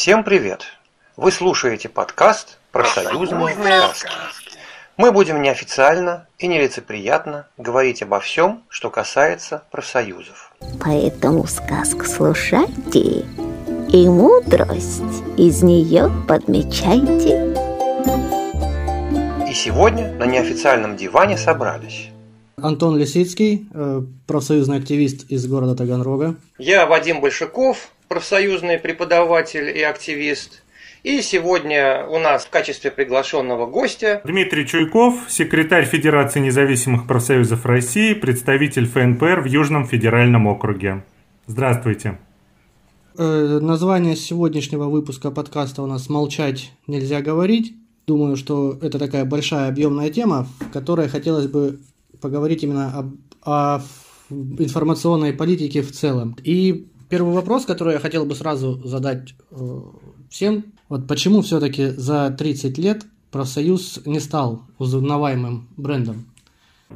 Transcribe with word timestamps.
Всем 0.00 0.24
привет! 0.24 0.64
Вы 1.18 1.30
слушаете 1.30 1.90
подкаст 1.90 2.56
«Профсоюзные 2.72 3.54
сказки». 3.92 4.56
Мы 4.96 5.12
будем 5.12 5.42
неофициально 5.42 6.26
и 6.38 6.46
нелицеприятно 6.46 7.48
говорить 7.58 8.02
обо 8.02 8.18
всем, 8.18 8.62
что 8.70 8.88
касается 8.88 9.64
профсоюзов. 9.70 10.54
Поэтому 10.82 11.46
сказку 11.46 12.06
слушайте 12.06 13.26
и 13.92 14.08
мудрость 14.08 15.02
из 15.36 15.62
нее 15.62 16.10
подмечайте. 16.26 17.54
И 19.46 19.52
сегодня 19.52 20.12
на 20.14 20.24
неофициальном 20.24 20.96
диване 20.96 21.36
собрались 21.36 22.08
Антон 22.56 22.96
Лисицкий, 22.96 23.68
э, 23.72 24.02
профсоюзный 24.26 24.78
активист 24.78 25.30
из 25.30 25.46
города 25.46 25.74
Таганрога. 25.74 26.36
Я 26.58 26.86
Вадим 26.86 27.20
Большаков, 27.20 27.90
профсоюзный 28.10 28.76
преподаватель 28.76 29.68
и 29.68 29.82
активист. 29.82 30.64
И 31.04 31.22
сегодня 31.22 32.04
у 32.08 32.18
нас 32.18 32.44
в 32.44 32.50
качестве 32.50 32.90
приглашенного 32.90 33.66
гостя 33.66 34.20
Дмитрий 34.24 34.66
Чуйков, 34.66 35.14
секретарь 35.28 35.84
Федерации 35.84 36.40
независимых 36.40 37.06
профсоюзов 37.06 37.64
России, 37.64 38.14
представитель 38.14 38.88
ФНПР 38.88 39.42
в 39.42 39.44
Южном 39.44 39.86
федеральном 39.86 40.48
округе. 40.48 41.04
Здравствуйте. 41.46 42.18
Э, 43.16 43.60
название 43.62 44.16
сегодняшнего 44.16 44.86
выпуска 44.86 45.30
подкаста 45.30 45.82
у 45.82 45.86
нас 45.86 46.08
«Молчать 46.08 46.72
нельзя 46.88 47.22
говорить». 47.22 47.76
Думаю, 48.08 48.36
что 48.36 48.76
это 48.82 48.98
такая 48.98 49.24
большая 49.24 49.68
объемная 49.68 50.10
тема, 50.10 50.48
в 50.58 50.72
которой 50.72 51.08
хотелось 51.08 51.46
бы 51.46 51.78
поговорить 52.20 52.64
именно 52.64 52.92
об, 52.92 53.14
о 53.44 53.80
информационной 54.30 55.32
политике 55.32 55.82
в 55.82 55.92
целом. 55.92 56.36
И 56.42 56.88
первый 57.10 57.34
вопрос, 57.34 57.66
который 57.66 57.94
я 57.94 58.00
хотел 58.00 58.24
бы 58.24 58.34
сразу 58.34 58.80
задать 58.86 59.34
э, 59.50 59.56
всем, 60.30 60.64
вот 60.88 61.06
почему 61.06 61.42
все-таки 61.42 61.88
за 61.88 62.30
30 62.30 62.78
лет 62.78 63.04
профсоюз 63.30 64.00
не 64.06 64.20
стал 64.20 64.62
узнаваемым 64.78 65.68
брендом? 65.76 66.24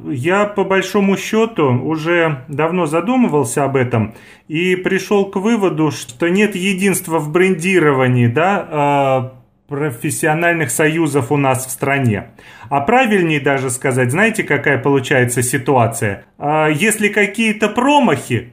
Я 0.03 0.45
по 0.45 0.65
большому 0.65 1.15
счету 1.15 1.71
уже 1.71 2.43
давно 2.49 2.85
задумывался 2.85 3.63
об 3.63 3.77
этом 3.77 4.13
и 4.49 4.75
пришел 4.75 5.29
к 5.29 5.37
выводу, 5.37 5.91
что 5.91 6.29
нет 6.29 6.55
единства 6.55 7.17
в 7.17 7.31
брендировании, 7.31 8.27
да, 8.27 8.67
а, 8.69 9.33
профессиональных 9.67 10.69
союзов 10.69 11.31
у 11.31 11.37
нас 11.37 11.65
в 11.65 11.71
стране. 11.71 12.31
А 12.69 12.81
правильнее 12.81 13.39
даже 13.39 13.69
сказать, 13.69 14.11
знаете, 14.11 14.43
какая 14.43 14.77
получается 14.77 15.41
ситуация? 15.41 16.25
А, 16.37 16.67
если 16.67 17.07
какие-то 17.07 17.69
промахи, 17.69 18.51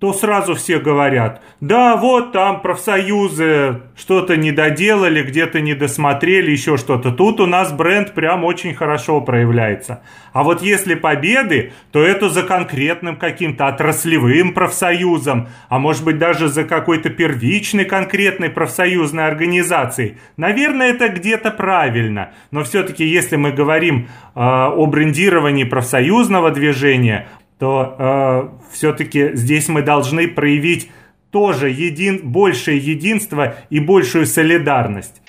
то 0.00 0.14
сразу 0.14 0.54
все 0.54 0.78
говорят, 0.78 1.42
да, 1.60 1.94
вот 1.94 2.32
там 2.32 2.62
профсоюзы 2.62 3.82
что-то 3.94 4.38
не 4.38 4.50
доделали, 4.50 5.22
где-то 5.22 5.60
не 5.60 5.74
досмотрели, 5.74 6.50
еще 6.50 6.78
что-то. 6.78 7.12
Тут 7.12 7.38
у 7.38 7.46
нас 7.46 7.70
бренд 7.70 8.14
прям 8.14 8.44
очень 8.44 8.74
хорошо 8.74 9.20
проявляется. 9.20 10.02
А 10.32 10.42
вот 10.42 10.62
если 10.62 10.94
победы, 10.94 11.72
то 11.92 12.02
это 12.02 12.30
за 12.30 12.44
конкретным 12.44 13.16
каким-то 13.16 13.66
отраслевым 13.66 14.54
профсоюзом, 14.54 15.48
а 15.68 15.78
может 15.78 16.02
быть 16.02 16.16
даже 16.16 16.48
за 16.48 16.64
какой-то 16.64 17.10
первичной 17.10 17.84
конкретной 17.84 18.48
профсоюзной 18.48 19.26
организацией. 19.26 20.16
Наверное, 20.38 20.90
это 20.92 21.08
где-то 21.08 21.50
правильно. 21.50 22.30
Но 22.50 22.64
все-таки, 22.64 23.04
если 23.04 23.36
мы 23.36 23.52
говорим 23.52 24.08
э, 24.34 24.40
о 24.40 24.86
брендировании 24.86 25.64
профсоюзного 25.64 26.52
движения, 26.52 27.28
то 27.60 27.94
э, 27.98 28.72
все-таки 28.72 29.36
здесь 29.36 29.68
мы 29.68 29.82
должны 29.82 30.28
проявить 30.28 30.90
тоже 31.30 31.68
един, 31.70 32.32
большее 32.32 32.78
единство 32.78 33.54
и 33.68 33.78
большую 33.80 34.26
солидарность. 34.26 35.20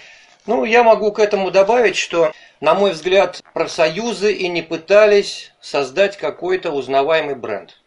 Ну, 0.48 0.64
я 0.64 0.84
могу 0.84 1.12
к 1.12 1.20
этому 1.20 1.52
добавить, 1.52 1.98
что, 1.98 2.32
на 2.62 2.74
мой 2.74 2.94
взгляд, 2.94 3.42
профсоюзы 3.54 4.34
и 4.34 4.48
не 4.48 4.62
пытались 4.62 5.54
создать 5.60 6.18
какой-то 6.18 6.72
узнаваемый 6.72 7.36
бренд. 7.36 7.78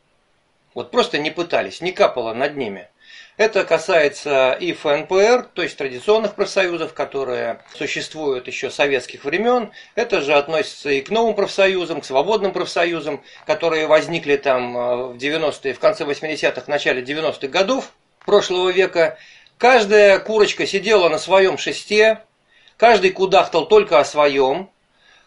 Вот 0.75 0.91
просто 0.91 1.19
не 1.19 1.31
пытались, 1.31 1.81
не 1.81 1.93
капало 1.93 2.34
над 2.34 2.54
ними. 2.54 2.88
Это 3.37 3.65
касается 3.65 4.53
и 4.53 4.72
ФНПР, 4.72 5.49
то 5.55 5.62
есть 5.62 5.77
традиционных 5.77 6.37
профсоюзов, 6.37 6.95
которые 6.95 7.59
существуют 7.75 8.47
еще 8.47 8.71
советских 8.71 9.25
времен. 9.25 9.72
Это 9.97 10.21
же 10.22 10.34
относится 10.34 10.91
и 10.91 11.00
к 11.00 11.11
новым 11.11 11.34
профсоюзам, 11.34 12.00
к 12.00 12.05
свободным 12.05 12.53
профсоюзам, 12.53 13.25
которые 13.45 13.89
возникли 13.89 14.37
там 14.37 14.77
э, 14.77 14.97
в 15.09 15.17
90-е, 15.17 15.75
в 15.75 15.81
конце 15.81 16.05
80-х, 16.05 16.62
начале 16.69 17.03
90-х 17.03 17.49
годов 17.49 17.91
прошлого 18.25 18.71
века. 18.71 19.19
Каждая 19.59 20.21
курочка 20.21 20.65
сидела 20.65 21.09
на 21.09 21.19
своем 21.19 21.59
шесте, 21.59 22.21
каждый 22.77 23.11
кудахтал 23.11 23.66
только 23.66 23.99
о 23.99 24.05
своем, 24.05 24.71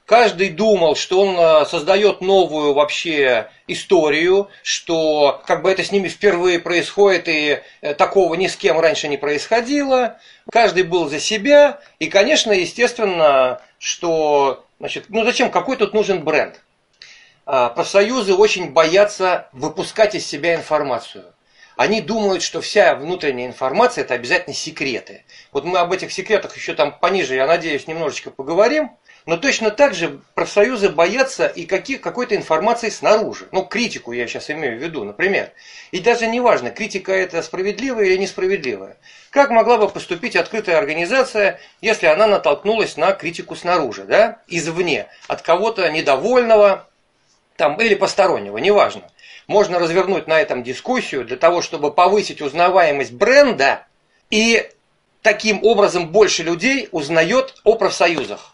Каждый 0.07 0.51
думал, 0.51 0.95
что 0.95 1.19
он 1.19 1.37
э, 1.37 1.65
создает 1.65 2.21
новую 2.21 2.73
вообще 2.73 3.49
историю, 3.67 4.47
что 4.63 5.43
как 5.45 5.61
бы 5.61 5.69
это 5.69 5.83
с 5.83 5.91
ними 5.91 6.07
впервые 6.07 6.59
происходит, 6.59 7.27
и 7.27 7.59
э, 7.81 7.93
такого 7.93 8.33
ни 8.35 8.47
с 8.47 8.55
кем 8.55 8.79
раньше 8.79 9.09
не 9.09 9.17
происходило. 9.17 10.17
Каждый 10.49 10.83
был 10.83 11.09
за 11.09 11.19
себя, 11.19 11.81
и, 11.99 12.07
конечно, 12.07 12.53
естественно, 12.53 13.61
что, 13.79 14.63
значит, 14.79 15.07
ну 15.09 15.25
зачем, 15.25 15.51
какой 15.51 15.75
тут 15.75 15.93
нужен 15.93 16.23
бренд? 16.23 16.61
А, 17.45 17.67
профсоюзы 17.67 18.33
очень 18.33 18.71
боятся 18.71 19.49
выпускать 19.51 20.15
из 20.15 20.25
себя 20.25 20.55
информацию. 20.55 21.25
Они 21.75 21.99
думают, 21.99 22.43
что 22.43 22.61
вся 22.61 22.95
внутренняя 22.95 23.45
информация 23.45 24.05
это 24.05 24.13
обязательно 24.13 24.55
секреты. 24.55 25.25
Вот 25.51 25.65
мы 25.65 25.77
об 25.79 25.91
этих 25.91 26.13
секретах 26.13 26.55
еще 26.55 26.73
там 26.75 26.97
пониже, 26.97 27.35
я 27.35 27.45
надеюсь, 27.45 27.87
немножечко 27.87 28.31
поговорим. 28.31 28.91
Но 29.27 29.35
точно 29.35 29.71
так 29.71 29.93
же 29.93 30.21
профсоюзы 30.35 30.87
боятся 30.87 31.47
и 31.47 31.65
каких, 31.65 31.99
какой-то 31.99 32.37
информации 32.37 32.89
снаружи. 32.89 33.49
Ну, 33.51 33.65
критику 33.65 34.13
я 34.13 34.25
сейчас 34.25 34.49
имею 34.49 34.79
в 34.79 34.81
виду, 34.81 35.03
например. 35.03 35.51
И 35.91 35.99
даже 35.99 36.27
не 36.27 36.39
важно, 36.39 36.71
критика 36.71 37.11
это 37.11 37.43
справедливая 37.43 38.05
или 38.05 38.15
несправедливая. 38.15 38.95
Как 39.29 39.49
могла 39.49 39.77
бы 39.79 39.89
поступить 39.89 40.37
открытая 40.37 40.77
организация, 40.77 41.59
если 41.81 42.05
она 42.05 42.25
натолкнулась 42.27 42.95
на 42.95 43.11
критику 43.11 43.57
снаружи, 43.57 44.05
да, 44.05 44.39
извне, 44.47 45.07
от 45.27 45.41
кого-то 45.41 45.91
недовольного 45.91 46.87
там, 47.57 47.75
или 47.81 47.95
постороннего, 47.95 48.57
неважно. 48.59 49.01
Можно 49.47 49.77
развернуть 49.77 50.27
на 50.27 50.39
этом 50.39 50.63
дискуссию 50.63 51.25
для 51.25 51.35
того, 51.35 51.61
чтобы 51.61 51.91
повысить 51.91 52.41
узнаваемость 52.41 53.11
бренда, 53.11 53.87
и 54.29 54.69
таким 55.21 55.65
образом 55.65 56.13
больше 56.13 56.43
людей 56.43 56.87
узнает 56.93 57.55
о 57.65 57.75
профсоюзах. 57.75 58.53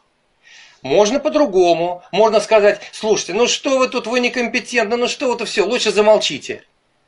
Можно 0.84 1.20
по-другому. 1.20 2.04
Можно 2.12 2.42
сказать, 2.42 2.82
слушайте, 2.92 3.34
ну 3.34 3.48
что 3.48 3.80
вы 3.80 3.88
тут, 3.88 4.06
вы 4.06 4.20
некомпетентны, 4.20 4.98
ну 4.98 5.08
что 5.08 5.30
вы-то 5.30 5.46
все, 5.46 5.66
лучше 5.66 5.92
замолчите. 5.92 6.64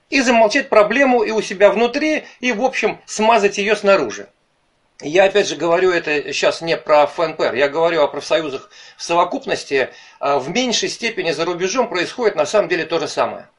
И 0.09 0.21
замолчать 0.21 0.69
проблему 0.69 1.23
и 1.23 1.31
у 1.31 1.41
себя 1.41 1.69
внутри, 1.69 2.23
и, 2.39 2.53
в 2.53 2.63
общем, 2.63 2.99
смазать 3.05 3.57
ее 3.57 3.75
снаружи. 3.75 4.29
Я 5.01 5.25
опять 5.25 5.49
же 5.49 5.57
говорю 5.57 5.91
это 5.91 6.31
сейчас 6.31 6.61
не 6.61 6.77
про 6.77 7.05
ФНПР, 7.05 7.53
я 7.53 7.67
говорю 7.67 8.01
о 8.01 8.07
профсоюзах 8.07 8.69
в 8.95 9.03
совокупности. 9.03 9.89
А 10.19 10.39
в 10.39 10.49
меньшей 10.49 10.87
степени 10.87 11.31
за 11.31 11.43
рубежом 11.43 11.89
происходит 11.89 12.37
на 12.37 12.45
самом 12.45 12.69
деле 12.69 12.85
то 12.85 12.99
же 12.99 13.09
самое. 13.09 13.49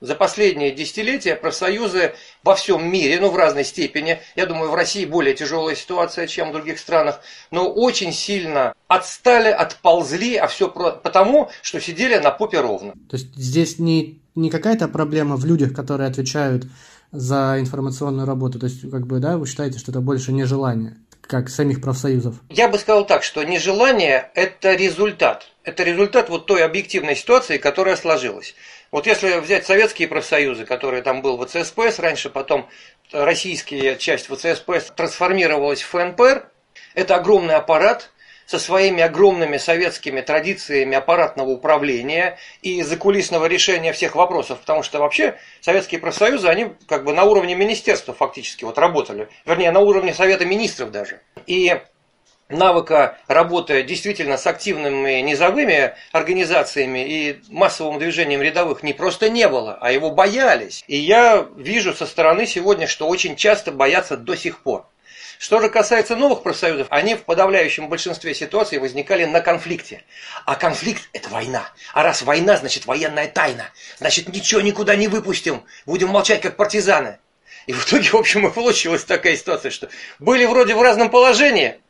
За 0.00 0.14
последние 0.14 0.72
десятилетия 0.72 1.36
профсоюзы 1.36 2.12
во 2.44 2.54
всем 2.54 2.86
мире, 2.86 3.18
ну 3.18 3.30
в 3.30 3.36
разной 3.36 3.64
степени, 3.64 4.18
я 4.34 4.44
думаю, 4.44 4.70
в 4.70 4.74
России 4.74 5.06
более 5.06 5.34
тяжелая 5.34 5.74
ситуация, 5.74 6.26
чем 6.26 6.50
в 6.50 6.52
других 6.52 6.78
странах, 6.78 7.20
но 7.50 7.66
очень 7.66 8.12
сильно 8.12 8.74
отстали, 8.88 9.48
отползли, 9.48 10.36
а 10.36 10.48
все 10.48 10.68
потому, 10.68 11.48
что 11.62 11.80
сидели 11.80 12.16
на 12.16 12.30
попе 12.30 12.60
ровно. 12.60 12.92
То 13.08 13.16
есть 13.16 13.34
здесь 13.34 13.78
не, 13.78 14.20
не 14.34 14.50
какая-то 14.50 14.88
проблема 14.88 15.36
в 15.36 15.46
людях, 15.46 15.72
которые 15.72 16.08
отвечают 16.10 16.66
за 17.10 17.56
информационную 17.58 18.26
работу, 18.26 18.58
то 18.58 18.66
есть 18.66 18.82
как 18.90 19.06
бы, 19.06 19.18
да, 19.18 19.38
вы 19.38 19.46
считаете, 19.46 19.78
что 19.78 19.92
это 19.92 20.00
больше 20.00 20.32
нежелание? 20.32 20.98
как 21.26 21.48
самих 21.48 21.80
профсоюзов? 21.80 22.36
Я 22.48 22.68
бы 22.68 22.78
сказал 22.78 23.06
так, 23.06 23.22
что 23.22 23.42
нежелание– 23.42 24.30
это 24.34 24.74
результат. 24.74 25.48
Это 25.64 25.82
результат 25.82 26.28
вот 26.28 26.46
той 26.46 26.64
объективной 26.64 27.16
ситуации, 27.16 27.58
которая 27.58 27.96
сложилась. 27.96 28.54
Вот 28.96 29.06
если 29.06 29.40
взять 29.40 29.66
советские 29.66 30.08
профсоюзы, 30.08 30.64
которые 30.64 31.02
там 31.02 31.20
был 31.20 31.36
ВЦСПС, 31.44 31.98
раньше 31.98 32.30
потом 32.30 32.66
российская 33.12 33.96
часть 33.96 34.26
ВЦСПС 34.28 34.90
трансформировалась 34.96 35.82
в 35.82 35.88
ФНПР, 35.88 36.48
это 36.94 37.16
огромный 37.16 37.56
аппарат, 37.56 38.10
со 38.46 38.58
своими 38.58 39.02
огромными 39.02 39.58
советскими 39.58 40.22
традициями 40.22 40.96
аппаратного 40.96 41.50
управления 41.50 42.38
и 42.62 42.80
закулисного 42.82 43.44
решения 43.44 43.92
всех 43.92 44.14
вопросов, 44.14 44.60
потому 44.60 44.82
что 44.82 45.00
вообще 45.00 45.38
советские 45.60 46.00
профсоюзы, 46.00 46.48
они 46.48 46.70
как 46.88 47.04
бы 47.04 47.12
на 47.12 47.24
уровне 47.24 47.54
министерства 47.54 48.14
фактически 48.14 48.64
вот 48.64 48.78
работали, 48.78 49.28
вернее 49.44 49.72
на 49.72 49.80
уровне 49.80 50.14
Совета 50.14 50.46
Министров 50.46 50.90
даже. 50.90 51.20
И 51.46 51.82
навыка 52.48 53.18
работы 53.26 53.82
действительно 53.82 54.36
с 54.36 54.46
активными 54.46 55.20
низовыми 55.20 55.94
организациями 56.12 57.06
и 57.06 57.40
массовым 57.48 57.98
движением 57.98 58.42
рядовых 58.42 58.82
не 58.82 58.92
просто 58.92 59.28
не 59.28 59.48
было, 59.48 59.78
а 59.80 59.90
его 59.90 60.10
боялись. 60.10 60.84
И 60.86 60.96
я 60.96 61.46
вижу 61.56 61.94
со 61.94 62.06
стороны 62.06 62.46
сегодня, 62.46 62.86
что 62.86 63.08
очень 63.08 63.36
часто 63.36 63.72
боятся 63.72 64.16
до 64.16 64.36
сих 64.36 64.60
пор. 64.60 64.86
Что 65.38 65.60
же 65.60 65.68
касается 65.68 66.16
новых 66.16 66.42
профсоюзов, 66.42 66.86
они 66.90 67.14
в 67.14 67.24
подавляющем 67.24 67.88
большинстве 67.88 68.34
ситуаций 68.34 68.78
возникали 68.78 69.26
на 69.26 69.40
конфликте. 69.40 70.02
А 70.46 70.54
конфликт– 70.54 71.08
это 71.12 71.28
война. 71.28 71.68
А 71.92 72.02
раз 72.02 72.22
война, 72.22 72.56
значит 72.56 72.86
военная 72.86 73.28
тайна. 73.28 73.66
Значит 73.98 74.28
ничего 74.28 74.62
никуда 74.62 74.96
не 74.96 75.08
выпустим. 75.08 75.64
Будем 75.84 76.08
молчать, 76.08 76.40
как 76.40 76.56
партизаны. 76.56 77.18
И 77.66 77.72
в 77.72 77.86
итоге, 77.86 78.08
в 78.10 78.14
общем, 78.14 78.46
и 78.46 78.50
получилась 78.50 79.04
такая 79.04 79.36
ситуация, 79.36 79.70
что 79.70 79.88
были 80.18 80.46
вроде 80.46 80.74
в 80.74 80.80
разном 80.80 81.10
положении, 81.10 81.80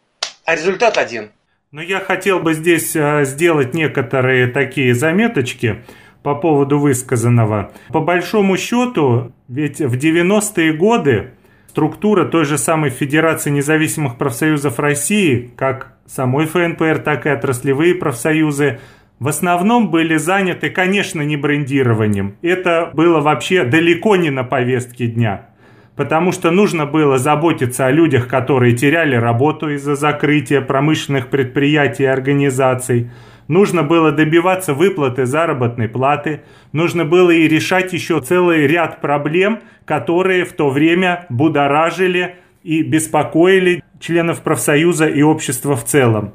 а 0.46 0.54
результат 0.54 0.96
один. 0.96 1.31
Но 1.72 1.82
я 1.82 2.00
хотел 2.00 2.40
бы 2.40 2.54
здесь 2.54 2.94
э, 2.96 3.25
сделать 3.25 3.75
некоторые 3.75 4.46
такие 4.46 4.94
заметочки 4.94 5.82
по 6.22 6.34
поводу 6.34 6.78
высказанного. 6.78 7.72
По 7.88 8.00
большому 8.00 8.56
счету, 8.56 9.32
ведь 9.48 9.81
в 9.81 9.94
90-е 9.94 10.72
годы 10.72 11.32
структура 11.69 12.25
той 12.25 12.44
же 12.44 12.56
самой 12.56 12.90
Федерации 12.90 13.50
независимых 13.50 14.16
профсоюзов 14.16 14.78
России, 14.78 15.52
как 15.56 15.93
самой 16.06 16.46
ФНПР, 16.46 17.00
так 17.04 17.26
и 17.26 17.28
отраслевые 17.28 17.94
профсоюзы, 17.94 18.78
в 19.19 19.28
основном 19.28 19.90
были 19.90 20.16
заняты, 20.16 20.70
конечно, 20.70 21.22
не 21.22 21.37
брендированием. 21.37 22.37
Это 22.42 22.90
было 22.94 23.20
вообще 23.20 23.64
далеко 23.64 24.16
не 24.16 24.31
на 24.31 24.44
повестке 24.44 25.06
дня. 25.06 25.49
Потому 25.96 26.31
что 26.31 26.50
нужно 26.50 26.87
было 26.87 27.19
заботиться 27.19 27.87
о 27.87 27.90
людях, 27.90 28.28
которые 28.28 28.76
теряли 28.76 29.16
работу 29.16 29.70
из-за 29.70 29.96
закрытия 29.96 30.60
промышленных 30.60 31.28
предприятий 31.28 32.04
и 32.04 32.06
организаций– 32.06 33.10
Нужно 33.48 33.84
было 33.84 34.10
добиваться 34.10 34.75
выплаты 34.75 35.25
заработной 35.25 35.88
платы, 35.88 36.40
нужно 36.72 37.04
было 37.04 37.31
и 37.31 37.46
решать 37.46 37.93
еще 37.93 38.20
целый 38.20 38.66
ряд 38.66 39.00
проблем, 39.00 39.60
которые 39.84 40.44
в 40.44 40.52
то 40.52 40.69
время 40.69 41.26
будоражили 41.28 42.37
и 42.64 42.82
беспокоили 42.82 43.84
членов 44.00 44.42
профсоюза 44.42 45.06
и 45.06 45.22
общества 45.22 45.76
в 45.76 45.84
целом. 45.84 46.34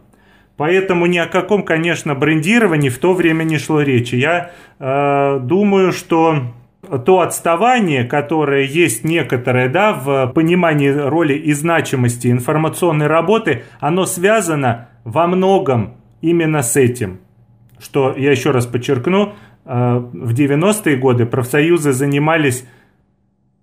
Поэтому 0.56 1.06
ни 1.06 1.18
о 1.18 1.26
каком, 1.26 1.64
конечно, 1.64 2.16
брендировании 2.16 2.90
в 2.90 2.98
то 2.98 3.14
время 3.14 3.44
не 3.44 3.58
шло 3.58 3.82
речи. 3.82 4.16
Я 4.16 4.52
э, 4.80 5.40
думаю, 5.42 5.92
что 5.92 6.54
то 7.06 7.22
отставание, 7.22 8.04
которое 8.06 8.66
есть 8.66 9.04
некоторое 9.04 9.70
да, 9.70 9.94
в 9.94 10.32
понимании 10.34 10.90
роли 10.90 11.34
и 11.34 11.54
значимости 11.54 12.28
информационной 12.30 13.08
работы, 13.08 13.64
оно 13.80 14.06
связано 14.06 14.90
во 15.04 15.28
многом 15.28 15.96
именно 16.22 16.64
с 16.64 16.76
этим. 16.76 17.20
Что, 17.80 18.14
я 18.16 18.32
еще 18.32 18.52
раз 18.52 18.66
подчеркну, 18.66 19.34
э, 19.66 19.98
в 20.14 20.34
90-е 20.34 20.98
годы 20.98 21.26
профсоюзы 21.26 21.94
занимались 21.94 22.68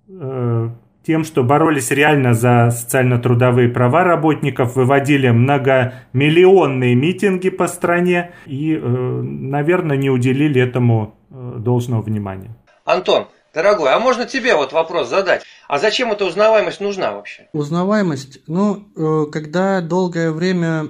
э, 0.09 0.69
тем, 1.05 1.25
что 1.25 1.43
боролись 1.43 1.91
реально 1.91 2.35
за 2.35 2.71
социально-трудовые 2.71 3.69
права 3.69 4.05
работников, 4.05 4.77
выводили 4.77 5.31
многомиллионные 5.31 6.95
митинги 6.95 7.51
по 7.51 7.67
стране 7.67 8.31
и, 8.47 8.75
э, 8.75 9.23
наверное, 9.23 9.97
не 9.97 10.11
уделили 10.11 10.61
этому 10.61 11.15
должного 11.31 12.03
внимания. 12.03 12.57
Антон, 12.89 13.27
дорогой, 13.53 13.93
а 13.93 13.99
можно 13.99 14.25
тебе 14.25 14.57
вот 14.57 14.73
вопрос 14.73 15.11
задать? 15.11 15.43
А 15.69 15.79
зачем 15.79 16.11
эта 16.11 16.25
узнаваемость 16.25 16.81
нужна 16.81 17.13
вообще? 17.13 17.47
Узнаваемость, 17.53 18.41
ну, 18.47 18.83
когда 19.31 19.83
долгое 19.83 20.31
время 20.31 20.89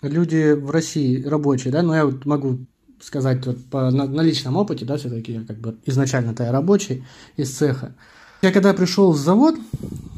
люди 0.00 0.52
в 0.52 0.70
России 0.70 1.22
рабочие, 1.22 1.70
да, 1.70 1.82
но 1.82 1.94
я 1.94 2.06
вот 2.06 2.24
могу 2.24 2.60
сказать 2.98 3.44
вот 3.44 3.62
по, 3.66 3.90
на, 3.90 4.06
на 4.06 4.22
личном 4.22 4.56
опыте, 4.56 4.86
да, 4.86 4.96
все-таки 4.96 5.32
я 5.32 5.44
как 5.44 5.58
бы 5.58 5.76
изначально-то 5.84 6.44
я 6.44 6.52
рабочий 6.52 7.04
из 7.36 7.54
цеха. 7.54 7.94
Я 8.40 8.50
когда 8.50 8.72
пришел 8.72 9.12
в 9.12 9.18
завод, 9.18 9.56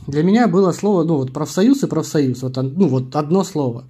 для 0.06 0.22
меня 0.22 0.46
было 0.46 0.70
слово, 0.70 1.02
ну 1.02 1.16
вот 1.16 1.32
профсоюз 1.32 1.82
и 1.82 1.88
профсоюз, 1.88 2.40
вот, 2.42 2.54
ну 2.56 2.86
вот 2.86 3.16
одно 3.16 3.42
слово. 3.42 3.88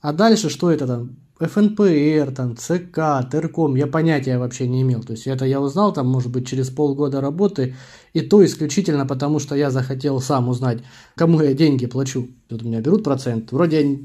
А 0.00 0.12
дальше 0.12 0.48
что 0.48 0.70
это 0.70 0.86
там? 0.86 1.16
ФНПР, 1.48 2.32
там, 2.34 2.56
ЦК, 2.56 3.28
Терком, 3.30 3.74
я 3.74 3.86
понятия 3.86 4.38
вообще 4.38 4.66
не 4.66 4.82
имел. 4.82 5.02
То 5.02 5.12
есть 5.12 5.26
это 5.26 5.44
я 5.44 5.60
узнал 5.60 5.92
там, 5.92 6.08
может 6.08 6.30
быть, 6.30 6.46
через 6.46 6.70
полгода 6.70 7.20
работы, 7.20 7.74
и 8.12 8.20
то 8.20 8.44
исключительно 8.44 9.06
потому, 9.06 9.38
что 9.38 9.54
я 9.54 9.70
захотел 9.70 10.20
сам 10.20 10.48
узнать, 10.48 10.78
кому 11.14 11.40
я 11.40 11.54
деньги 11.54 11.86
плачу. 11.86 12.28
Тут 12.48 12.62
у 12.62 12.66
меня 12.66 12.80
берут 12.80 13.04
процент. 13.04 13.52
Вроде 13.52 14.00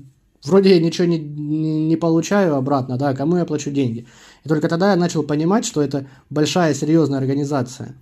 Вроде 0.45 0.75
я 0.75 0.79
ничего 0.79 1.07
не, 1.07 1.17
не, 1.17 1.87
не 1.87 1.95
получаю 1.95 2.55
обратно, 2.55 2.97
да, 2.97 3.13
кому 3.13 3.37
я 3.37 3.45
плачу 3.45 3.71
деньги. 3.71 4.07
И 4.43 4.49
только 4.49 4.69
тогда 4.69 4.91
я 4.91 4.95
начал 4.95 5.23
понимать, 5.23 5.65
что 5.65 5.81
это 5.81 6.07
большая 6.29 6.73
серьезная 6.73 7.19
организация. 7.19 7.95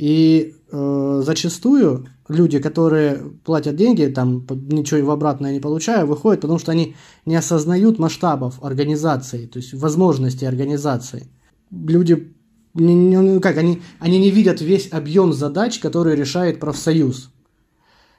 И 0.00 0.54
э, 0.72 1.22
зачастую 1.26 2.06
люди, 2.26 2.58
которые 2.58 3.18
платят 3.44 3.76
деньги, 3.76 4.06
там 4.06 4.46
ничего 4.48 5.04
в 5.04 5.10
обратное 5.10 5.52
не 5.52 5.60
получая, 5.60 6.06
выходят, 6.06 6.40
потому 6.40 6.58
что 6.58 6.72
они 6.72 6.96
не 7.26 7.36
осознают 7.36 7.98
масштабов 7.98 8.64
организации, 8.64 9.44
то 9.44 9.58
есть 9.58 9.74
возможностей 9.74 10.46
организации. 10.46 11.28
Люди 11.70 12.32
не, 12.72 12.94
не, 12.94 13.18
ну 13.18 13.40
как, 13.42 13.58
они, 13.58 13.82
они 13.98 14.18
не 14.18 14.30
видят 14.30 14.62
весь 14.62 14.90
объем 14.90 15.34
задач, 15.34 15.78
которые 15.80 16.16
решает 16.16 16.60
профсоюз. 16.60 17.30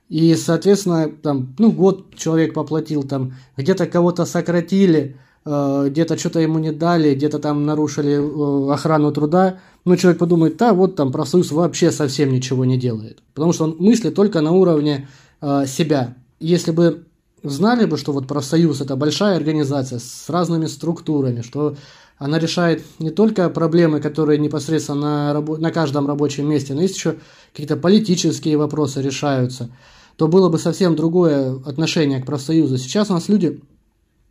И, 0.07 0.35
соответственно, 0.35 1.09
там, 1.09 1.55
ну, 1.57 1.71
год 1.71 2.13
человек 2.15 2.53
поплатил, 2.53 3.01
там, 3.01 3.33
где-то 3.57 3.87
кого-то 3.87 4.25
сократили, 4.25 5.17
где-то 5.43 6.17
что-то 6.17 6.39
ему 6.39 6.59
не 6.59 6.71
дали, 6.71 7.15
где-то 7.15 7.39
там 7.39 7.65
нарушили 7.65 8.13
э, 8.13 8.73
охрану 8.73 9.11
труда. 9.11 9.59
Ну, 9.85 9.95
человек 9.95 10.19
подумает, 10.19 10.57
да, 10.57 10.73
вот 10.73 10.95
там 10.95 11.11
профсоюз 11.11 11.51
вообще 11.51 11.91
совсем 11.91 12.31
ничего 12.31 12.63
не 12.63 12.77
делает. 12.77 13.23
Потому 13.33 13.51
что 13.51 13.63
он 13.63 13.75
мыслит 13.79 14.13
только 14.13 14.41
на 14.41 14.51
уровне 14.51 15.07
э, 15.41 15.65
себя. 15.65 16.15
Если 16.39 16.71
бы 16.71 17.05
знали 17.41 17.85
бы, 17.85 17.97
что 17.97 18.11
вот 18.11 18.27
профсоюз 18.27 18.81
это 18.81 18.95
большая 18.95 19.37
организация 19.37 19.97
с 19.97 20.29
разными 20.29 20.67
структурами, 20.67 21.41
что 21.41 21.75
она 22.19 22.37
решает 22.37 22.83
не 22.99 23.09
только 23.09 23.49
проблемы, 23.49 23.99
которые 23.99 24.37
непосредственно 24.37 25.33
на, 25.33 25.39
рабо- 25.39 25.57
на 25.57 25.71
каждом 25.71 26.05
рабочем 26.05 26.47
месте, 26.47 26.75
но 26.75 26.83
есть 26.83 26.97
еще 26.97 27.15
какие-то 27.51 27.77
политические 27.77 28.57
вопросы 28.57 29.01
решаются– 29.01 29.71
то 30.21 30.27
было 30.27 30.49
бы 30.49 30.59
совсем 30.59 30.95
другое 30.95 31.59
отношение 31.65 32.21
к 32.21 32.27
профсоюзу. 32.27 32.77
Сейчас 32.77 33.09
у 33.09 33.13
нас 33.13 33.27
люди 33.27 33.59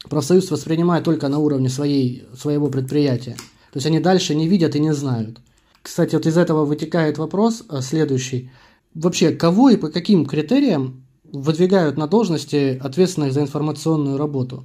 профсоюз 0.08 0.50
воспринимают 0.50 1.04
только 1.04 1.28
на 1.28 1.38
уровне 1.38 1.68
своей, 1.68 2.24
своего 2.36 2.68
предприятия. 2.68 3.36
То 3.72 3.76
есть 3.76 3.86
они 3.86 4.00
дальше 4.00 4.34
не 4.34 4.48
видят 4.48 4.74
и 4.74 4.80
не 4.80 4.94
знают. 4.94 5.38
Кстати, 5.82 6.14
вот 6.14 6.26
из 6.26 6.36
этого 6.36 6.64
вытекает 6.64 7.18
вопрос 7.18 7.64
э, 7.68 7.80
следующий. 7.80 8.50
Вообще, 8.94 9.30
кого 9.30 9.70
и 9.70 9.76
по 9.76 9.88
каким 9.88 10.26
критериям 10.26 11.04
выдвигают 11.24 11.96
на 11.96 12.06
должности 12.06 12.78
ответственных 12.82 13.32
за 13.32 13.42
информационную 13.42 14.18
работу? 14.18 14.64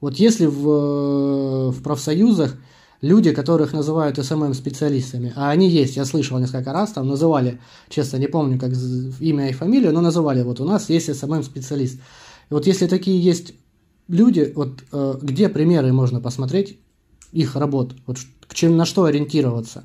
Вот 0.00 0.16
если 0.16 0.46
в, 0.46 0.68
э, 0.68 1.70
в 1.70 1.82
профсоюзах 1.82 2.56
люди, 3.00 3.32
которых 3.32 3.72
называют 3.72 4.18
SMM-специалистами, 4.18 5.32
а 5.36 5.50
они 5.50 5.68
есть, 5.68 5.96
я 5.96 6.04
слышал 6.04 6.38
несколько 6.38 6.72
раз, 6.72 6.92
там 6.92 7.06
называли, 7.06 7.60
честно 7.88 8.16
не 8.16 8.26
помню, 8.26 8.58
как 8.58 8.72
имя 9.20 9.48
и 9.48 9.52
фамилию, 9.52 9.92
но 9.92 10.00
называли, 10.00 10.42
вот 10.42 10.60
у 10.60 10.64
нас 10.64 10.90
есть 10.90 11.14
SMM-специалист. 11.14 11.94
И 12.50 12.54
вот 12.54 12.66
если 12.66 12.86
такие 12.86 13.22
есть 13.22 13.54
люди, 14.08 14.52
вот 14.54 14.84
э, 14.92 15.14
где 15.22 15.48
примеры 15.48 15.92
можно 15.92 16.20
посмотреть 16.20 16.78
их 17.32 17.56
работ, 17.56 17.94
вот 18.06 18.18
к 18.46 18.54
чем, 18.54 18.76
на 18.76 18.84
что 18.84 19.04
ориентироваться? 19.04 19.84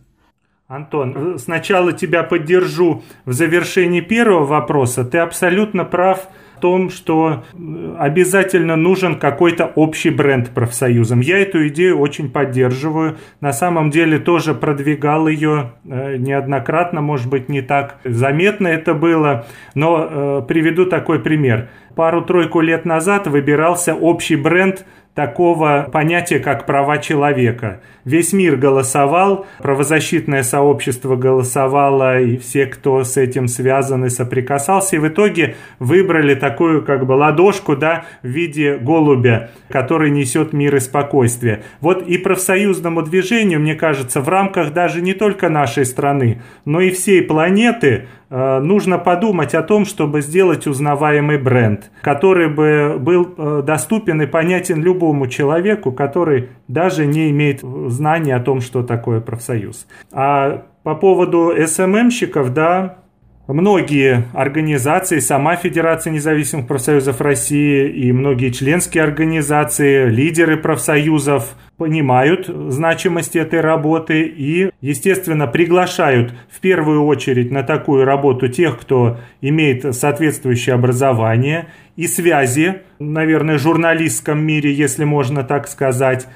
Антон, 0.68 1.36
э, 1.36 1.38
сначала 1.38 1.94
тебя 1.94 2.24
поддержу 2.24 3.04
в 3.26 3.34
завершении 3.34 4.02
первого 4.02 4.46
вопроса. 4.46 5.06
Ты 5.06 5.20
абсолютно 5.20 5.86
прав 5.86 6.28
том, 6.60 6.90
что 6.90 7.44
э, 7.54 7.96
обязательно 8.00 8.76
нужен 8.76 9.18
какой-то 9.20 9.68
общий 9.76 10.10
бренд 10.10 10.50
профсоюзам. 10.50 11.22
Я 11.22 11.38
эту 11.38 11.68
идею 11.68 12.00
очень 12.00 12.30
поддерживаю. 12.32 13.18
На 13.40 13.54
самом 13.54 13.92
деле 13.92 14.20
тоже 14.20 14.56
продвигал 14.56 15.28
ее 15.28 15.74
неоднократно, 15.86 17.02
может 17.02 17.30
быть, 17.30 17.48
не 17.48 17.62
так 17.62 18.00
заметно 18.04 18.68
это 18.68 18.94
было, 18.94 19.46
но 19.76 20.42
приведу 20.42 20.88
такой 20.88 21.20
пример. 21.20 21.70
Пару-тройку 21.98 22.62
лет 22.62 22.86
назад 22.86 23.26
выбирался 23.26 23.96
общий 23.96 24.36
бренд 24.36 24.86
такого 25.16 25.90
понятия, 25.92 26.38
как 26.38 26.68
права 26.68 27.00
человека. 27.00 27.82
Весь 28.06 28.34
мир 28.34 28.56
голосовал, 28.56 29.48
правозащитное 29.58 30.44
сообщество 30.44 31.16
голосовало, 31.16 32.22
и 32.22 32.38
все, 32.38 32.68
кто 32.68 33.04
с 33.04 33.18
этим 33.18 33.48
связан 33.48 34.06
и 34.06 34.10
соприкасался, 34.10 34.98
и 34.98 35.00
в 35.00 35.08
итоге 35.08 35.56
выбрали 35.80 36.36
такую 36.36 36.86
как 36.86 37.08
бы 37.08 37.14
ладошку, 37.14 37.76
да, 37.76 38.06
в 38.22 38.28
виде 38.28 38.78
голубя, 38.78 39.50
который 39.70 40.12
несет 40.12 40.54
мир 40.54 40.76
и 40.76 40.80
спокойствие. 40.80 41.64
Вот 41.82 42.08
и 42.08 42.20
профсоюзному 42.20 43.02
движению, 43.02 43.60
мне 43.60 43.74
кажется, 43.74 44.22
в 44.22 44.30
рамках 44.30 44.72
даже 44.72 45.02
не 45.02 45.16
только 45.16 45.50
нашей 45.50 45.88
страны, 45.88 46.44
но 46.64 46.80
и 46.80 46.92
всей 46.92 47.24
планеты 47.24 48.06
нужно 48.30 48.98
подумать 48.98 49.56
о 49.56 49.64
том, 49.64 49.86
чтобы 49.86 50.22
сделать 50.22 50.68
узнаваемый 50.68 51.38
бренд, 51.38 51.92
который 52.02 52.50
бы 52.50 52.98
был 53.00 53.34
э, 53.38 53.62
доступен 53.66 54.22
и 54.22 54.26
понятен 54.26 54.82
любому 54.84 55.28
человеку, 55.28 55.92
который 55.92 56.50
даже 56.68 57.06
не 57.06 57.30
имеет 57.30 57.62
знания 57.62 58.36
о 58.36 58.42
том, 58.42 58.60
что 58.62 58.84
такое 58.84 59.22
профсоюз. 59.22 59.88
А 60.12 60.66
по 60.84 60.96
поводу 60.96 61.54
СММщиков, 61.66 62.54
да, 62.54 63.00
многие 63.48 64.26
организации, 64.34 65.20
сама 65.20 65.56
Федерация 65.56 66.12
независимых 66.12 66.68
профсоюзов 66.68 67.22
России 67.22 67.90
и 67.90 68.12
многие 68.12 68.52
членские 68.52 69.04
организации, 69.04 70.10
лидеры 70.10 70.58
профсоюзов 70.58 71.56
понимают 71.78 72.48
значимость 72.48 73.36
этой 73.36 73.62
работы 73.62 74.24
и, 74.24 74.72
естественно, 74.82 75.46
приглашают 75.46 76.34
в 76.50 76.60
первую 76.60 77.06
очередь 77.06 77.52
на 77.52 77.64
такую 77.64 78.04
работу 78.04 78.48
тех, 78.48 78.80
кто 78.80 79.18
имеет 79.42 79.96
соответствующее 79.96 80.74
образование 80.74 81.68
и 81.96 82.08
связи, 82.08 82.82
наверное, 83.00 83.58
в 83.58 83.62
журналистском 83.62 84.40
мире, 84.40 84.74
если 84.74 85.04
можно 85.04 85.44
так 85.44 85.68
сказать, 85.68 86.28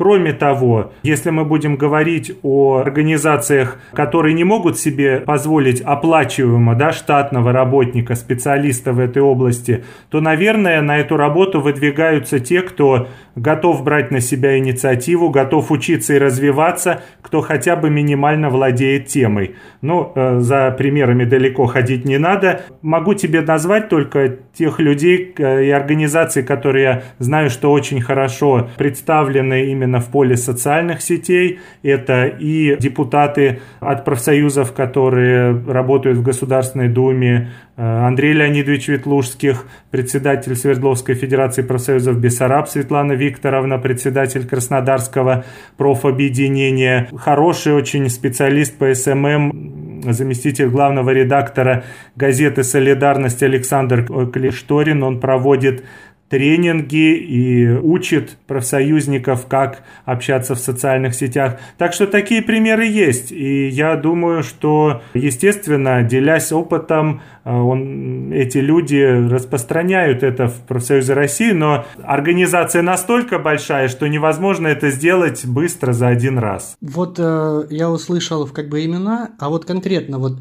Кроме 0.00 0.32
того, 0.32 0.92
если 1.02 1.28
мы 1.28 1.44
будем 1.44 1.76
говорить 1.76 2.32
о 2.42 2.78
организациях, 2.78 3.78
которые 3.92 4.32
не 4.32 4.44
могут 4.44 4.78
себе 4.78 5.18
позволить 5.18 5.82
оплачиваемого 5.82 6.74
да, 6.74 6.90
штатного 6.90 7.52
работника, 7.52 8.14
специалиста 8.14 8.94
в 8.94 8.98
этой 8.98 9.20
области, 9.20 9.84
то, 10.08 10.22
наверное, 10.22 10.80
на 10.80 10.96
эту 10.96 11.18
работу 11.18 11.60
выдвигаются 11.60 12.40
те, 12.40 12.62
кто 12.62 13.08
готов 13.36 13.84
брать 13.84 14.10
на 14.10 14.20
себя 14.20 14.56
инициативу, 14.58 15.28
готов 15.28 15.70
учиться 15.70 16.14
и 16.14 16.18
развиваться, 16.18 17.02
кто 17.20 17.42
хотя 17.42 17.76
бы 17.76 17.90
минимально 17.90 18.48
владеет 18.48 19.06
темой. 19.06 19.56
Ну, 19.82 20.12
э, 20.14 20.40
за 20.40 20.70
примерами 20.70 21.24
далеко 21.24 21.66
ходить 21.66 22.06
не 22.06 22.18
надо. 22.18 22.62
Могу 22.82 23.14
тебе 23.14 23.42
назвать 23.42 23.88
только 23.88 24.38
тех 24.54 24.80
людей 24.80 25.34
э, 25.36 25.64
и 25.64 25.70
организаций, 25.70 26.42
которые 26.42 26.84
я 26.84 27.02
знаю, 27.18 27.50
что 27.50 27.70
очень 27.70 28.00
хорошо 28.00 28.70
представлены 28.78 29.66
именно 29.66 29.89
именно 29.90 30.00
в 30.00 30.08
поле 30.08 30.36
социальных 30.36 31.02
сетей. 31.02 31.58
Это 31.82 32.26
и 32.26 32.76
депутаты 32.78 33.60
от 33.80 34.04
профсоюзов, 34.04 34.72
которые 34.72 35.52
работают 35.66 36.18
в 36.18 36.22
Государственной 36.22 36.88
Думе, 36.88 37.50
э, 37.76 37.82
Андрей 37.82 38.32
Леонидович 38.32 38.88
Ветлужских, 38.88 39.66
председатель 39.90 40.54
Свердловской 40.54 41.14
Федерации 41.14 41.62
профсоюзов 41.62 42.18
Бессараб, 42.20 42.68
Светлана 42.68 43.12
Викторовна, 43.12 43.78
председатель 43.78 44.46
Краснодарского 44.46 45.44
профобъединения, 45.76 47.08
хороший 47.16 47.74
очень 47.74 48.08
специалист 48.08 48.78
по 48.78 48.94
SMM, 48.94 50.02
заместитель 50.12 50.68
главного 50.68 51.10
редактора 51.10 51.84
газеты 52.16 52.62
«Солидарность» 52.62 53.42
Александр 53.42 54.04
Клишторин. 54.32 55.02
Он 55.02 55.20
проводит 55.20 55.84
тренинги 56.30 57.16
и 57.16 57.68
учит 57.68 58.38
профсоюзников, 58.46 59.46
как 59.46 59.82
общаться 60.04 60.54
в 60.54 60.60
социальных 60.60 61.14
сетях. 61.14 61.58
Так 61.76 61.92
что 61.92 62.06
такие 62.06 62.40
примеры 62.40 62.86
есть. 62.86 63.32
И 63.32 63.66
я 63.68 63.96
думаю, 63.96 64.44
что, 64.44 65.02
естественно, 65.12 66.02
делясь 66.04 66.52
опытом, 66.52 67.20
э, 67.44 67.52
он, 67.52 68.32
эти 68.32 68.58
люди 68.58 69.28
распространяют 69.28 70.22
это 70.22 70.46
в 70.46 70.60
профсоюзе 70.60 71.14
России, 71.14 71.50
но 71.50 71.84
организация 72.04 72.82
настолько 72.82 73.40
большая, 73.40 73.88
что 73.88 74.06
невозможно 74.06 74.68
это 74.68 74.90
сделать 74.90 75.44
быстро 75.44 75.92
за 75.92 76.08
один 76.08 76.38
раз. 76.38 76.76
Вот 76.80 77.16
э, 77.18 77.66
я 77.70 77.90
услышал 77.90 78.46
как 78.46 78.68
бы 78.68 78.84
имена, 78.84 79.30
а 79.40 79.48
вот 79.48 79.64
конкретно 79.64 80.18
вот 80.18 80.38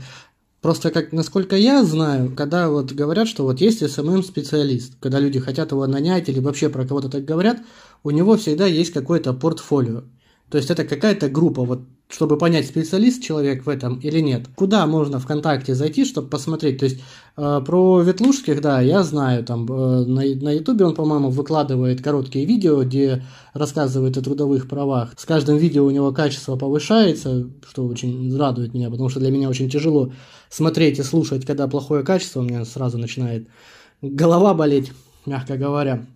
Просто, 0.62 0.92
как, 0.92 1.13
насколько 1.13 1.56
я 1.56 1.84
знаю, 1.86 2.34
когда 2.36 2.70
вот 2.70 2.92
говорят, 2.92 3.30
что 3.30 3.44
вот 3.44 3.62
есть 3.62 3.82
SMM-специалист, 3.82 4.94
когда 5.00 5.20
люди 5.20 5.39
хотят 5.39 5.72
его 5.72 5.88
нанять 5.88 6.28
или 6.28 6.39
вообще 6.39 6.68
про 6.70 6.86
кого-то 6.86 7.10
так 7.10 7.24
говорят, 7.24 7.62
у 8.04 8.12
него 8.12 8.36
всегда 8.36 8.66
есть 8.66 8.92
какое-то 8.92 9.34
портфолио. 9.34 10.04
То 10.50 10.58
есть 10.58 10.70
это 10.70 10.84
какая-то 10.84 11.30
группа, 11.30 11.63
вот 11.63 11.82
чтобы 12.10 12.39
понять, 12.39 12.66
специалист 12.66 13.22
человек 13.22 13.68
в 13.68 13.70
этом 13.70 14.00
или 14.00 14.20
нет. 14.20 14.48
Куда 14.56 14.88
можно 14.88 15.20
ВКонтакте 15.20 15.75
зайти, 15.75 16.06
чтобы 16.06 16.28
посмотреть? 16.28 16.80
То 16.80 16.86
есть 16.86 17.01
э, 17.38 17.62
про 17.63 18.01
Ветлужских, 18.01 18.62
да, 18.62 18.82
я 18.82 19.04
знаю, 19.04 19.46
там 19.46 19.68
э, 19.72 20.06
на, 20.06 20.51
Ютубе 20.51 20.86
он, 20.86 20.96
по-моему, 20.96 21.30
выкладывает 21.30 22.01
короткие 22.01 22.46
видео, 22.46 22.84
где 22.84 23.24
рассказывает 23.54 24.18
о 24.18 24.24
трудовых 24.24 24.68
правах. 24.68 25.13
С 25.18 25.25
каждым 25.25 25.58
видео 25.58 25.86
у 25.86 25.92
него 25.92 26.12
качество 26.12 26.56
повышается, 26.56 27.48
что 27.70 27.86
очень 27.86 28.36
радует 28.36 28.74
меня, 28.74 28.89
потому 28.89 29.10
что 29.10 29.20
для 29.20 29.30
меня 29.30 29.48
очень 29.48 29.70
тяжело 29.70 30.12
смотреть 30.50 30.98
и 30.98 31.04
слушать, 31.04 31.46
когда 31.46 31.68
плохое 31.68 32.04
качество, 32.04 32.39
у 32.39 32.44
меня 32.44 32.66
сразу 32.66 32.98
начинает 32.98 33.48
голова 34.01 34.56
болеть, 34.56 34.92
мягко 35.28 35.58
говоря. 35.58 36.08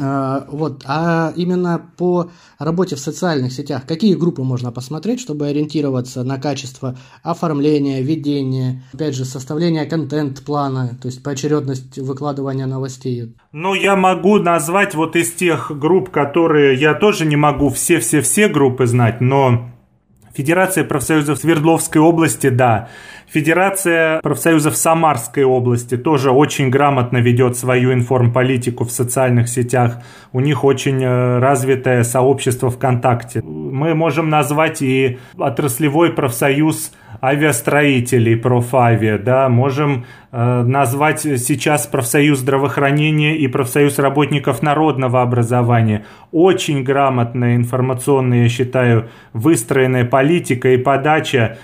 А, 0.00 0.46
вот, 0.48 0.84
а 0.86 1.32
именно 1.36 1.80
по 1.96 2.30
работе 2.58 2.96
в 2.96 3.00
социальных 3.00 3.52
сетях, 3.52 3.86
какие 3.86 4.14
группы 4.14 4.42
можно 4.42 4.72
посмотреть, 4.72 5.20
чтобы 5.20 5.46
ориентироваться 5.46 6.24
на 6.24 6.38
качество 6.38 6.96
оформления, 7.22 8.02
ведения, 8.02 8.82
опять 8.92 9.14
же, 9.14 9.24
составления 9.24 9.86
контент-плана, 9.86 10.98
то 11.00 11.06
есть 11.06 11.22
поочередность 11.22 11.98
выкладывания 11.98 12.66
новостей? 12.66 13.34
Ну, 13.52 13.74
я 13.74 13.96
могу 13.96 14.38
назвать 14.38 14.94
вот 14.94 15.16
из 15.16 15.32
тех 15.32 15.72
групп, 15.78 16.10
которые 16.10 16.78
я 16.78 16.94
тоже 16.94 17.26
не 17.26 17.36
могу 17.36 17.70
все-все-все 17.70 18.48
группы 18.48 18.86
знать, 18.86 19.20
но 19.20 19.70
Федерация 20.38 20.84
профсоюзов 20.84 21.38
Свердловской 21.38 22.00
области, 22.00 22.48
да, 22.48 22.90
Федерация 23.30 24.20
профсоюзов 24.22 24.74
Самарской 24.74 25.44
области 25.44 25.98
тоже 25.98 26.30
очень 26.30 26.70
грамотно 26.70 27.18
ведет 27.18 27.58
свою 27.58 27.92
информполитику 27.92 28.84
в 28.84 28.90
социальных 28.90 29.48
сетях. 29.48 29.98
У 30.32 30.40
них 30.40 30.64
очень 30.64 31.02
э, 31.04 31.38
развитое 31.38 32.04
сообщество 32.04 32.70
ВКонтакте. 32.70 33.42
Мы 33.42 33.94
можем 33.94 34.30
назвать 34.30 34.80
и 34.80 35.18
отраслевой 35.36 36.12
профсоюз 36.12 36.92
авиастроителей, 37.20 38.36
профавиа, 38.36 39.18
да, 39.18 39.48
можем 39.48 40.06
э, 40.30 40.62
назвать 40.62 41.20
сейчас 41.20 41.86
профсоюз 41.86 42.38
здравоохранения 42.38 43.36
и 43.36 43.48
профсоюз 43.48 43.98
работников 43.98 44.62
народного 44.62 45.20
образования. 45.22 46.04
Очень 46.32 46.82
грамотная 46.82 47.56
информационная, 47.56 48.44
я 48.44 48.48
считаю, 48.48 49.08
выстроенная 49.32 50.04
политика 50.04 50.68
и 50.68 50.76
подача 50.76 51.58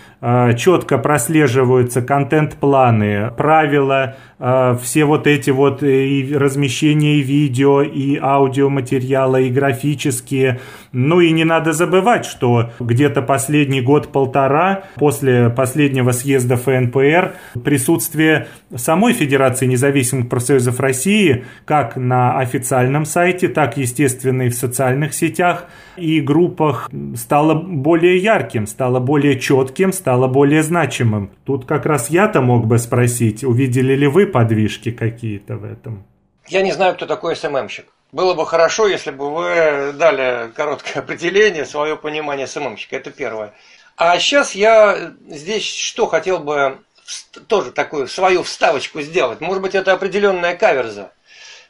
четко 0.56 0.96
прослеживаются 0.96 2.00
контент-планы, 2.00 3.30
правила, 3.36 4.16
э, 4.33 4.33
все 4.82 5.04
вот 5.06 5.26
эти 5.26 5.50
вот 5.50 5.82
э, 5.82 6.06
и 6.06 6.34
размещения 6.36 7.16
и 7.16 7.22
видео, 7.22 7.82
и 7.82 8.18
аудиоматериала, 8.20 9.40
и 9.40 9.50
графические. 9.50 10.60
Ну 10.92 11.20
и 11.20 11.30
не 11.30 11.44
надо 11.44 11.72
забывать, 11.72 12.26
что 12.26 12.70
где-то 12.78 13.22
последний 13.22 13.80
год-полтора 13.80 14.84
после 14.96 15.48
последнего 15.48 16.12
съезда 16.12 16.56
ФНПР 16.56 17.32
присутствие 17.64 18.48
самой 18.74 19.14
Федерации 19.14 19.66
независимых 19.66 20.28
профсоюзов 20.28 20.78
России 20.78 21.44
как 21.64 21.96
на 21.96 22.38
официальном 22.38 23.06
сайте, 23.06 23.48
так, 23.48 23.76
естественно, 23.78 24.42
и 24.42 24.48
в 24.50 24.54
социальных 24.54 25.14
сетях 25.14 25.68
и 25.96 26.20
группах 26.20 26.90
стало 27.16 27.54
более 27.54 28.18
ярким, 28.18 28.66
стало 28.66 29.00
более 29.00 29.38
четким, 29.38 29.92
стало 29.92 30.26
более 30.26 30.62
значимым. 30.62 31.30
Тут 31.44 31.64
как 31.64 31.86
раз 31.86 32.10
я-то 32.10 32.40
мог 32.40 32.66
бы 32.66 32.78
спросить, 32.78 33.44
увидели 33.44 33.94
ли 33.94 34.06
вы 34.06 34.26
подвижки 34.34 34.90
какие-то 34.90 35.54
в 35.54 35.64
этом? 35.64 36.04
Я 36.48 36.62
не 36.62 36.72
знаю, 36.72 36.94
кто 36.94 37.06
такой 37.06 37.36
СММщик. 37.36 37.86
Было 38.10 38.34
бы 38.34 38.44
хорошо, 38.44 38.88
если 38.88 39.12
бы 39.12 39.32
вы 39.32 39.92
дали 39.92 40.50
короткое 40.56 40.98
определение, 40.98 41.64
свое 41.64 41.96
понимание 41.96 42.48
СММщика. 42.48 42.96
Это 42.96 43.12
первое. 43.12 43.54
А 43.96 44.18
сейчас 44.18 44.56
я 44.56 45.12
здесь 45.28 45.64
что 45.64 46.08
хотел 46.08 46.40
бы 46.40 46.78
тоже 47.46 47.70
такую 47.70 48.08
свою 48.08 48.42
вставочку 48.42 49.02
сделать. 49.02 49.40
Может 49.40 49.62
быть, 49.62 49.76
это 49.76 49.92
определенная 49.92 50.56
каверза. 50.56 51.12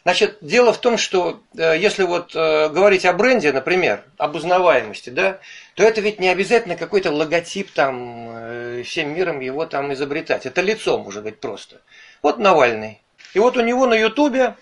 Значит, 0.04 0.38
дело 0.42 0.73
в 0.73 0.78
том, 0.78 0.99
что 0.99 1.40
э, 1.56 1.78
если 1.78 2.02
вот 2.02 2.35
э, 2.35 2.68
говорить 2.68 3.06
о 3.06 3.14
бренде, 3.14 3.52
например, 3.52 4.04
об 4.18 4.35
узнаваемости, 4.37 5.09
да, 5.09 5.38
то 5.75 5.83
это 5.83 6.02
ведь 6.02 6.21
не 6.21 6.28
обязательно 6.28 6.76
какой-то 6.76 7.11
логотип 7.11 7.71
там, 7.71 8.28
э, 8.30 8.83
всем 8.85 9.14
миром 9.14 9.40
его 9.40 9.64
там 9.64 9.94
изобретать. 9.94 10.44
Это 10.44 10.61
лицо 10.61 10.99
может 10.99 11.25
быть 11.25 11.40
просто. 11.40 11.80
Вот 12.25 12.38
Навальный. 12.38 13.02
И 13.35 13.38
вот 13.38 13.59
у 13.59 13.61
него 13.61 13.85
на 13.85 13.93
Ютубе, 13.93 14.57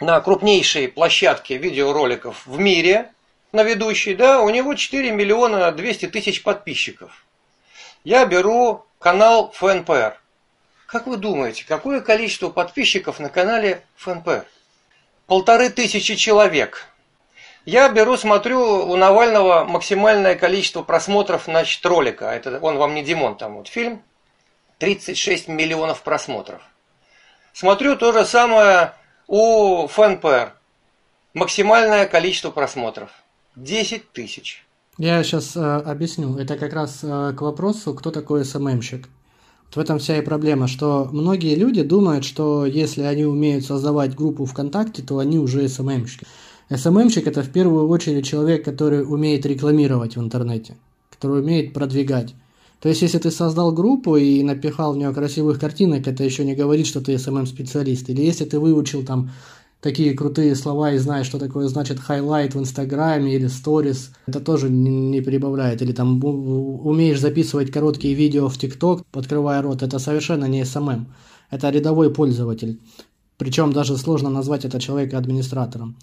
на 0.00 0.20
крупнейшей 0.20 0.86
площадке 0.86 1.56
видеороликов 1.56 2.46
в 2.46 2.58
мире, 2.58 3.10
на 3.52 3.62
ведущей, 3.62 4.14
да, 4.14 4.42
у 4.42 4.50
него 4.50 4.74
4 4.74 5.10
миллиона 5.10 5.72
200 5.72 6.08
тысяч 6.08 6.42
подписчиков. 6.42 7.24
Я 8.04 8.26
беру 8.26 8.84
канал 8.98 9.50
ФНПР. 9.52 10.20
Как 10.84 11.06
вы 11.06 11.16
думаете, 11.16 11.64
какое 11.66 12.02
количество 12.02 12.50
подписчиков 12.50 13.18
на 13.18 13.30
канале 13.30 13.82
ФНПР? 13.96 14.44
полторы 15.26 15.70
тысячи 15.70 16.16
человек. 16.16 16.86
Я 17.64 17.88
беру, 17.88 18.18
смотрю, 18.18 18.60
у 18.60 18.96
Навального 18.96 19.64
максимальное 19.64 20.34
количество 20.34 20.82
просмотров, 20.82 21.44
значит, 21.46 21.82
ролика. 21.86 22.26
Это 22.26 22.58
он 22.60 22.76
вам 22.76 22.94
не 22.94 23.02
Димон, 23.02 23.38
там 23.38 23.54
вот 23.54 23.68
фильм. 23.68 24.02
36 24.76 25.48
миллионов 25.48 26.02
просмотров. 26.02 26.60
Смотрю 27.52 27.96
то 27.96 28.12
же 28.12 28.24
самое 28.24 28.94
у 29.26 29.86
ФНПР. 29.86 30.54
Максимальное 31.34 32.06
количество 32.06 32.50
просмотров. 32.50 33.10
10 33.56 34.12
тысяч. 34.12 34.64
Я 34.98 35.22
сейчас 35.22 35.56
э, 35.56 35.60
объясню. 35.60 36.36
Это 36.36 36.56
как 36.56 36.72
раз 36.72 37.00
э, 37.02 37.32
к 37.36 37.40
вопросу, 37.40 37.94
кто 37.94 38.10
такой 38.10 38.44
СММщик. 38.44 39.08
В 39.72 39.78
этом 39.78 39.98
вся 40.00 40.18
и 40.18 40.22
проблема, 40.22 40.66
что 40.66 41.08
многие 41.12 41.54
люди 41.54 41.82
думают, 41.82 42.24
что 42.24 42.66
если 42.66 43.02
они 43.02 43.24
умеют 43.24 43.64
создавать 43.64 44.16
группу 44.16 44.44
ВКонтакте, 44.44 45.02
то 45.02 45.18
они 45.18 45.38
уже 45.38 45.68
СММщики. 45.68 46.26
СММщик 46.74 47.26
это 47.26 47.42
в 47.42 47.50
первую 47.50 47.88
очередь 47.88 48.26
человек, 48.26 48.64
который 48.64 49.02
умеет 49.02 49.46
рекламировать 49.46 50.16
в 50.16 50.20
интернете, 50.20 50.76
который 51.10 51.40
умеет 51.40 51.72
продвигать. 51.72 52.34
То 52.80 52.88
есть, 52.88 53.02
если 53.02 53.18
ты 53.18 53.30
создал 53.30 53.72
группу 53.72 54.16
и 54.16 54.42
напихал 54.42 54.94
в 54.94 54.96
нее 54.96 55.12
красивых 55.12 55.60
картинок, 55.60 56.08
это 56.08 56.24
еще 56.24 56.44
не 56.44 56.54
говорит, 56.54 56.86
что 56.86 57.00
ты 57.00 57.14
SMM-специалист. 57.14 58.08
Или 58.08 58.22
если 58.22 58.46
ты 58.46 58.58
выучил 58.58 59.04
там 59.04 59.30
такие 59.80 60.14
крутые 60.14 60.54
слова 60.54 60.92
и 60.92 60.98
знаешь, 60.98 61.26
что 61.26 61.38
такое 61.38 61.68
значит 61.68 61.98
highlight 62.08 62.52
в 62.52 62.58
Инстаграме 62.58 63.34
или 63.34 63.48
сторис, 63.48 64.12
это 64.26 64.40
тоже 64.40 64.70
не 64.70 65.20
прибавляет. 65.20 65.82
Или 65.82 65.92
там 65.92 66.24
умеешь 66.24 67.20
записывать 67.20 67.70
короткие 67.70 68.14
видео 68.14 68.48
в 68.48 68.56
ТикТок, 68.56 69.02
открывая 69.12 69.60
рот, 69.60 69.82
это 69.82 69.98
совершенно 69.98 70.46
не 70.46 70.62
SMM. 70.62 71.04
Это 71.50 71.68
рядовой 71.70 72.12
пользователь. 72.12 72.80
Причем 73.36 73.72
даже 73.72 73.96
сложно 73.96 74.30
назвать 74.30 74.64
это 74.64 74.80
человека 74.80 75.18
администратором. 75.18 75.96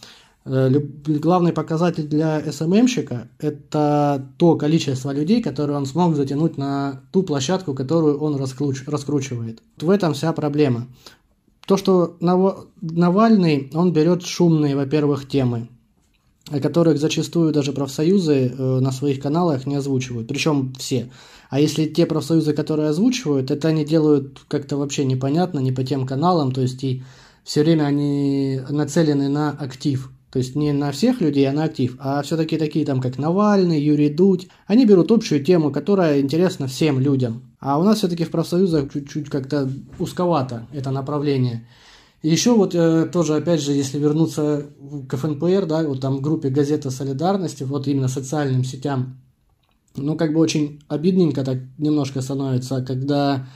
Э, 0.49 0.69
главный 1.05 1.51
показатель 1.51 2.07
для 2.07 2.41
СММщика– 2.51 3.27
это 3.39 4.25
то 4.37 4.55
количество 4.55 5.11
людей, 5.11 5.41
которые 5.41 5.77
он 5.77 5.85
смог 5.85 6.15
затянуть 6.15 6.57
на 6.57 7.01
ту 7.11 7.23
площадку, 7.23 7.73
которую 7.73 8.19
он 8.19 8.37
раскруч, 8.37 8.83
раскручивает. 8.87 9.61
В 9.77 9.89
этом 9.89 10.13
вся 10.13 10.31
проблема. 10.31 10.87
То, 11.65 11.75
что 11.75 12.15
Навальный, 12.21 13.69
он 13.73 13.91
берет 13.91 14.25
шумные, 14.25 14.77
во-первых, 14.77 15.27
темы, 15.27 15.67
о 16.49 16.61
которых 16.61 16.97
зачастую 16.97 17.51
даже 17.51 17.73
профсоюзы 17.73 18.47
э, 18.47 18.79
на 18.79 18.93
своих 18.93 19.19
каналах 19.19 19.65
не 19.65 19.75
озвучивают, 19.75 20.29
причем 20.29 20.73
все. 20.79 21.11
А 21.49 21.59
если 21.59 21.85
те 21.85 22.05
профсоюзы, 22.05 22.53
которые 22.53 22.89
озвучивают, 22.89 23.51
это 23.51 23.67
они 23.67 23.83
делают 23.83 24.39
как-то 24.47 24.77
вообще 24.77 25.03
непонятно, 25.03 25.59
не 25.59 25.73
по 25.73 25.83
тем 25.83 26.07
каналам, 26.07 26.53
то 26.53 26.61
есть 26.61 26.81
и 26.85 27.03
все 27.43 27.63
время 27.63 27.83
они 27.83 28.61
нацелены 28.69 29.27
на 29.27 29.51
актив– 29.51 30.09
то 30.37 30.39
есть 30.39 30.55
не 30.55 30.71
на 30.71 30.91
всех 30.91 31.19
людей, 31.19 31.49
а 31.49 31.51
на 31.51 31.63
актив. 31.63 31.95
А 31.97 32.21
все-таки 32.21 32.57
такие 32.57 32.85
там, 32.85 33.01
как 33.01 33.17
Навальный, 33.17 33.81
Юрий 33.81 34.09
Дудь, 34.09 34.47
они 34.67 34.85
берут 34.85 35.11
общую 35.11 35.43
тему, 35.43 35.71
которая 35.71 36.21
интересна 36.21 36.67
всем 36.67 36.99
людям. 36.99 37.41
А 37.59 37.79
у 37.79 37.83
нас 37.83 37.97
все-таки 37.97 38.23
в 38.23 38.29
профсоюзах 38.29 38.93
чуть-чуть 38.93 39.29
как-то 39.29 39.67
узковато 39.97 40.67
это 40.71 40.91
направление. 40.91 41.67
Еще 42.21 42.53
вот 42.53 42.75
э, 42.75 43.07
тоже, 43.11 43.33
опять 43.33 43.63
же, 43.63 43.71
если 43.71 43.97
вернуться 43.97 44.67
к 45.09 45.17
ФНПР, 45.17 45.65
да, 45.65 45.81
вот 45.81 46.01
там 46.01 46.21
группе 46.21 46.49
«Газета 46.49 46.91
солидарности», 46.91 47.63
вот 47.63 47.87
именно 47.87 48.07
социальным 48.07 48.63
сетям, 48.63 49.17
ну, 49.95 50.15
как 50.15 50.33
бы 50.33 50.39
очень 50.39 50.83
обидненько 50.87 51.43
так 51.43 51.57
немножко 51.79 52.21
становится, 52.21 52.83
когда 52.83 53.47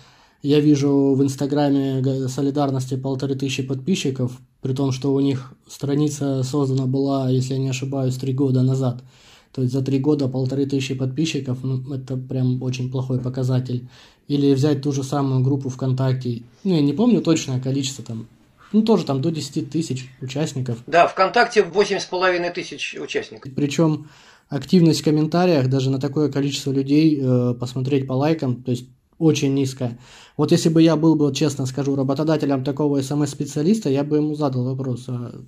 я 0.42 0.60
вижу 0.60 1.14
в 1.14 1.22
Инстаграме 1.22 2.28
солидарности 2.28 2.98
полторы 2.98 3.36
тысячи 3.36 3.62
подписчиков, 3.62 4.32
при 4.62 4.74
том, 4.74 4.92
что 4.92 5.14
у 5.14 5.20
них 5.20 5.54
страница 5.68 6.44
создана 6.44 6.86
была, 6.86 7.30
если 7.30 7.54
я 7.54 7.60
не 7.60 7.70
ошибаюсь, 7.70 8.16
три 8.16 8.34
года 8.34 8.62
назад. 8.62 9.04
То 9.52 9.62
есть 9.62 9.74
за 9.74 9.82
три 9.82 10.00
года 10.00 10.28
полторы 10.28 10.66
тысячи 10.66 10.94
подписчиков, 10.94 11.60
ну, 11.64 11.94
это 11.94 12.16
прям 12.16 12.62
очень 12.64 12.90
плохой 12.90 13.20
показатель. 13.20 13.88
Или 14.28 14.54
взять 14.54 14.82
ту 14.82 14.94
же 14.94 15.04
самую 15.04 15.42
группу 15.42 15.70
ВКонтакте, 15.70 16.44
ну, 16.64 16.76
я 16.76 16.82
не 16.82 16.94
помню 16.94 17.22
точное 17.22 17.60
количество 17.60 18.06
там, 18.06 18.28
ну, 18.72 18.82
тоже 18.84 19.04
там 19.04 19.22
до 19.22 19.30
10 19.30 19.70
тысяч 19.70 20.10
участников. 20.22 20.78
Да, 20.88 21.08
ВКонтакте 21.08 21.64
8,5 21.64 22.54
тысяч 22.54 22.96
участников. 22.98 23.52
Причем 23.54 24.08
активность 24.48 25.02
в 25.02 25.04
комментариях 25.04 25.68
даже 25.68 25.90
на 25.90 26.00
такое 26.00 26.32
количество 26.32 26.72
людей 26.72 27.20
э, 27.22 27.56
посмотреть 27.60 28.08
по 28.08 28.14
лайкам, 28.14 28.64
то 28.64 28.72
есть 28.72 28.86
очень 29.18 29.54
низкая. 29.54 30.00
Вот 30.42 30.52
если 30.52 30.70
бы 30.70 30.82
я 30.82 30.96
был 30.96 31.14
бы, 31.14 31.32
честно 31.36 31.68
скажу, 31.68 31.96
работодателем 31.96 32.64
такого 32.64 33.00
СМС-специалиста, 33.00 33.92
я 33.92 34.04
бы 34.04 34.18
ему 34.18 34.34
задал 34.34 34.64
вопрос, 34.64 35.06
а 35.08 35.40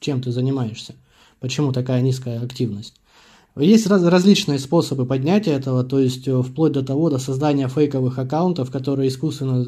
чем 0.00 0.20
ты 0.20 0.32
занимаешься? 0.32 0.96
Почему 1.38 1.70
такая 1.70 2.00
низкая 2.02 2.42
активность? 2.42 2.94
Есть 3.56 3.86
раз, 3.86 4.02
различные 4.02 4.58
способы 4.58 5.06
поднятия 5.06 5.52
этого, 5.52 5.84
то 5.84 6.00
есть 6.00 6.26
э, 6.26 6.42
вплоть 6.42 6.72
до 6.72 6.82
того, 6.82 7.10
до 7.10 7.18
создания 7.18 7.68
фейковых 7.68 8.18
аккаунтов, 8.18 8.72
которые 8.72 9.10
искусственно 9.10 9.66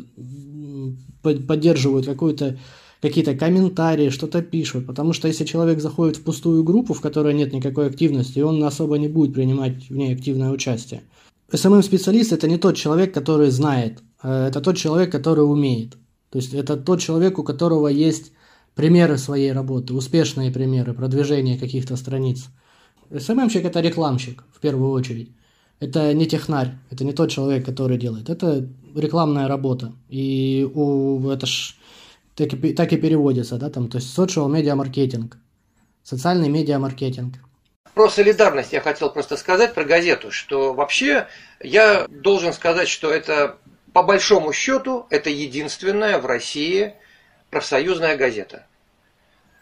поддерживают 1.22 2.04
какую-то 2.06 2.58
какие-то 3.00 3.36
комментарии, 3.36 4.08
что-то 4.08 4.42
пишут. 4.42 4.88
Потому 4.88 5.12
что 5.12 5.28
если 5.28 5.44
человек 5.44 5.80
заходит 5.80 6.16
в 6.16 6.24
пустую 6.24 6.64
группу, 6.64 6.92
в 6.92 7.00
которой 7.00 7.34
нет 7.34 7.52
никакой 7.52 7.86
активности, 7.86 8.40
он 8.40 8.60
особо 8.64 8.98
не 8.98 9.06
будет 9.06 9.32
принимать 9.32 9.90
в 9.90 9.94
ней 9.94 10.12
активное 10.12 10.50
участие. 10.50 11.02
SMM-специалист– 11.52 12.32
это 12.32 12.48
не 12.48 12.56
тот 12.56 12.76
человек, 12.76 13.14
который 13.14 13.50
знает, 13.50 14.00
это 14.22 14.60
тот 14.60 14.76
человек, 14.76 15.10
который 15.12 15.40
умеет. 15.40 15.96
То 16.30 16.38
есть 16.38 16.54
это 16.54 16.76
тот 16.76 17.00
человек, 17.00 17.38
у 17.38 17.44
которого 17.44 17.88
есть 17.88 18.32
примеры 18.74 19.18
своей 19.18 19.52
работы, 19.52 19.94
успешные 19.94 20.50
примеры 20.50 20.94
продвижения 20.94 21.58
каких-то 21.58 21.96
страниц. 21.96 22.46
SMM-щик– 23.10 23.62
это 23.66 23.80
рекламщик, 23.80 24.44
в 24.54 24.60
первую 24.60 24.92
очередь. 24.92 25.32
Это 25.80 26.14
не 26.14 26.26
технарь, 26.26 26.78
это 26.90 27.04
не 27.04 27.12
тот 27.12 27.30
человек, 27.30 27.66
который 27.66 27.98
делает. 27.98 28.30
Это 28.30 28.66
рекламная 28.94 29.48
работа. 29.48 29.92
И 30.08 30.66
у, 30.72 31.28
это 31.28 31.46
ж 31.46 31.76
так 32.34 32.54
и, 32.54 32.72
так 32.72 32.92
и 32.92 32.96
переводится, 32.96 33.56
да, 33.56 33.68
там, 33.68 33.88
то 33.88 33.98
есть 33.98 34.16
social 34.16 34.48
media 34.48 34.74
маркетинг, 34.74 35.36
социальный 36.02 36.48
медиа 36.48 36.78
маркетинг. 36.78 37.34
Про 37.94 38.08
солидарность 38.08 38.72
я 38.72 38.80
хотел 38.80 39.10
просто 39.10 39.36
сказать 39.36 39.74
про 39.74 39.84
газету, 39.84 40.30
что 40.30 40.72
вообще 40.72 41.26
я 41.62 42.06
должен 42.08 42.54
сказать, 42.54 42.88
что 42.88 43.10
это 43.10 43.58
по 43.92 44.02
большому 44.02 44.52
счету 44.52 45.06
это 45.10 45.30
единственная 45.30 46.18
в 46.18 46.26
России 46.26 46.94
профсоюзная 47.50 48.16
газета. 48.16 48.66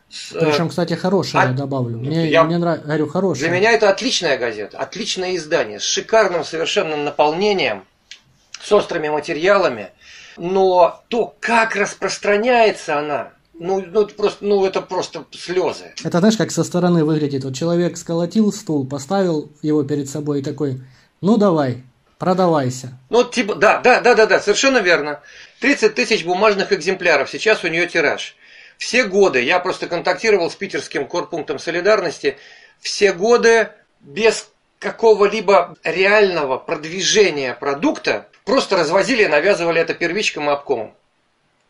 С, 0.08 0.32
Причем, 0.32 0.68
кстати, 0.68 0.94
хорошая, 0.94 1.42
а, 1.42 1.46
я 1.46 1.52
добавлю. 1.52 1.98
Мне, 1.98 2.28
я, 2.28 2.42
мне 2.42 2.58
нравится, 2.58 2.86
говорю, 2.86 3.08
хорошая. 3.08 3.48
Для 3.48 3.56
меня 3.56 3.70
это 3.72 3.90
отличная 3.90 4.38
газета, 4.38 4.78
отличное 4.78 5.36
издание, 5.36 5.78
с 5.78 5.84
шикарным 5.84 6.44
совершенно 6.44 6.96
наполнением, 6.96 7.84
с 8.60 8.72
острыми 8.72 9.08
материалами. 9.08 9.90
Но 10.36 11.02
то, 11.08 11.34
как 11.38 11.76
распространяется 11.76 12.98
она, 12.98 13.32
ну, 13.54 13.84
ну, 13.92 14.02
это 14.02 14.14
просто, 14.14 14.44
ну, 14.44 14.64
это 14.64 14.80
просто 14.80 15.26
слезы. 15.32 15.92
Это 16.02 16.18
знаешь, 16.18 16.36
как 16.36 16.50
со 16.50 16.64
стороны 16.64 17.04
выглядит. 17.04 17.44
Вот 17.44 17.54
человек 17.54 17.96
сколотил 17.96 18.52
стул, 18.52 18.86
поставил 18.86 19.52
его 19.62 19.84
перед 19.84 20.08
собой 20.08 20.40
и 20.40 20.42
такой, 20.42 20.80
ну 21.20 21.36
давай, 21.36 21.84
продавайся. 22.20 22.96
Ну, 23.08 23.24
типа, 23.24 23.56
да, 23.56 23.78
да, 23.78 24.00
да, 24.00 24.14
да, 24.14 24.26
да, 24.26 24.40
совершенно 24.40 24.78
верно. 24.78 25.20
30 25.60 25.94
тысяч 25.94 26.24
бумажных 26.24 26.70
экземпляров, 26.70 27.28
сейчас 27.28 27.64
у 27.64 27.68
нее 27.68 27.88
тираж. 27.88 28.36
Все 28.78 29.04
годы, 29.04 29.42
я 29.42 29.58
просто 29.58 29.88
контактировал 29.88 30.50
с 30.50 30.54
питерским 30.54 31.08
корпунктом 31.08 31.58
солидарности, 31.58 32.36
все 32.78 33.12
годы 33.12 33.70
без 34.00 34.48
какого-либо 34.78 35.76
реального 35.82 36.58
продвижения 36.58 37.54
продукта 37.54 38.28
просто 38.44 38.76
развозили 38.76 39.24
и 39.24 39.28
навязывали 39.28 39.80
это 39.80 39.94
первичкам 39.94 40.48
и 40.48 40.52
обкомам 40.52 40.94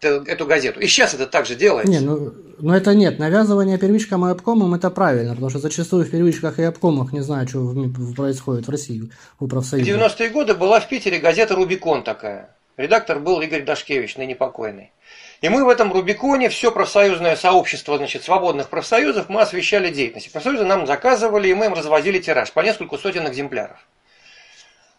эту 0.03 0.47
газету. 0.47 0.81
И 0.81 0.87
сейчас 0.87 1.15
это 1.15 1.27
также 1.27 1.55
делается. 1.55 1.93
Не, 1.93 2.01
ну, 2.01 2.33
ну 2.59 2.73
это 2.73 2.95
нет. 2.95 3.19
Навязывание 3.19 3.79
первичкам 3.79 4.27
и 4.27 4.31
обкомам 4.31 4.75
это 4.75 4.91
правильно, 4.91 5.33
потому 5.33 5.51
что 5.51 5.59
зачастую 5.59 6.05
в 6.05 6.11
первичках 6.11 6.59
и 6.59 6.63
обкомах 6.63 7.13
не 7.13 7.21
знаю, 7.21 7.49
что 7.49 7.75
происходит 8.17 8.67
в 8.67 8.71
России 8.71 9.11
у 9.39 9.47
профсоюза. 9.47 9.91
В 9.91 9.95
90-е 9.95 10.31
годы 10.31 10.55
была 10.55 10.81
в 10.81 10.89
Питере 10.89 11.19
газета 11.19 11.55
«Рубикон» 11.55 12.03
такая. 12.03 12.51
Редактор 12.77 13.21
был 13.21 13.41
Игорь 13.43 13.63
Дашкевич, 13.63 14.17
ныне 14.17 14.35
покойный. 14.35 14.93
И 15.43 15.49
мы 15.49 15.65
в 15.65 15.69
этом 15.69 15.93
Рубиконе, 15.93 16.49
все 16.49 16.71
профсоюзное 16.73 17.37
сообщество 17.37 17.97
значит, 17.99 18.23
свободных 18.23 18.69
профсоюзов, 18.69 19.29
мы 19.29 19.43
освещали 19.43 19.91
деятельность. 19.91 20.33
Профсоюзы 20.33 20.65
нам 20.65 20.87
заказывали, 20.87 21.49
и 21.49 21.55
мы 21.55 21.67
им 21.67 21.75
развозили 21.75 22.19
тираж 22.21 22.53
по 22.53 22.61
несколько 22.61 22.97
сотен 22.97 23.27
экземпляров. 23.29 23.77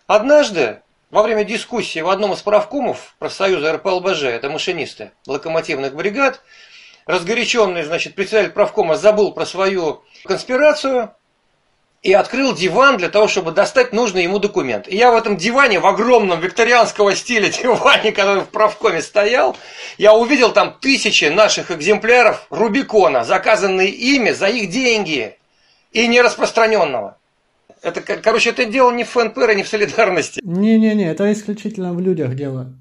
Однажды 0.05 0.81
во 1.11 1.23
время 1.23 1.43
дискуссии 1.43 1.99
в 1.99 2.09
одном 2.09 2.33
из 2.33 2.41
правкомов 2.41 3.15
профсоюза 3.19 3.73
РПЛБЖ, 3.73 4.23
это 4.23 4.49
машинисты 4.49 5.11
локомотивных 5.27 5.93
бригад, 5.93 6.41
разгоряченный, 7.05 7.83
значит, 7.83 8.15
председатель 8.15 8.51
правкома 8.51 8.95
забыл 8.95 9.33
про 9.33 9.45
свою 9.45 10.03
конспирацию 10.23 11.13
и 12.01 12.13
открыл 12.13 12.55
диван 12.55 12.97
для 12.97 13.09
того, 13.09 13.27
чтобы 13.27 13.51
достать 13.51 13.91
нужный 13.91 14.23
ему 14.23 14.39
документ. 14.39 14.87
И 14.87 14.95
я 14.95 15.11
в 15.11 15.15
этом 15.15 15.35
диване, 15.35 15.79
в 15.79 15.85
огромном 15.85 16.39
викторианского 16.39 17.13
стиля 17.15 17.49
диване, 17.61 18.13
который 18.13 18.43
в 18.43 18.49
правкоме 18.49 19.01
стоял, 19.01 19.57
я 19.97 20.13
увидел 20.13 20.53
там 20.53 20.77
тысячи 20.79 21.25
наших 21.25 21.71
экземпляров 21.71 22.47
Рубикона, 22.49 23.25
заказанные 23.25 23.89
ими 23.89 24.31
за 24.31 24.47
их 24.47 24.69
деньги 24.69 25.37
и 25.91 26.07
нераспространенного. 26.07 27.17
Это, 27.81 28.01
короче, 28.01 28.51
это 28.51 28.65
дело 28.65 28.91
не 28.91 29.03
в 29.03 29.09
ФНПР, 29.09 29.55
не 29.55 29.63
в 29.63 29.67
солидарности. 29.67 30.39
Не-не-не, 30.43 31.09
это 31.09 31.31
исключительно 31.31 31.93
в 31.93 31.99
людях 31.99 32.35
дело. 32.35 32.73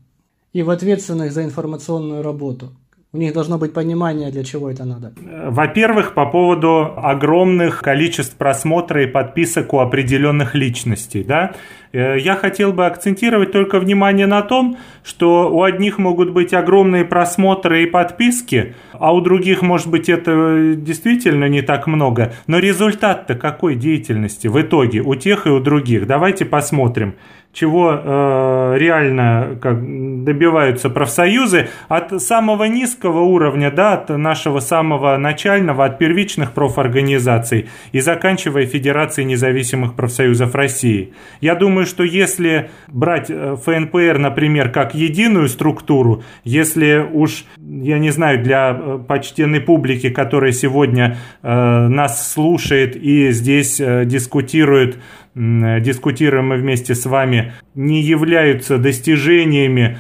И 0.53 0.63
в 0.63 0.71
ответственных 0.71 1.33
за 1.33 1.45
информационную 1.45 2.23
работу. 2.23 2.77
У 3.13 3.19
них 3.19 3.33
должно 3.33 3.59
быть 3.59 3.73
понимание, 3.73 4.31
для 4.31 4.45
чего 4.45 4.71
это 4.71 4.85
надо. 4.85 5.13
Во-первых, 5.49 6.15
по 6.15 6.27
поводу 6.27 6.93
огромных 6.97 7.83
количеств 7.83 8.37
просмотра 8.37 9.03
и 9.03 9.07
подписок 9.07 9.75
у 9.75 9.81
определенных 9.81 10.55
личностей. 10.55 11.25
Да? 11.25 11.55
Э, 11.93 12.17
я 12.17 12.37
хотел 12.37 12.73
бы 12.73 12.87
акцентировать 12.87 13.51
только 13.51 13.81
внимание 13.81 14.29
на 14.29 14.43
том, 14.43 14.77
что 15.03 15.51
у 15.53 15.65
одних 15.65 15.99
могут 15.99 16.31
быть 16.31 16.55
огромные 16.55 17.05
просмотры 17.05 17.83
и 17.83 17.87
подписки, 17.87 18.77
а 18.93 19.13
у 19.13 19.21
других, 19.21 19.63
может 19.63 19.89
быть, 19.89 20.09
это 20.09 20.75
действительно 20.77 21.49
не 21.49 21.63
так 21.63 21.89
много. 21.89 22.33
Но 22.47 22.61
результат-то 22.61 23.35
какой 23.35 23.75
деятельности 23.75 24.47
в 24.47 24.61
итоге 24.61 25.01
у 25.01 25.17
тех 25.17 25.49
и 25.49 25.51
у 25.51 25.59
других? 25.59 26.07
Давайте 26.07 26.45
посмотрим 26.45 27.17
чего 27.53 27.93
э, 27.93 28.75
реально 28.79 29.59
как, 29.61 29.81
добиваются 30.25 30.89
профсоюзы, 30.89 31.69
от 31.89 32.23
самого 32.23 32.65
низкого 32.65 33.21
уровня, 33.21 33.71
да, 33.71 33.95
от 33.95 34.09
нашего 34.11 34.61
самого 34.61 35.17
начального, 35.17 35.85
от 35.85 35.99
первичных 35.99 36.53
профорганизаций 36.53 37.69
и 37.93 38.01
заканчивая 38.01 38.67
Федерацией 38.67 39.27
независимых 39.27 39.95
профсоюзов 39.95 40.55
России. 40.55 41.13
Я 41.41 41.57
думаю, 41.57 41.87
что 41.87 42.05
если 42.05 42.71
брать 42.87 43.31
э, 43.31 43.57
ФНПР, 43.65 44.19
например, 44.19 44.71
как 44.71 44.95
единую 44.95 45.49
структуру, 45.49 46.23
если 46.45 47.05
уж, 47.13 47.45
я 47.59 47.99
не 47.99 48.11
знаю, 48.11 48.43
для 48.43 48.79
э, 48.79 48.99
почтенной 49.07 49.61
публики, 49.61 50.09
которая 50.11 50.53
сегодня 50.53 51.17
э, 51.43 51.89
нас 51.89 52.33
слушает 52.33 52.95
и 52.95 53.33
здесь 53.33 53.81
э, 53.81 54.05
дискутирует, 54.05 54.99
дискутируем 55.35 56.49
мы 56.49 56.57
вместе 56.57 56.95
с 56.95 57.07
вами, 57.07 57.53
не 57.75 58.03
являются 58.03 58.79
достижениями 58.79 59.99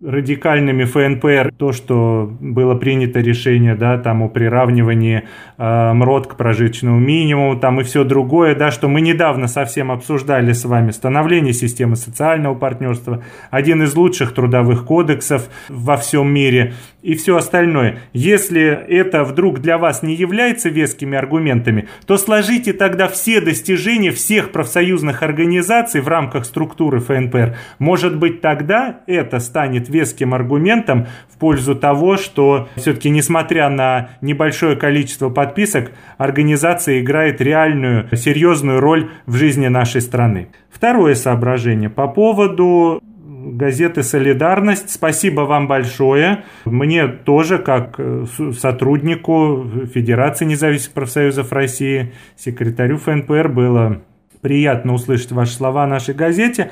радикальными 0.00 0.84
ФНПР 0.84 1.52
то, 1.56 1.72
что 1.72 2.30
было 2.40 2.74
принято 2.76 3.20
решение, 3.20 3.74
да, 3.74 3.98
там 3.98 4.22
о 4.22 4.28
приравнивании 4.28 5.24
э, 5.56 5.92
МРОД 5.92 6.28
к 6.28 6.36
прожиточному 6.36 7.00
минимуму, 7.00 7.58
там 7.58 7.80
и 7.80 7.84
все 7.84 8.04
другое, 8.04 8.54
да, 8.54 8.70
что 8.70 8.88
мы 8.88 9.00
недавно 9.00 9.48
совсем 9.48 9.90
обсуждали 9.90 10.52
с 10.52 10.64
вами, 10.64 10.92
становление 10.92 11.52
системы 11.52 11.96
социального 11.96 12.54
партнерства, 12.54 13.24
один 13.50 13.82
из 13.82 13.94
лучших 13.96 14.34
трудовых 14.34 14.84
кодексов 14.84 15.48
во 15.68 15.96
всем 15.96 16.32
мире 16.32 16.74
и 17.02 17.14
все 17.14 17.36
остальное. 17.36 17.98
Если 18.12 18.62
это 18.62 19.24
вдруг 19.24 19.60
для 19.60 19.78
вас 19.78 20.02
не 20.04 20.14
является 20.14 20.68
вескими 20.68 21.18
аргументами, 21.18 21.88
то 22.06 22.16
сложите 22.18 22.72
тогда 22.72 23.08
все 23.08 23.40
достижения 23.40 24.12
всех 24.12 24.52
профсоюзных 24.52 25.22
организаций 25.22 26.00
в 26.00 26.08
рамках 26.08 26.44
структуры 26.44 27.00
ФНПР. 27.00 27.56
Может 27.80 28.16
быть, 28.16 28.40
тогда 28.40 29.00
это 29.06 29.40
станет 29.40 29.87
веским 29.88 30.34
аргументом 30.34 31.06
в 31.28 31.38
пользу 31.38 31.74
того, 31.74 32.16
что 32.16 32.68
все-таки 32.76 33.10
несмотря 33.10 33.68
на 33.68 34.10
небольшое 34.20 34.76
количество 34.76 35.30
подписок, 35.30 35.92
организация 36.16 37.00
играет 37.00 37.40
реальную, 37.40 38.08
серьезную 38.16 38.80
роль 38.80 39.10
в 39.26 39.36
жизни 39.36 39.68
нашей 39.68 40.00
страны. 40.00 40.48
Второе 40.70 41.14
соображение 41.14 41.90
по 41.90 42.08
поводу 42.08 43.02
газеты 43.28 44.02
«Солидарность». 44.02 44.90
Спасибо 44.90 45.42
вам 45.42 45.68
большое. 45.68 46.44
Мне 46.64 47.06
тоже, 47.08 47.58
как 47.58 47.94
э, 47.98 48.24
сотруднику 48.58 49.64
Федерации 49.92 50.44
независимых 50.44 50.94
профсоюзов 50.94 51.52
России, 51.52 52.12
секретарю 52.36 52.98
ФНПР, 52.98 53.48
было 53.48 54.02
приятно 54.40 54.94
услышать 54.94 55.32
ваши 55.32 55.52
слова 55.52 55.84
о 55.84 55.86
нашей 55.86 56.14
газете. 56.14 56.70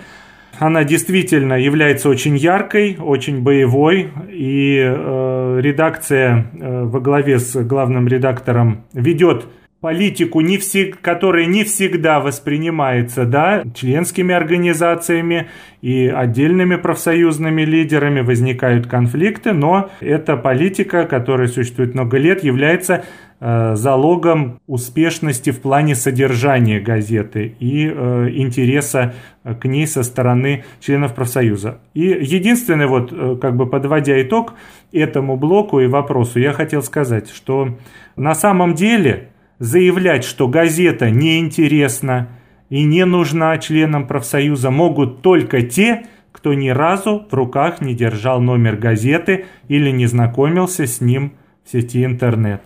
Она 0.58 0.84
действительно 0.84 1.54
является 1.54 2.08
очень 2.08 2.36
яркой, 2.36 2.96
очень 2.98 3.42
боевой, 3.42 4.10
и 4.30 4.78
э, 4.78 5.60
редакция 5.60 6.46
э, 6.52 6.84
во 6.84 7.00
главе 7.00 7.38
с 7.38 7.62
главным 7.62 8.08
редактором 8.08 8.84
ведет 8.92 9.46
политику, 9.80 10.40
не 10.40 10.58
всег, 10.58 11.00
которая 11.00 11.46
не 11.46 11.62
всегда 11.62 12.20
воспринимается 12.20 13.24
да, 13.24 13.62
членскими 13.74 14.34
организациями 14.34 15.48
и 15.82 16.08
отдельными 16.08 16.76
профсоюзными 16.76 17.62
лидерами, 17.62 18.20
возникают 18.20 18.86
конфликты, 18.86 19.52
но 19.52 19.90
эта 20.00 20.36
политика, 20.36 21.04
которая 21.04 21.48
существует 21.48 21.94
много 21.94 22.16
лет, 22.18 22.42
является 22.42 23.04
залогом 23.40 24.60
успешности 24.66 25.50
в 25.50 25.60
плане 25.60 25.94
содержания 25.94 26.80
газеты 26.80 27.54
и 27.60 27.86
э, 27.86 28.30
интереса 28.32 29.14
к 29.44 29.66
ней 29.66 29.86
со 29.86 30.02
стороны 30.02 30.64
членов 30.80 31.14
профсоюза. 31.14 31.80
И 31.92 32.00
единственное, 32.00 32.86
вот 32.86 33.12
э, 33.12 33.36
как 33.40 33.56
бы 33.56 33.66
подводя 33.66 34.20
итог 34.22 34.54
этому 34.90 35.36
блоку 35.36 35.80
и 35.80 35.86
вопросу, 35.86 36.38
я 36.38 36.52
хотел 36.52 36.82
сказать, 36.82 37.30
что 37.30 37.76
на 38.16 38.34
самом 38.34 38.74
деле 38.74 39.28
заявлять, 39.58 40.24
что 40.24 40.48
газета 40.48 41.10
неинтересна 41.10 42.28
и 42.70 42.84
не 42.84 43.04
нужна 43.04 43.58
членам 43.58 44.06
профсоюза, 44.06 44.70
могут 44.70 45.20
только 45.20 45.60
те, 45.60 46.06
кто 46.32 46.54
ни 46.54 46.70
разу 46.70 47.26
в 47.30 47.34
руках 47.34 47.82
не 47.82 47.94
держал 47.94 48.40
номер 48.40 48.76
газеты 48.76 49.44
или 49.68 49.90
не 49.90 50.06
знакомился 50.06 50.86
с 50.86 51.02
ним 51.02 51.34
в 51.64 51.70
сети 51.72 52.02
интернет 52.02 52.62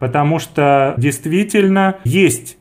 потому 0.00 0.40
что 0.40 0.94
действительно 0.96 1.98
есть 2.04 2.58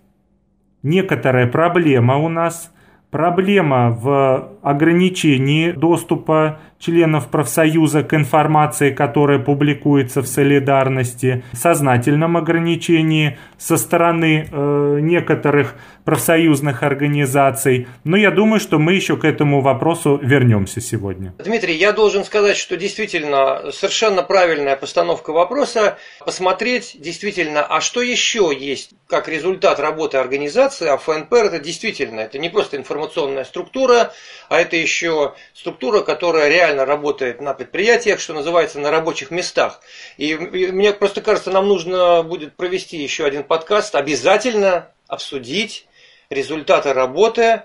некоторая 0.83 1.47
проблема 1.47 2.17
у 2.17 2.29
нас, 2.29 2.71
проблема 3.09 3.89
в 3.89 4.59
ограничении 4.61 5.71
доступа 5.71 6.59
членов 6.79 7.27
профсоюза 7.27 8.03
к 8.03 8.13
информации, 8.13 8.91
которая 8.91 9.37
публикуется 9.39 10.21
в 10.21 10.27
солидарности, 10.27 11.43
сознательном 11.53 12.37
ограничении 12.37 13.37
со 13.57 13.77
стороны 13.77 14.47
э, 14.49 14.97
некоторых 15.01 15.75
профсоюзных 16.05 16.81
организаций. 16.81 17.87
Но 18.03 18.17
я 18.17 18.31
думаю, 18.31 18.59
что 18.59 18.79
мы 18.79 18.93
еще 18.93 19.17
к 19.17 19.25
этому 19.25 19.61
вопросу 19.61 20.19
вернемся 20.23 20.81
сегодня. 20.81 21.35
Дмитрий, 21.37 21.75
я 21.75 21.91
должен 21.91 22.23
сказать, 22.23 22.57
что 22.57 22.77
действительно 22.77 23.71
совершенно 23.71 24.23
правильная 24.23 24.75
постановка 24.75 25.31
вопроса. 25.31 25.97
Посмотреть 26.25 26.95
действительно, 26.99 27.61
а 27.61 27.81
что 27.81 28.01
еще 28.01 28.51
есть 28.57 28.91
как 29.07 29.27
результат 29.27 29.79
работы 29.79 30.17
организации, 30.17 30.87
а 30.87 30.97
ФНПР 30.97 31.45
это 31.45 31.59
действительно, 31.59 32.21
это 32.21 32.39
не 32.39 32.49
просто 32.49 32.77
информационная 32.77 33.43
структура, 33.43 34.13
а 34.49 34.61
это 34.61 34.77
еще 34.77 35.33
структура, 35.53 36.01
которая 36.01 36.49
реально 36.49 36.68
работает 36.77 37.41
на 37.41 37.53
предприятиях, 37.53 38.19
что 38.19 38.33
называется, 38.33 38.79
на 38.79 38.91
рабочих 38.91 39.31
местах. 39.31 39.81
И 40.17 40.35
мне 40.35 40.93
просто 40.93 41.21
кажется, 41.21 41.51
нам 41.51 41.67
нужно 41.67 42.23
будет 42.23 42.55
провести 42.55 42.97
еще 42.97 43.25
один 43.25 43.43
подкаст, 43.43 43.95
обязательно 43.95 44.91
обсудить 45.07 45.87
результаты 46.29 46.93
работы 46.93 47.63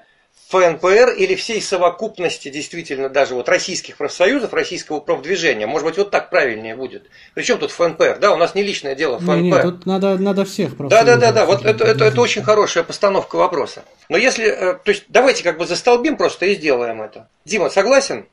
ФНПР 0.48 1.14
или 1.16 1.34
всей 1.34 1.60
совокупности 1.60 2.48
действительно 2.48 3.08
даже 3.08 3.34
вот 3.34 3.48
российских 3.48 3.96
профсоюзов, 3.96 4.52
российского 4.52 5.00
профдвижения. 5.00 5.66
Может 5.66 5.88
быть, 5.88 5.96
вот 5.96 6.10
так 6.10 6.30
правильнее 6.30 6.76
будет. 6.76 7.10
Причем 7.34 7.58
тут 7.58 7.70
ФНПР, 7.70 8.18
да, 8.20 8.32
у 8.32 8.36
нас 8.36 8.54
не 8.54 8.62
личное 8.62 8.94
дело 8.94 9.18
ФНПР. 9.18 9.32
Не, 9.32 9.50
не, 9.50 9.62
тут 9.62 9.86
надо, 9.86 10.18
надо 10.18 10.44
всех 10.44 10.76
профсоюзов. 10.76 11.06
Да, 11.06 11.16
да, 11.16 11.26
да, 11.26 11.32
да, 11.32 11.46
вот 11.46 11.64
это, 11.64 11.84
это, 11.84 12.04
это 12.04 12.20
очень 12.20 12.42
хорошая 12.42 12.84
постановка 12.84 13.36
вопроса. 13.36 13.84
Но 14.08 14.16
если, 14.16 14.46
э, 14.46 14.74
то 14.74 14.90
есть 14.90 15.04
давайте 15.08 15.42
как 15.42 15.58
бы 15.58 15.66
застолбим 15.66 16.16
просто 16.16 16.46
и 16.46 16.54
сделаем 16.54 17.00
это. 17.00 17.28
Дима, 17.44 17.70
согласен? 17.70 18.26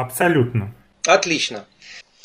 Абсолютно. 0.00 0.72
Отлично. 1.06 1.64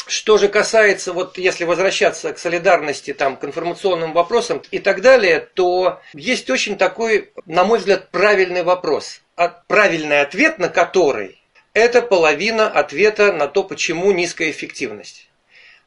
Что 0.05 0.37
же 0.37 0.47
касается, 0.47 1.11
вот 1.11 1.37
если 1.37 1.63
возвращаться 1.63 2.33
к 2.33 2.37
солидарности, 2.37 3.13
там, 3.13 3.35
к 3.35 3.45
информационным 3.45 4.13
вопросам 4.13 4.61
и 4.69 4.79
так 4.79 5.01
далее, 5.01 5.39
то 5.39 6.01
есть 6.13 6.49
очень 6.49 6.77
такой, 6.77 7.31
на 7.45 7.63
мой 7.63 7.79
взгляд, 7.79 8.11
правильный 8.11 8.63
вопрос. 8.63 9.21
А 9.35 9.47
правильный 9.47 10.21
ответ 10.21 10.59
на 10.59 10.69
который– 10.69 11.41
это 11.73 12.03
половина 12.03 12.67
ответа 12.67 13.33
на 13.33 13.47
то, 13.47 13.63
почему 13.63 14.11
низкая 14.11 14.51
эффективность. 14.51 15.31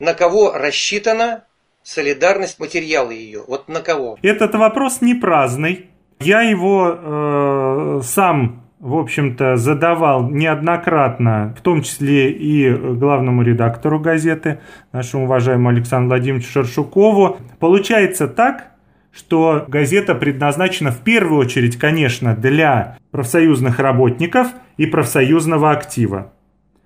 На 0.01 0.15
кого 0.15 0.53
рассчитана 0.53 1.45
солидарность 1.85 2.59
материала 2.59 3.13
ее? 3.13 3.45
Вот 3.47 3.69
на 3.69 3.81
кого? 3.81 4.19
Этот 4.23 4.55
вопрос 4.57 5.03
не 5.03 5.15
праздный. 5.15 5.91
Я 6.19 6.41
его 6.41 8.01
э, 8.01 8.03
сам 8.03 8.66
в 8.81 8.95
общем-то, 8.95 9.57
задавал 9.57 10.29
неоднократно, 10.29 11.55
в 11.59 11.63
том 11.63 11.83
числе 11.83 12.31
и 12.31 12.71
главному 12.71 13.43
редактору 13.43 13.99
газеты, 13.99 14.61
нашему 14.93 15.25
уважаемому 15.25 15.71
Александру 15.71 16.11
Владимировичу 16.11 16.51
Шаршукову. 16.51 17.39
Получается 17.59 18.29
так, 18.29 18.73
что 19.13 19.65
газета 19.67 20.15
предназначена 20.15 20.91
в 20.91 20.99
первую 20.99 21.41
очередь, 21.41 21.79
конечно, 21.79 22.37
для 22.37 22.99
профсоюзных 23.13 23.79
работников 23.79 24.49
и 24.77 24.85
профсоюзного 24.85 25.71
актива. 25.71 26.33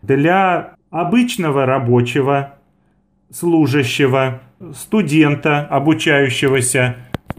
Для 0.00 0.74
обычного 0.90 1.66
рабочего, 1.66 2.54
служащего, 3.32 4.40
студента, 4.74 5.66
обучающегося, 5.66 6.96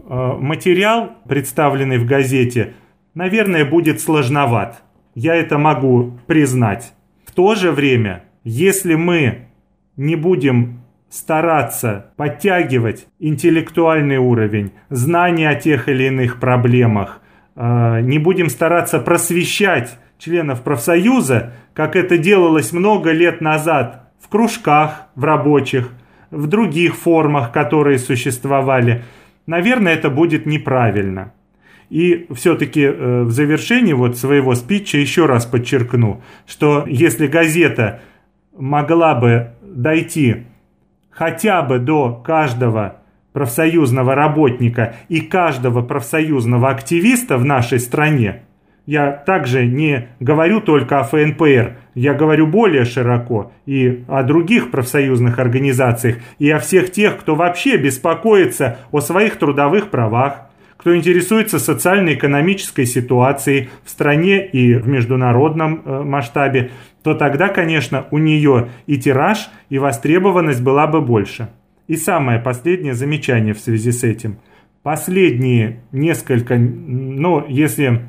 э, 0.08 0.32
материал, 0.40 1.12
представленный 1.26 1.96
в 1.98 2.04
газете, 2.04 2.74
наверное, 3.14 3.64
будет 3.64 4.00
сложноват. 4.00 4.82
Я 5.14 5.34
это 5.34 5.58
могу 5.58 6.18
признать. 6.26 6.94
В 7.24 7.32
то 7.32 7.54
же 7.54 7.72
время, 7.72 8.24
если 8.44 8.94
мы 8.94 9.48
не 9.96 10.16
будем 10.16 10.80
стараться 11.08 12.12
подтягивать 12.16 13.06
интеллектуальный 13.18 14.16
уровень, 14.16 14.72
знания 14.88 15.50
о 15.50 15.54
тех 15.54 15.88
или 15.88 16.04
иных 16.04 16.40
проблемах, 16.40 17.20
э, 17.54 18.00
не 18.00 18.18
будем 18.18 18.48
стараться 18.48 18.98
просвещать 18.98 19.98
членов 20.18 20.62
профсоюза, 20.62 21.52
как 21.74 21.96
это 21.96 22.16
делалось 22.16 22.72
много 22.72 23.12
лет 23.12 23.40
назад 23.42 24.10
в 24.20 24.28
кружках, 24.28 25.08
в 25.14 25.24
рабочих, 25.24 25.90
в 26.30 26.46
других 26.46 26.96
формах, 26.96 27.52
которые 27.52 27.98
существовали, 27.98 29.04
наверное, 29.46 29.92
это 29.92 30.08
будет 30.08 30.46
неправильно. 30.46 31.34
И 31.92 32.26
все-таки 32.34 32.84
э, 32.84 33.22
в 33.22 33.32
завершении 33.32 33.92
вот 33.92 34.16
своего 34.16 34.54
спича 34.54 34.96
еще 34.96 35.26
раз 35.26 35.44
подчеркну, 35.44 36.22
что 36.46 36.86
если 36.88 37.26
газета 37.26 38.00
могла 38.56 39.14
бы 39.14 39.50
дойти 39.60 40.44
хотя 41.10 41.60
бы 41.60 41.78
до 41.78 42.14
каждого 42.24 42.96
профсоюзного 43.34 44.14
работника 44.14 44.94
и 45.10 45.20
каждого 45.20 45.82
профсоюзного 45.82 46.70
активиста 46.70 47.36
в 47.36 47.44
нашей 47.44 47.78
стране, 47.78 48.44
я 48.86 49.12
также 49.12 49.66
не 49.66 50.08
говорю 50.18 50.62
только 50.62 50.98
о 50.98 51.04
ФНПР, 51.04 51.76
я 51.94 52.14
говорю 52.14 52.46
более 52.46 52.86
широко 52.86 53.52
и 53.66 54.02
о 54.08 54.22
других 54.22 54.70
профсоюзных 54.70 55.38
организациях, 55.38 56.16
и 56.38 56.48
о 56.48 56.58
всех 56.58 56.90
тех, 56.90 57.18
кто 57.18 57.34
вообще 57.34 57.76
беспокоится 57.76 58.78
о 58.92 59.00
своих 59.00 59.36
трудовых 59.36 59.90
правах, 59.90 60.46
кто 60.82 60.96
интересуется 60.96 61.60
социально-экономической 61.60 62.86
ситуацией 62.86 63.68
в 63.84 63.90
стране 63.90 64.44
и 64.44 64.74
в 64.74 64.88
международном 64.88 65.80
э, 65.84 66.02
масштабе, 66.02 66.72
то 67.04 67.14
тогда, 67.14 67.50
конечно, 67.50 68.08
у 68.10 68.18
нее 68.18 68.70
и 68.86 68.98
тираж, 68.98 69.48
и 69.68 69.78
востребованность 69.78 70.60
была 70.60 70.88
бы 70.88 71.00
больше. 71.00 71.50
И 71.86 71.94
самое 71.94 72.40
последнее 72.40 72.94
замечание 72.94 73.54
в 73.54 73.60
связи 73.60 73.92
с 73.92 74.02
этим. 74.02 74.38
Последние 74.82 75.84
несколько, 75.92 76.58
ну, 76.58 77.46
если 77.46 78.00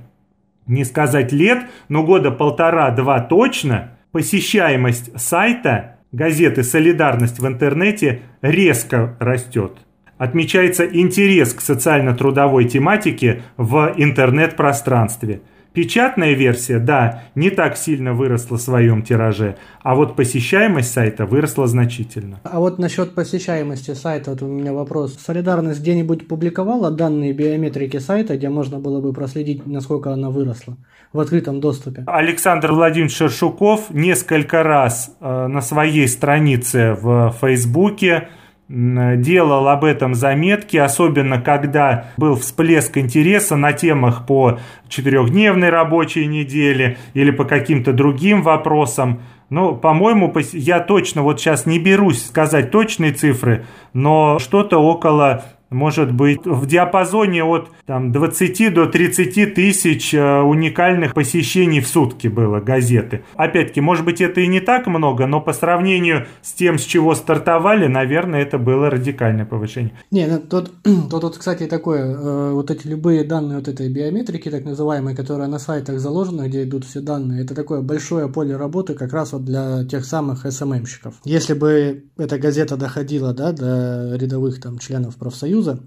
не 0.66 0.84
сказать 0.84 1.32
лет, 1.32 1.66
но 1.90 2.02
года 2.02 2.32
полтора-два 2.32 3.20
точно, 3.20 4.00
посещаемость 4.12 5.12
сайта 5.22 6.00
газеты 6.12 6.64
«Солидарность» 6.64 7.38
в 7.38 7.46
интернете 7.46 8.22
резко 8.42 9.16
растет. 9.20 9.78
Отмечается 10.24 10.86
интерес 10.86 11.54
к 11.54 11.60
социально-трудовой 11.60 12.64
тематике 12.64 13.42
в 13.58 13.94
интернет-пространстве– 13.98 15.42
Печатная 15.74 16.34
версия, 16.34 16.78
да, 16.78 17.24
не 17.34 17.50
так 17.50 17.78
сильно 17.78 18.14
выросла 18.14 18.58
в 18.58 18.62
своем 18.62 19.02
тираже, 19.02 19.56
а 19.82 19.96
вот 19.96 20.16
посещаемость 20.16 20.94
сайта 20.94 21.26
выросла 21.26 21.66
значительно. 21.66 22.40
А 22.44 22.60
вот 22.60 22.78
насчет 22.78 23.16
посещаемости 23.16 23.96
сайта, 23.96 24.32
вот 24.32 24.44
у 24.44 24.46
меня 24.46 24.72
вопрос. 24.72 25.18
Солидарность 25.18 25.82
где-нибудь 25.82 26.28
публиковала 26.28 26.92
данные 26.92 27.34
биометрики 27.34 27.98
сайта, 27.98 28.38
где 28.38 28.50
можно 28.50 28.78
было 28.78 29.02
бы 29.02 29.14
проследить, 29.14 29.66
насколько 29.66 30.14
она 30.14 30.30
выросла? 30.30 30.78
в 31.12 31.20
открытом 31.20 31.60
доступе. 31.60 32.04
Александр 32.08 32.72
Владимирович 32.72 33.16
Шершуков 33.16 33.92
несколько 33.92 34.64
раз 34.64 35.16
э, 35.22 35.48
на 35.48 35.62
своей 35.62 36.08
странице 36.08 36.98
в 37.00 37.36
Фейсбуке 37.40 38.30
делал 38.70 39.68
об 39.68 39.84
этом 39.84 40.16
заметки, 40.16 40.78
особенно 40.78 41.42
когда 41.42 42.08
был 42.18 42.36
всплеск 42.36 42.98
интереса 42.98 43.56
на 43.56 43.74
темах 43.74 44.26
по 44.26 44.60
четырехдневной 44.88 45.70
рабочей 45.70 46.26
неделе 46.28 46.98
или 47.14 47.32
по 47.32 47.44
каким-то 47.44 47.94
другим 47.94 48.42
вопросам. 48.42 49.22
Ну, 49.50 49.76
по-моему, 49.76 50.34
я 50.54 50.80
точно 50.80 51.22
вот 51.22 51.40
сейчас 51.40 51.66
не 51.66 51.78
берусь 51.78 52.26
сказать 52.26 52.72
точные 52.72 53.12
цифры, 53.12 53.66
но 53.94 54.40
что-то 54.40 54.80
около 54.80 55.44
может 55.74 56.12
быть 56.14 56.46
в 56.46 56.66
диапазоне 56.66 57.44
от 57.44 57.70
там, 57.86 58.12
20 58.12 58.74
до 58.74 58.86
30 58.86 59.54
тысяч 59.54 60.14
э, 60.14 60.42
уникальных 60.42 61.14
посещений 61.14 61.82
в 61.82 61.88
сутки 61.88 62.28
было 62.28 62.60
газеты. 62.60 63.24
Опять-таки, 63.36 63.82
может 63.82 64.06
быть, 64.06 64.22
это 64.22 64.42
и 64.42 64.48
не 64.48 64.60
так 64.60 64.88
много, 64.88 65.26
но 65.28 65.42
по 65.42 65.54
сравнению 65.54 66.28
с 66.42 66.54
тем, 66.54 66.78
с 66.78 66.84
чего 66.84 67.16
стартовали, 67.16 67.88
наверное, 67.88 68.42
это 68.42 68.58
было 68.58 68.90
радикальное 68.90 69.46
повышение. 69.46 69.94
Не, 70.12 70.28
ну, 70.28 70.40
тут, 70.40 70.72
тут, 70.84 71.22
тут 71.22 71.38
кстати, 71.38 71.66
такое, 71.66 72.06
э, 72.06 72.52
вот 72.52 72.72
эти 72.72 72.88
любые 72.88 73.24
данные 73.24 73.58
вот 73.58 73.68
этой 73.68 73.90
биометрики, 73.90 74.50
так 74.50 74.66
называемые, 74.66 75.16
которые 75.16 75.48
на 75.48 75.60
сайтах 75.60 76.00
заложены, 76.00 76.48
где 76.48 76.64
идут 76.64 76.86
все 76.86 77.02
данные, 77.02 77.44
это 77.44 77.56
такое 77.56 77.82
большое 77.82 78.28
поле 78.28 78.56
работы 78.56 78.94
как 78.94 79.14
раз 79.14 79.34
вот 79.34 79.46
для 79.46 79.86
тех 79.86 80.06
самых 80.06 80.46
СММщиков. 80.52 81.16
Если 81.24 81.54
бы 81.54 82.04
эта 82.18 82.38
газета 82.38 82.78
доходила 82.78 83.34
да, 83.34 83.52
до 83.52 84.16
рядовых 84.16 84.60
там 84.62 84.78
членов 84.80 85.16
профсоюза, 85.16 85.63
Союза. 85.64 85.80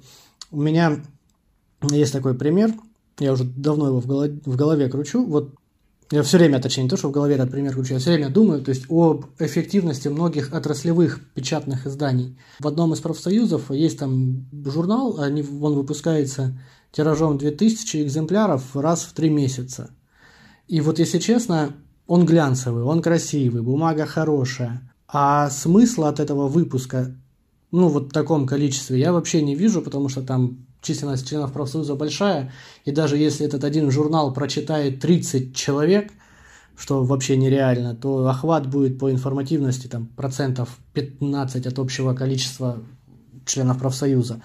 У 0.51 0.61
меня 0.61 1.03
есть 1.91 2.12
такой 2.12 2.35
пример, 2.35 2.73
я 3.19 3.33
уже 3.33 3.45
давно 3.45 3.89
его 3.89 4.01
в 4.01 4.07
голове, 4.07 4.41
в 4.45 4.57
голове 4.57 4.89
кручу, 4.89 5.25
вот 5.25 5.55
я 6.11 6.23
все 6.23 6.39
время, 6.39 6.61
точнее, 6.61 6.85
не 6.85 6.89
то, 6.89 6.97
что 6.97 7.09
в 7.09 7.12
голове 7.12 7.35
этот 7.35 7.51
пример 7.51 7.75
кручу, 7.75 7.95
я 7.95 7.99
все 7.99 8.12
время 8.12 8.31
думаю, 8.31 8.62
то 8.62 8.71
есть 8.71 8.85
об 8.89 9.27
эффективности 9.39 10.09
многих 10.09 10.53
отраслевых 10.53 11.21
печатных 11.35 11.87
изданий. 11.87 12.39
В 12.61 12.69
одном 12.69 12.93
из 12.93 13.01
профсоюзов 13.01 13.71
есть 13.71 13.99
там 13.99 14.47
журнал, 14.65 15.19
они, 15.19 15.43
он 15.43 15.75
выпускается 15.75 16.59
тиражом 16.93 17.39
2000 17.39 18.05
экземпляров 18.05 18.77
раз 18.77 19.03
в 19.03 19.12
три 19.15 19.31
месяца. 19.31 19.91
И 20.69 20.81
вот, 20.81 20.99
если 20.99 21.19
честно, 21.19 21.75
он 22.07 22.25
глянцевый, 22.25 22.85
он 22.85 23.03
красивый, 23.03 23.62
бумага 23.62 24.07
хорошая. 24.07 24.93
А 25.09 25.51
смысла 25.51 26.09
от 26.09 26.21
этого 26.21 26.49
выпуска 26.49 27.15
ну, 27.77 27.89
вот 27.89 28.09
в 28.09 28.12
таком 28.12 28.47
количестве 28.47 28.99
я 28.99 29.12
вообще 29.12 29.43
не 29.43 29.55
вижу, 29.55 29.83
потому 29.83 30.09
что 30.09 30.23
там 30.23 30.67
численность 30.81 31.29
членов 31.29 31.53
профсоюза 31.53 31.95
большая, 31.95 32.51
и 32.87 32.91
даже 32.91 33.19
если 33.19 33.45
этот 33.45 33.65
один 33.65 33.91
журнал 33.91 34.33
прочитает 34.33 35.01
30 35.01 35.55
человек, 35.55 36.11
что 36.79 37.05
вообще 37.05 37.37
нереально, 37.37 37.95
то 37.95 38.27
охват 38.29 38.67
будет 38.67 38.99
по 38.99 39.11
информативности 39.11 39.89
там 39.89 40.07
процентов 40.07 40.79
15 40.95 41.67
от 41.67 41.79
общего 41.79 42.15
количества 42.15 42.83
членов 43.45 43.79
профсоюза. 43.79 44.41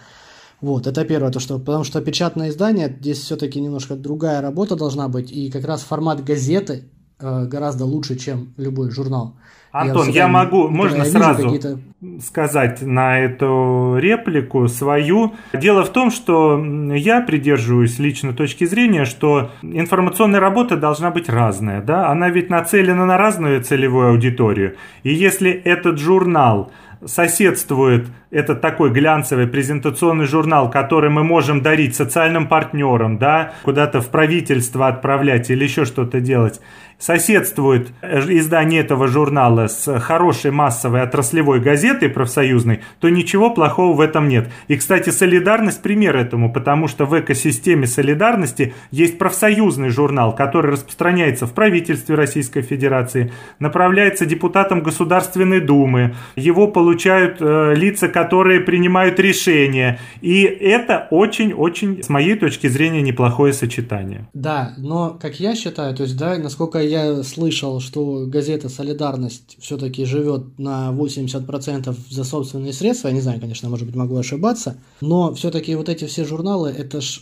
Вот, 0.60 0.86
это 0.86 1.06
первое, 1.06 1.32
то 1.32 1.40
что, 1.40 1.58
потому 1.58 1.86
что 1.86 2.02
печатное 2.02 2.50
издание, 2.50 2.94
здесь 3.00 3.20
все-таки 3.20 3.62
немножко 3.62 3.96
другая 3.96 4.42
работа 4.42 4.76
должна 4.76 5.08
быть, 5.08 5.32
и 5.32 5.50
как 5.50 5.64
раз 5.64 5.82
формат 5.84 6.24
газеты 6.24 6.90
э, 7.20 7.46
гораздо 7.46 7.86
лучше, 7.86 8.18
чем 8.18 8.54
любой 8.58 8.92
журнал. 8.92 9.36
Антон, 9.72 10.08
я, 10.10 10.24
я 10.24 10.28
могу, 10.28 10.68
можно 10.68 11.06
сразу 11.06 11.80
сказать 12.20 12.82
на 12.82 13.20
эту 13.20 13.96
реплику 14.00 14.68
свою. 14.68 15.34
Дело 15.54 15.84
в 15.84 15.90
том, 15.90 16.12
что 16.12 16.64
я 16.94 17.22
придерживаюсь 17.22 18.00
лично 18.00 18.34
точки 18.34 18.66
зрения, 18.66 19.06
что 19.06 19.52
информационная 19.62 20.40
работа 20.40 20.78
должна 20.78 21.12
быть 21.12 21.30
разная. 21.30 21.82
Да? 21.82 22.10
Она 22.10 22.30
ведь 22.30 22.50
нацелена 22.50 23.06
на 23.06 23.18
разную 23.18 23.64
целевую 23.64 24.10
аудиторию. 24.10 24.76
И 25.04 25.14
если 25.14 25.52
этот 25.52 26.00
журнал 26.00 26.72
соседствует 27.06 28.08
этот 28.30 28.62
такой 28.62 28.92
глянцевый 28.92 29.48
презентационный 29.48 30.26
журнал, 30.26 30.70
который 30.70 31.10
мы 31.10 31.24
можем 31.24 31.62
дарить 31.62 31.96
социальным 31.96 32.48
партнерам, 32.48 33.18
да, 33.18 33.54
куда-то 33.64 34.02
в 34.02 34.10
правительство 34.10 34.88
отправлять 34.88 35.50
или 35.50 35.64
еще 35.64 35.86
что-то 35.86 36.20
делать, 36.20 36.62
соседствует 37.02 37.90
издание 38.04 38.82
этого 38.82 39.08
журнала 39.08 39.68
с 39.68 40.00
хорошей 40.00 40.52
массовой 40.52 41.02
отраслевой 41.02 41.60
газетой 41.60 42.10
профсоюзной, 42.10 42.82
то 43.00 43.10
ничего 43.10 43.50
плохого 43.50 43.96
в 43.96 44.00
этом 44.00 44.30
нет. 44.30 44.50
И, 44.68 44.78
кстати, 44.78 45.10
солидарность 45.10 45.82
пример 45.82 46.16
этому, 46.16 46.54
потому 46.54 46.88
что 46.88 47.06
в 47.06 47.20
экосистеме 47.20 47.88
солидарности 47.88 48.74
есть 48.92 49.18
профсоюзный 49.18 49.90
журнал, 49.90 50.36
который 50.36 50.72
распространяется 50.72 51.48
в 51.48 51.54
правительстве 51.54 52.16
Российской 52.16 52.62
Федерации, 52.62 53.34
направляется 53.60 54.26
депутатам 54.26 54.84
Государственной 54.84 55.60
Думы, 55.60 56.16
его 56.36 56.68
получают 56.68 57.38
э, 57.40 57.74
лица, 57.76 58.08
которые 58.10 58.60
принимают 58.60 59.20
решения. 59.20 60.00
И 60.22 60.44
это 60.44 61.08
очень-очень, 61.10 62.04
с 62.04 62.10
моей 62.10 62.36
точки 62.36 62.68
зрения, 62.68 63.02
неплохое 63.02 63.54
сочетание. 63.54 64.28
Да, 64.34 64.74
но, 64.78 65.18
как 65.20 65.40
я 65.40 65.56
считаю, 65.56 65.96
то 65.96 66.04
есть, 66.04 66.16
да, 66.18 66.38
насколько 66.38 66.91
я 66.92 67.24
слышал, 67.24 67.80
что 67.80 68.26
газета 68.28 68.70
«Солидарность» 68.70 69.58
все-таки 69.60 70.06
живет 70.06 70.60
на 70.60 70.92
80% 70.92 71.96
за 72.10 72.24
собственные 72.24 72.74
средства, 72.74 73.08
я 73.08 73.14
не 73.14 73.22
знаю, 73.22 73.40
конечно, 73.40 73.70
может 73.70 73.88
быть, 73.88 73.96
могу 73.96 74.18
ошибаться, 74.18 74.78
но 75.02 75.34
все-таки 75.34 75.74
вот 75.76 75.90
эти 75.90 76.06
все 76.06 76.26
журналы, 76.26 76.70
это 76.70 77.02
ж 77.02 77.22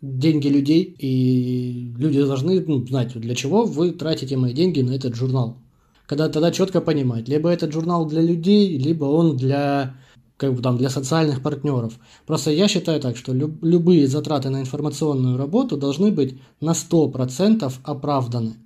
деньги 0.00 0.48
людей, 0.48 0.82
и 0.98 1.92
люди 1.96 2.22
должны 2.22 2.60
ну, 2.60 2.84
знать, 2.86 3.12
для 3.14 3.34
чего 3.34 3.64
вы 3.64 3.92
тратите 3.92 4.36
мои 4.36 4.52
деньги 4.52 4.80
на 4.80 4.92
этот 4.92 5.14
журнал. 5.14 5.58
Когда 6.06 6.28
тогда 6.28 6.50
четко 6.50 6.80
понимать, 6.80 7.28
либо 7.28 7.48
этот 7.48 7.72
журнал 7.72 8.06
для 8.06 8.20
людей, 8.20 8.76
либо 8.76 9.04
он 9.04 9.36
для 9.36 9.94
как 10.42 10.54
бы 10.54 10.60
там 10.60 10.76
для 10.76 10.90
социальных 10.90 11.40
партнеров. 11.40 12.00
Просто 12.26 12.50
я 12.50 12.66
считаю 12.66 13.00
так, 13.00 13.16
что 13.16 13.32
люб, 13.32 13.62
любые 13.62 14.08
затраты 14.08 14.50
на 14.50 14.60
информационную 14.60 15.38
работу 15.38 15.76
должны 15.76 16.10
быть 16.10 16.40
на 16.60 16.72
100% 16.72 17.72
оправданы. 17.84 18.56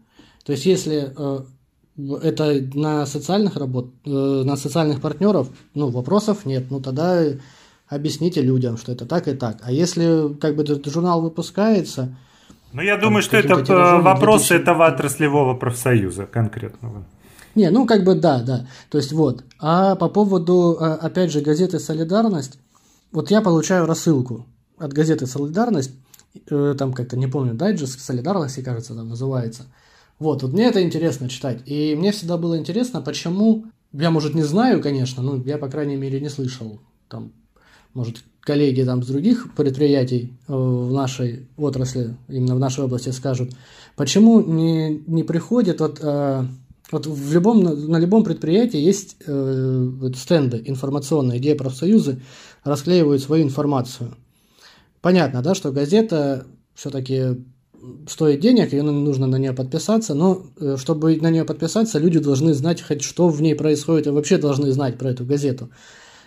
То 0.46 0.52
есть 0.52 0.64
если 0.64 1.12
э, 1.16 1.40
это 2.22 2.62
на 2.74 3.04
социальных 3.04 3.56
работ, 3.56 3.90
э, 4.04 4.10
на 4.10 4.56
социальных 4.56 5.00
партнеров, 5.00 5.48
ну, 5.74 5.88
вопросов 5.88 6.46
нет. 6.46 6.66
Ну, 6.70 6.80
тогда 6.80 7.24
объясните 7.88 8.42
людям, 8.42 8.76
что 8.76 8.92
это 8.92 9.06
так 9.06 9.26
и 9.26 9.34
так. 9.34 9.58
А 9.62 9.72
если 9.72 10.32
как 10.34 10.54
бы 10.54 10.62
этот 10.62 10.86
журнал 10.86 11.20
выпускается... 11.20 12.16
Ну, 12.72 12.80
я 12.80 12.96
думаю, 12.96 13.22
что 13.22 13.36
это 13.36 13.54
э, 13.54 14.00
вопрос 14.00 14.46
2000... 14.46 14.62
этого 14.62 14.86
отраслевого 14.86 15.54
профсоюза 15.54 16.26
конкретного. 16.26 17.04
Не, 17.56 17.70
ну 17.70 17.84
как 17.84 18.04
бы 18.04 18.14
да, 18.14 18.40
да. 18.40 18.68
То 18.88 18.98
есть 18.98 19.12
вот. 19.12 19.44
А 19.58 19.96
по 19.96 20.08
поводу, 20.08 20.76
э, 20.78 20.84
опять 20.84 21.32
же, 21.32 21.40
газеты 21.40 21.80
«Солидарность», 21.80 22.60
вот 23.10 23.32
я 23.32 23.40
получаю 23.40 23.86
рассылку 23.86 24.46
от 24.78 24.92
газеты 24.92 25.26
«Солидарность», 25.26 25.92
там 26.48 26.92
как-то, 26.92 27.16
не 27.16 27.26
помню, 27.26 27.54
дайджест 27.54 27.98
«Солидарности», 27.98 28.60
кажется, 28.60 28.94
там 28.94 29.08
называется– 29.08 29.64
вот, 30.18 30.42
вот 30.42 30.52
мне 30.52 30.64
это 30.64 30.82
интересно 30.82 31.28
читать. 31.28 31.60
И 31.66 31.94
мне 31.94 32.12
всегда 32.12 32.36
было 32.36 32.58
интересно, 32.58 33.00
почему... 33.00 33.66
Я, 33.92 34.10
может, 34.10 34.34
не 34.34 34.42
знаю, 34.42 34.82
конечно, 34.82 35.22
но 35.22 35.42
я, 35.44 35.58
по 35.58 35.68
крайней 35.68 35.96
мере, 35.96 36.20
не 36.20 36.28
слышал. 36.28 36.80
Там, 37.08 37.32
может, 37.94 38.24
коллеги 38.40 38.82
там 38.82 39.02
с 39.02 39.06
других 39.06 39.54
предприятий 39.54 40.34
э, 40.48 40.52
в 40.52 40.92
нашей 40.92 41.48
отрасли, 41.56 42.16
именно 42.28 42.56
в 42.56 42.58
нашей 42.58 42.84
области 42.84 43.10
скажут, 43.10 43.52
почему 43.96 44.40
не, 44.42 45.02
не 45.06 45.22
приходит 45.22 45.80
вот... 45.80 46.00
Э, 46.02 46.44
вот 46.92 47.04
в 47.04 47.32
любом, 47.32 47.64
на 47.64 47.96
любом 47.98 48.22
предприятии 48.22 48.78
есть 48.78 49.16
э, 49.26 49.90
стенды 50.14 50.62
информационные, 50.66 51.40
где 51.40 51.56
профсоюзы 51.56 52.20
расклеивают 52.62 53.20
свою 53.22 53.42
информацию. 53.42 54.14
Понятно, 55.00 55.42
да, 55.42 55.56
что 55.56 55.72
газета 55.72 56.46
все-таки 56.74 57.44
стоит 58.08 58.40
денег, 58.40 58.72
и 58.72 58.80
нужно 58.80 59.26
на 59.26 59.36
нее 59.36 59.52
подписаться, 59.52 60.14
но 60.14 60.42
э, 60.60 60.76
чтобы 60.78 61.16
на 61.16 61.30
нее 61.30 61.44
подписаться, 61.44 61.98
люди 61.98 62.18
должны 62.18 62.54
знать 62.54 62.82
хоть 62.82 63.02
что 63.02 63.28
в 63.28 63.40
ней 63.42 63.54
происходит, 63.54 64.06
и 64.06 64.10
вообще 64.10 64.38
должны 64.38 64.70
знать 64.72 64.98
про 64.98 65.10
эту 65.10 65.24
газету. 65.24 65.70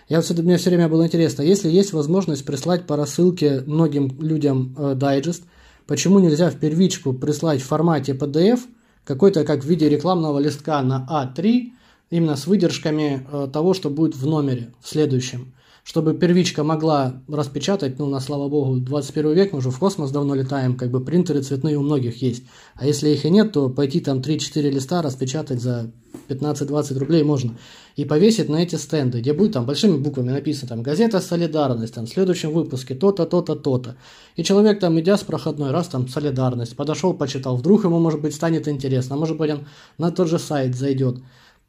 Я 0.08 0.20
все, 0.20 0.34
мне 0.34 0.56
все 0.56 0.70
время 0.70 0.88
было 0.88 1.06
интересно, 1.06 1.42
если 1.42 1.68
есть 1.68 1.92
возможность 1.92 2.44
прислать 2.44 2.86
по 2.86 2.96
рассылке 2.96 3.62
многим 3.66 4.20
людям 4.20 4.74
э, 4.76 4.94
дайджест, 4.94 5.44
почему 5.86 6.18
нельзя 6.18 6.50
в 6.50 6.56
первичку 6.56 7.12
прислать 7.12 7.62
в 7.62 7.66
формате 7.66 8.12
PDF, 8.12 8.60
какой-то 9.04 9.44
как 9.44 9.62
в 9.62 9.66
виде 9.66 9.88
рекламного 9.88 10.38
листка 10.38 10.82
на 10.82 11.06
А3, 11.10 11.70
именно 12.10 12.36
с 12.36 12.46
выдержками 12.46 13.26
э, 13.30 13.48
того, 13.52 13.74
что 13.74 13.90
будет 13.90 14.16
в 14.16 14.26
номере 14.26 14.72
в 14.80 14.88
следующем 14.88 15.52
чтобы 15.90 16.14
первичка 16.14 16.62
могла 16.62 17.20
распечатать, 17.26 17.98
ну, 17.98 18.06
на 18.06 18.20
слава 18.20 18.48
богу, 18.48 18.76
21 18.76 19.32
век, 19.32 19.52
мы 19.52 19.58
уже 19.58 19.72
в 19.72 19.78
космос 19.80 20.12
давно 20.12 20.36
летаем, 20.36 20.76
как 20.76 20.92
бы 20.92 21.00
принтеры 21.00 21.42
цветные 21.42 21.76
у 21.76 21.82
многих 21.82 22.22
есть. 22.22 22.44
А 22.76 22.86
если 22.86 23.08
их 23.08 23.24
и 23.24 23.28
нет, 23.28 23.50
то 23.50 23.68
пойти 23.68 23.98
там 23.98 24.20
3-4 24.20 24.70
листа 24.70 25.02
распечатать 25.02 25.60
за 25.60 25.90
15-20 26.28 26.96
рублей 26.96 27.24
можно. 27.24 27.56
И 27.96 28.04
повесить 28.04 28.48
на 28.48 28.62
эти 28.62 28.76
стенды, 28.76 29.18
где 29.18 29.32
будет 29.32 29.54
там 29.54 29.66
большими 29.66 29.96
буквами 29.96 30.30
написано 30.30 30.68
там 30.68 30.84
«Газета 30.84 31.18
«Солидарность», 31.18 31.94
там 31.94 32.06
в 32.06 32.10
следующем 32.10 32.52
выпуске 32.52 32.94
то-то, 32.94 33.26
то-то, 33.26 33.56
то-то». 33.56 33.96
И 34.36 34.44
человек 34.44 34.78
там, 34.78 35.00
идя 35.00 35.16
с 35.16 35.24
проходной, 35.24 35.72
раз 35.72 35.88
там 35.88 36.06
«Солидарность», 36.06 36.76
подошел, 36.76 37.14
почитал, 37.14 37.56
вдруг 37.56 37.82
ему, 37.82 37.98
может 37.98 38.20
быть, 38.20 38.36
станет 38.36 38.68
интересно, 38.68 39.16
а 39.16 39.18
может 39.18 39.36
быть, 39.36 39.50
он 39.50 39.66
на 39.98 40.12
тот 40.12 40.28
же 40.28 40.38
сайт 40.38 40.76
зайдет. 40.76 41.16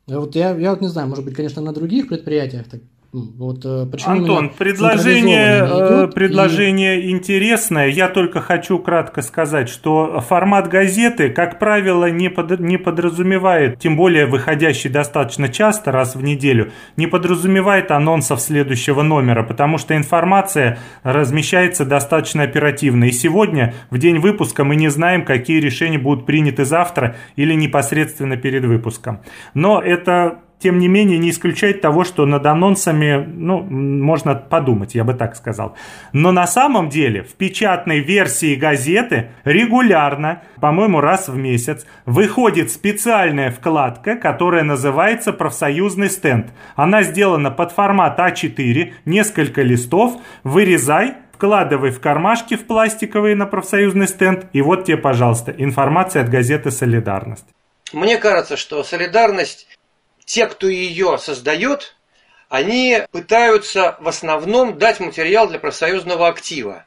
Вот 0.05 0.35
я, 0.35 0.55
я 0.55 0.71
вот 0.71 0.81
не 0.81 0.89
знаю, 0.89 1.07
может 1.07 1.25
быть, 1.25 1.33
конечно, 1.33 1.63
на 1.63 1.73
других 1.73 2.07
предприятиях 2.07 2.67
так 2.69 2.81
вот, 3.13 3.65
э, 3.65 3.87
почему 3.91 4.11
Антон, 4.11 4.51
предложение, 4.57 5.67
э, 5.69 6.07
предложение 6.07 7.01
и... 7.01 7.11
интересное. 7.11 7.87
Я 7.87 8.07
только 8.07 8.39
хочу 8.39 8.79
кратко 8.79 9.21
сказать, 9.21 9.67
что 9.67 10.21
формат 10.21 10.69
газеты, 10.69 11.29
как 11.29 11.59
правило, 11.59 12.09
не, 12.09 12.29
под, 12.29 12.61
не 12.61 12.77
подразумевает, 12.77 13.79
тем 13.79 13.97
более 13.97 14.27
выходящий 14.27 14.87
достаточно 14.87 15.49
часто, 15.49 15.91
раз 15.91 16.15
в 16.15 16.23
неделю, 16.23 16.71
не 16.95 17.05
подразумевает 17.05 17.91
анонсов 17.91 18.39
следующего 18.39 19.01
номера, 19.01 19.43
потому 19.43 19.77
что 19.77 19.93
информация 19.97 20.79
размещается 21.03 21.83
достаточно 21.83 22.43
оперативно. 22.43 23.05
И 23.05 23.11
сегодня, 23.11 23.73
в 23.89 23.97
день 23.97 24.19
выпуска, 24.19 24.63
мы 24.63 24.77
не 24.77 24.87
знаем, 24.87 25.25
какие 25.25 25.59
решения 25.59 25.99
будут 25.99 26.25
приняты 26.25 26.63
завтра 26.63 27.17
или 27.35 27.55
непосредственно 27.55 28.37
перед 28.37 28.63
выпуском. 28.63 29.19
Но 29.53 29.81
это 29.81 30.43
тем 30.61 30.77
не 30.77 30.87
менее 30.87 31.17
не 31.17 31.31
исключает 31.31 31.81
того, 31.81 32.03
что 32.03 32.25
над 32.25 32.45
анонсами, 32.45 33.25
ну, 33.27 33.61
можно 33.61 34.35
подумать, 34.35 34.95
я 34.95 35.03
бы 35.03 35.13
так 35.13 35.35
сказал. 35.35 35.75
Но 36.13 36.31
на 36.31 36.47
самом 36.47 36.89
деле 36.89 37.23
в 37.23 37.33
печатной 37.33 37.99
версии 37.99 38.55
газеты 38.55 39.29
регулярно, 39.43 40.43
по-моему, 40.59 41.01
раз 41.01 41.27
в 41.27 41.35
месяц, 41.35 41.85
выходит 42.05 42.71
специальная 42.71 43.51
вкладка, 43.51 44.15
которая 44.15 44.63
называется 44.63 45.33
«Профсоюзный 45.33 46.09
стенд». 46.09 46.47
Она 46.75 47.03
сделана 47.03 47.51
под 47.51 47.71
формат 47.71 48.19
А4, 48.19 48.93
несколько 49.05 49.63
листов, 49.63 50.21
вырезай, 50.43 51.15
вкладывай 51.33 51.89
в 51.89 51.99
кармашки 51.99 52.55
в 52.55 52.67
пластиковые 52.67 53.35
на 53.35 53.47
профсоюзный 53.47 54.07
стенд, 54.07 54.45
и 54.53 54.61
вот 54.61 54.85
тебе, 54.85 54.97
пожалуйста, 54.97 55.51
информация 55.57 56.21
от 56.21 56.29
газеты 56.29 56.69
«Солидарность». 56.69 57.45
Мне 57.93 58.17
кажется, 58.17 58.55
что 58.57 58.83
солидарность 58.83 59.67
те, 60.31 60.47
кто 60.47 60.69
ее 60.69 61.17
создает, 61.17 61.97
они 62.47 63.01
пытаются 63.11 63.97
в 63.99 64.07
основном 64.07 64.77
дать 64.77 65.01
материал 65.01 65.49
для 65.49 65.59
профсоюзного 65.59 66.29
актива. 66.29 66.85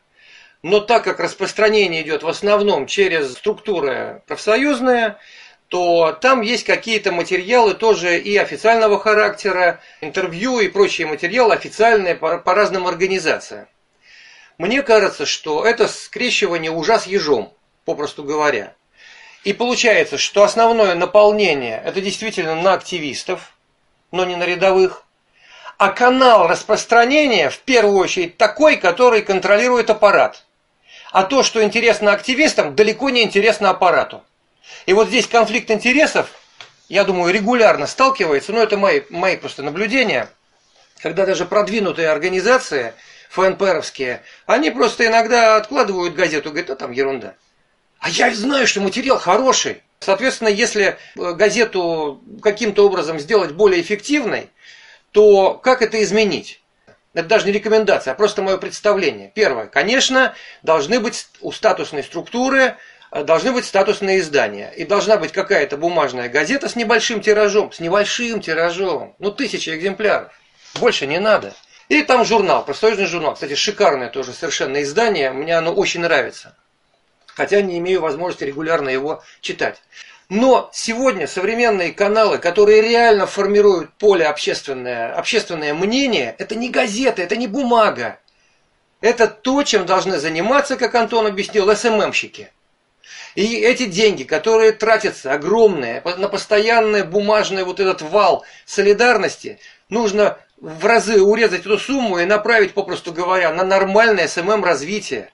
Но 0.62 0.80
так 0.80 1.04
как 1.04 1.20
распространение 1.20 2.00
идет 2.00 2.22
в 2.22 2.28
основном 2.28 2.87
через 2.87 3.35
структуры 3.35 4.22
профсоюзные, 4.26 5.18
то 5.68 6.12
там 6.12 6.40
есть 6.40 6.64
какие-то 6.64 7.12
материалы 7.12 7.74
тоже 7.74 8.18
и 8.18 8.35
официального 8.35 8.98
характера, 8.98 9.78
интервью 10.00 10.61
и 10.61 10.68
прочие 10.68 11.07
материалы 11.07 11.52
официальные 11.52 12.14
по, 12.14 12.38
по 12.38 12.54
разным 12.54 12.87
организациям. 12.87 13.68
Мне 14.57 14.83
кажется, 14.83 15.26
что 15.26 15.66
это 15.66 15.87
скрещивание 15.87 16.70
ужа 16.70 16.98
с 16.98 17.07
ежом, 17.07 17.52
попросту 17.85 18.24
говоря. 18.24 18.74
И 19.44 19.52
получается, 19.52 20.16
что 20.16 20.42
основное 20.42 20.94
наполнение 20.94 21.80
это 21.85 22.00
действительно 22.00 22.54
на 22.54 22.72
активистов, 22.72 23.52
но 24.11 24.24
не 24.24 24.37
на 24.37 24.44
рядовых. 24.44 25.04
А 25.76 25.90
канал 25.90 26.48
распространения 26.48 27.50
в 27.50 27.59
первую 27.59 27.98
очередь 27.98 28.38
такой, 28.38 28.76
который 28.76 29.20
контролирует 29.20 29.90
аппарат. 29.90 30.44
А 31.12 31.24
то, 31.24 31.42
что 31.42 31.62
интересно 31.62 32.12
активистам, 32.12 32.74
далеко 32.74 33.11
не 33.11 33.22
интересно 33.22 33.70
аппарату. 33.70 34.24
И 34.87 34.94
вот 34.94 35.09
здесь 35.09 35.26
конфликт 35.26 35.70
интересов, 35.70 36.30
я 36.88 37.04
думаю, 37.04 37.33
регулярно 37.33 37.87
сталкивается, 37.87 38.52
но 38.52 38.62
это 38.62 38.78
мои, 38.78 39.02
мои 39.11 39.37
просто 39.37 39.62
наблюдения, 39.62 40.28
когда 41.02 41.26
даже 41.26 41.44
продвинутые 41.44 42.09
организации, 42.09 42.94
ФНПРовские, 43.30 44.22
они 44.46 44.70
просто 44.70 45.07
иногда 45.07 45.57
откладывают 45.57 46.14
газету, 46.14 46.50
говорят, 46.50 46.70
а 46.70 46.76
там 46.76 46.92
ерунда. 46.92 47.35
А 48.05 48.11
я 48.11 48.35
знаю, 48.35 48.67
что 48.67 48.83
материал 48.83 49.19
хороший. 49.19 49.83
Соответственно, 50.01 50.49
если 50.49 50.99
э, 51.17 51.33
газету 51.33 52.23
каким-то 52.43 52.85
образом 52.85 53.19
сделать 53.19 53.53
более 53.53 53.81
эффективной, 53.81 54.51
то 55.12 55.55
как 55.55 55.81
это 55.81 56.03
изменить? 56.03 56.61
Это 57.14 57.29
даже 57.29 57.47
не 57.47 57.53
рекомендация, 57.53 58.12
а 58.12 58.14
просто 58.14 58.43
мое 58.43 58.59
представление. 58.59 59.33
Первое. 59.35 59.69
Конечно, 59.69 60.35
должны 60.62 61.01
быть 61.01 61.29
у 61.40 61.51
статусной 61.51 62.05
структуры, 62.05 62.77
э, 63.11 63.25
должны 63.25 63.53
быть 63.53 63.64
статусные 63.64 64.19
издания. 64.19 64.71
И 64.77 64.85
должна 64.85 65.17
быть 65.17 65.33
какая-то 65.33 65.79
бумажная 65.79 66.29
газета 66.29 66.69
с 66.69 66.77
небольшим 66.77 67.23
тиражом. 67.23 67.73
С 67.73 67.81
небольшим 67.81 68.43
тиражом. 68.43 69.17
Ну, 69.19 69.31
тысячи 69.31 69.71
экземпляров. 69.71 70.31
Больше 70.75 71.07
не 71.07 71.21
надо. 71.21 71.55
И 71.88 72.03
там 72.03 72.27
журнал, 72.27 72.67
профсоюзный 72.67 73.07
журнал. 73.07 73.33
Кстати, 73.33 73.55
шикарное 73.55 74.11
тоже 74.11 74.35
совершенно 74.35 74.83
издание. 74.83 75.31
Мне 75.31 75.57
оно 75.57 75.73
очень 75.73 76.03
нравится 76.03 76.55
хотя 77.35 77.61
не 77.61 77.79
имею 77.79 78.01
возможности 78.01 78.44
регулярно 78.44 78.88
его 78.88 79.23
читать. 79.40 79.83
Но 80.29 80.70
сегодня 80.73 81.27
современные 81.27 81.92
каналы, 81.92 82.38
которые 82.38 82.81
реально 82.81 83.27
формируют 83.27 83.92
поле 83.94 84.25
общественное, 84.27 85.14
общественное 85.14 85.75
мнение, 85.75 86.35
это 86.38 86.55
не 86.55 86.70
газеты, 86.70 87.23
это 87.23 87.37
не 87.37 87.47
бумага. 87.47 88.18
Это 89.01 89.27
то, 89.27 89.62
чем 89.64 89.85
должны 89.85 90.18
заниматься, 90.18 90.77
как 90.77 90.94
Антон 90.94 91.27
объяснил, 91.27 91.75
СММщики. 91.77 92.51
И 93.35 93.57
эти 93.57 93.85
деньги, 93.85 94.23
которые 94.23 94.73
тратятся 94.73 95.33
огромные 95.33 96.02
на 96.17 96.29
постоянный 96.29 97.02
бумажный 97.02 97.65
вот 97.65 97.81
этот 97.81 98.00
вал 98.00 98.44
солидарности, 98.65 99.58
нужно 99.90 100.38
в 100.58 100.87
разы 100.87 101.21
урезать 101.21 101.61
эту 101.61 101.79
сумму 101.79 102.19
и 102.19 102.25
направить, 102.25 102.73
попросту 102.73 103.13
говоря, 103.13 103.52
на 103.52 103.65
нормальное 103.65 104.27
SMM 104.27 104.65
развитие 104.65 105.31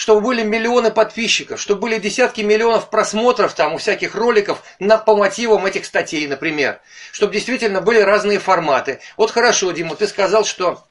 чтобы 0.00 0.22
были 0.22 0.42
миллионы 0.42 0.90
подписчиков, 0.90 1.60
чтобы 1.60 1.82
были 1.82 1.98
десятки 1.98 2.40
миллионов 2.40 2.88
просмотров 2.88 3.52
там 3.52 3.74
у 3.74 3.76
всяких 3.76 4.14
роликов 4.14 4.62
на, 4.78 4.96
по 4.96 5.14
мотивам 5.14 5.66
этих 5.66 5.84
статей, 5.84 6.26
например. 6.26 6.80
Чтобы 7.12 7.34
действительно 7.34 7.82
были 7.82 8.00
разные 8.00 8.38
форматы. 8.38 9.00
Вот 9.18 9.30
хорошо, 9.30 9.72
Дима, 9.72 9.94
ты 9.96 10.06
сказал, 10.06 10.46
что 10.46 10.82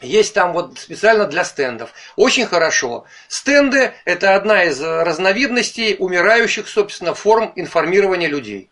есть 0.00 0.34
там 0.34 0.52
вот 0.52 0.78
специально 0.78 1.26
для 1.26 1.44
стендов. 1.44 1.90
Очень 2.14 2.46
хорошо. 2.46 3.06
Стенды– 3.26 3.92
это 4.04 4.36
одна 4.36 4.62
из 4.62 4.80
разновидностей 4.80 5.96
умирающих, 5.98 6.68
собственно, 6.68 7.12
форм 7.12 7.52
информирования 7.56 8.28
людей. 8.28 8.70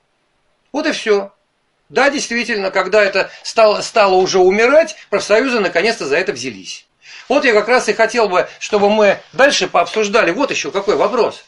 Вот 0.71 0.87
и 0.87 0.93
все. 0.93 1.33
Да, 1.89 2.09
действительно, 2.09 2.71
когда 2.71 3.03
это 3.03 3.33
стало, 3.43 3.81
стало 3.81 4.15
уже 4.15 4.39
умирать, 4.39 4.95
профсоюзы 5.11 5.59
наконец-то 5.59 6.07
за 6.07 6.19
это 6.19 6.31
взялись. 6.31 6.87
Вот 7.29 7.45
я 7.45 7.53
как 7.53 7.69
раз 7.69 7.89
и 7.89 7.93
хотел 7.93 8.29
бы, 8.29 8.49
чтобы 8.59 8.91
мы 8.91 9.19
дальше 9.33 9.69
пообсуждали. 9.69 10.33
Вот 10.33 10.51
еще 10.51 10.71
какой 10.71 10.97
вопрос. 10.97 11.45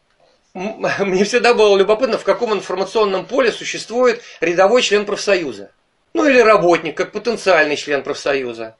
Мне 0.54 1.24
всегда 1.24 1.54
было 1.54 1.76
любопытно, 1.76 2.18
в 2.18 2.24
каком 2.24 2.52
информационном 2.54 3.26
поле 3.26 3.52
существует 3.52 4.22
рядовой 4.40 4.82
член 4.82 5.06
профсоюза. 5.06 5.70
Ну 6.12 6.28
или 6.28 6.40
работник, 6.40 6.96
как 6.96 7.12
потенциальный 7.12 7.76
член 7.76 8.02
профсоюза. 8.02 8.76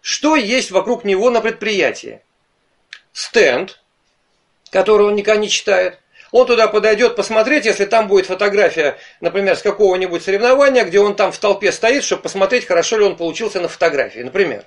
Что 0.00 0.36
есть 0.36 0.70
вокруг 0.70 1.04
него 1.04 1.30
на 1.30 1.40
предприятии? 1.40 2.20
Стенд, 3.12 3.80
который 4.70 5.06
он 5.06 5.14
никогда 5.14 5.40
не 5.40 5.48
читает. 5.48 6.00
Он 6.32 6.46
туда 6.46 6.66
подойдет 6.66 7.16
посмотреть, 7.16 7.66
если 7.66 7.84
там 7.84 8.08
будет 8.08 8.26
фотография, 8.26 8.98
например, 9.20 9.56
с 9.56 9.62
какого-нибудь 9.62 10.22
соревнования, 10.22 10.84
где 10.84 10.98
он 10.98 11.14
там 11.14 11.30
в 11.30 11.38
толпе 11.38 11.70
стоит, 11.70 12.02
чтобы 12.02 12.22
посмотреть, 12.22 12.66
хорошо 12.66 12.98
ли 12.98 13.04
он 13.04 13.16
получился 13.16 13.60
на 13.60 13.68
фотографии, 13.68 14.20
например. 14.20 14.64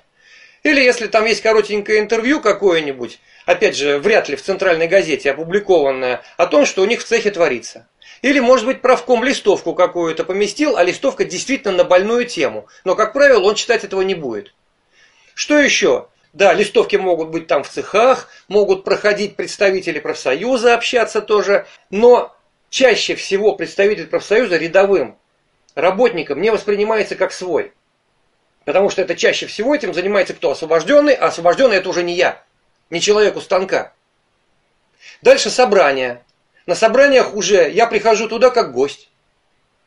Или 0.62 0.82
если 0.82 1.06
там 1.06 1.24
есть 1.24 1.40
коротенькое 1.40 2.00
интервью 2.00 2.40
какое-нибудь, 2.40 3.18
опять 3.46 3.76
же, 3.76 3.98
вряд 3.98 4.28
ли 4.28 4.36
в 4.36 4.42
центральной 4.42 4.88
газете 4.88 5.30
опубликованное, 5.30 6.22
о 6.36 6.46
том, 6.46 6.66
что 6.66 6.82
у 6.82 6.84
них 6.84 7.00
в 7.00 7.04
цехе 7.04 7.30
творится. 7.30 7.88
Или, 8.20 8.40
может 8.40 8.66
быть, 8.66 8.82
правком 8.82 9.24
листовку 9.24 9.74
какую-то 9.74 10.24
поместил, 10.24 10.76
а 10.76 10.84
листовка 10.84 11.24
действительно 11.24 11.72
на 11.72 11.84
больную 11.84 12.26
тему. 12.26 12.66
Но, 12.84 12.94
как 12.94 13.14
правило, 13.14 13.42
он 13.42 13.54
читать 13.54 13.84
этого 13.84 14.02
не 14.02 14.14
будет. 14.14 14.54
Что 15.34 15.58
еще? 15.58 16.08
Да, 16.34 16.52
листовки 16.52 16.96
могут 16.96 17.30
быть 17.30 17.46
там 17.46 17.64
в 17.64 17.68
цехах, 17.70 18.28
могут 18.46 18.84
проходить 18.84 19.36
представители 19.36 19.98
профсоюза, 19.98 20.74
общаться 20.74 21.22
тоже, 21.22 21.66
но 21.90 22.36
чаще 22.68 23.14
всего 23.14 23.54
представитель 23.54 24.06
профсоюза 24.06 24.58
рядовым 24.58 25.18
работником 25.74 26.40
не 26.40 26.50
воспринимается 26.50 27.16
как 27.16 27.32
свой. 27.32 27.72
Потому 28.64 28.90
что 28.90 29.02
это 29.02 29.14
чаще 29.16 29.46
всего 29.46 29.74
этим 29.74 29.94
занимается 29.94 30.34
кто? 30.34 30.50
Освобожденный, 30.50 31.14
а 31.14 31.26
освобожденный 31.28 31.76
это 31.76 31.88
уже 31.88 32.02
не 32.02 32.14
я, 32.14 32.42
не 32.90 33.00
человек 33.00 33.36
у 33.36 33.40
станка. 33.40 33.92
Дальше 35.22 35.50
собрание. 35.50 36.22
На 36.66 36.74
собраниях 36.74 37.34
уже 37.34 37.70
я 37.70 37.86
прихожу 37.86 38.28
туда 38.28 38.50
как 38.50 38.72
гость. 38.72 39.08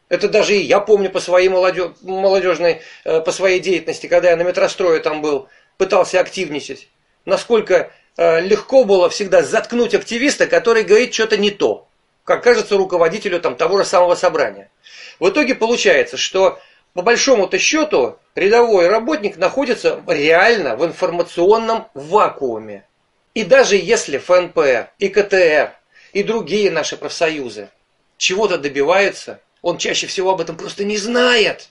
Это 0.09 0.27
даже 0.27 0.55
и 0.55 0.61
я 0.61 0.79
помню 0.79 1.09
по 1.09 1.19
своей 1.19 1.49
молодежной, 1.49 2.81
э, 3.03 3.21
по 3.21 3.31
своей 3.31 3.59
деятельности, 3.59 4.07
когда 4.07 4.31
я 4.31 4.35
на 4.35 4.43
метрострое 4.43 4.99
там 4.99 5.21
был, 5.21 5.47
пытался 5.77 6.19
активничать. 6.19 6.87
Насколько 7.25 7.91
э, 8.17 8.41
легко 8.41 8.83
было 8.83 9.09
всегда 9.09 9.43
заткнуть 9.43 9.95
активиста, 9.95 10.45
который 10.45 10.83
говорит 10.83 11.13
что-то 11.13 11.37
не 11.37 11.51
то, 11.51 11.87
как 12.25 12.43
кажется 12.43 12.75
руководителю 12.75 13.39
там, 13.39 13.55
того 13.55 13.77
же 13.77 13.85
самого 13.85 14.15
собрания. 14.15 14.69
В 15.19 15.29
итоге 15.29 15.55
получается, 15.55 16.17
что 16.17 16.59
по 16.93 17.01
большому-то 17.01 17.57
счету 17.57 18.19
рядовой 18.35 18.87
работник 18.87 19.37
находится 19.37 20.01
реально 20.07 20.75
в 20.75 20.85
информационном 20.85 21.87
вакууме. 21.93 22.85
И 23.33 23.43
даже 23.43 23.75
если 23.75 24.19
ФНП 24.19 24.89
и 24.99 25.09
КТР 25.09 25.73
и 26.13 26.23
другие 26.23 26.69
наши 26.69 26.95
профсоюзы 26.97 27.69
чего-то 28.17 28.57
добиваются, 28.59 29.39
он 29.61 29.77
чаще 29.77 30.07
всего 30.07 30.31
об 30.31 30.41
этом 30.41 30.55
просто 30.55 30.83
не 30.83 30.97
знает. 30.97 31.69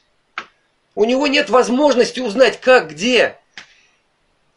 У 0.94 1.04
него 1.04 1.26
нет 1.26 1.50
возможности 1.50 2.20
узнать, 2.20 2.60
как, 2.60 2.90
где. 2.90 3.36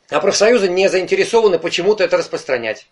А 0.10 0.20
профсоюзы 0.20 0.68
не 0.68 0.90
заинтересованы 0.90 1.60
почему-то 1.60 2.04
это 2.04 2.18
распространять. 2.18 2.88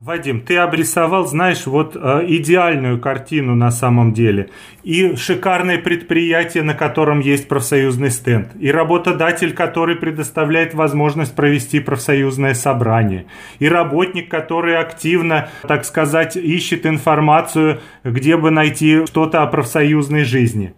Вадим, 0.00 0.42
ты 0.42 0.56
обрисовал, 0.58 1.26
знаешь, 1.26 1.66
вот 1.66 1.96
э, 1.96 2.24
идеальную 2.28 3.00
картину 3.00 3.56
на 3.56 3.72
самом 3.72 4.12
деле. 4.12 4.48
И 4.84 5.16
шикарное 5.16 5.76
предприятие, 5.78 6.62
на 6.62 6.74
котором 6.74 7.18
есть 7.18 7.48
профсоюзный 7.48 8.12
стенд. 8.12 8.50
И 8.60 8.70
работодатель, 8.70 9.52
который 9.52 9.96
предоставляет 9.96 10.72
возможность 10.72 11.34
провести 11.34 11.80
профсоюзное 11.80 12.54
собрание. 12.54 13.26
И 13.58 13.68
работник, 13.68 14.30
который 14.30 14.76
активно, 14.76 15.48
так 15.66 15.84
сказать, 15.84 16.36
ищет 16.36 16.86
информацию, 16.86 17.80
где 18.04 18.36
бы 18.36 18.52
найти 18.52 19.04
что-то 19.04 19.42
о 19.42 19.48
профсоюзной 19.48 20.22
жизни. 20.22 20.74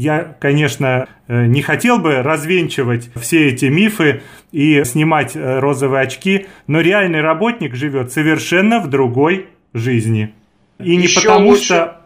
Я, 0.00 0.34
конечно, 0.40 1.08
э, 1.28 1.44
не 1.44 1.60
хотел 1.60 1.98
бы 1.98 2.22
развенчивать 2.22 3.10
все 3.16 3.48
эти 3.48 3.66
мифы 3.66 4.22
и 4.50 4.82
снимать 4.84 5.36
э, 5.36 5.58
розовые 5.58 6.00
очки, 6.00 6.46
но 6.66 6.80
реальный 6.80 7.20
работник 7.20 7.74
живет 7.74 8.10
совершенно 8.10 8.80
в 8.80 8.88
другой 8.88 9.48
жизни. 9.74 10.34
И 10.78 10.96
не 10.96 11.02
Еще 11.02 11.20
потому 11.20 11.48
лучше. 11.50 11.64
что... 11.64 12.00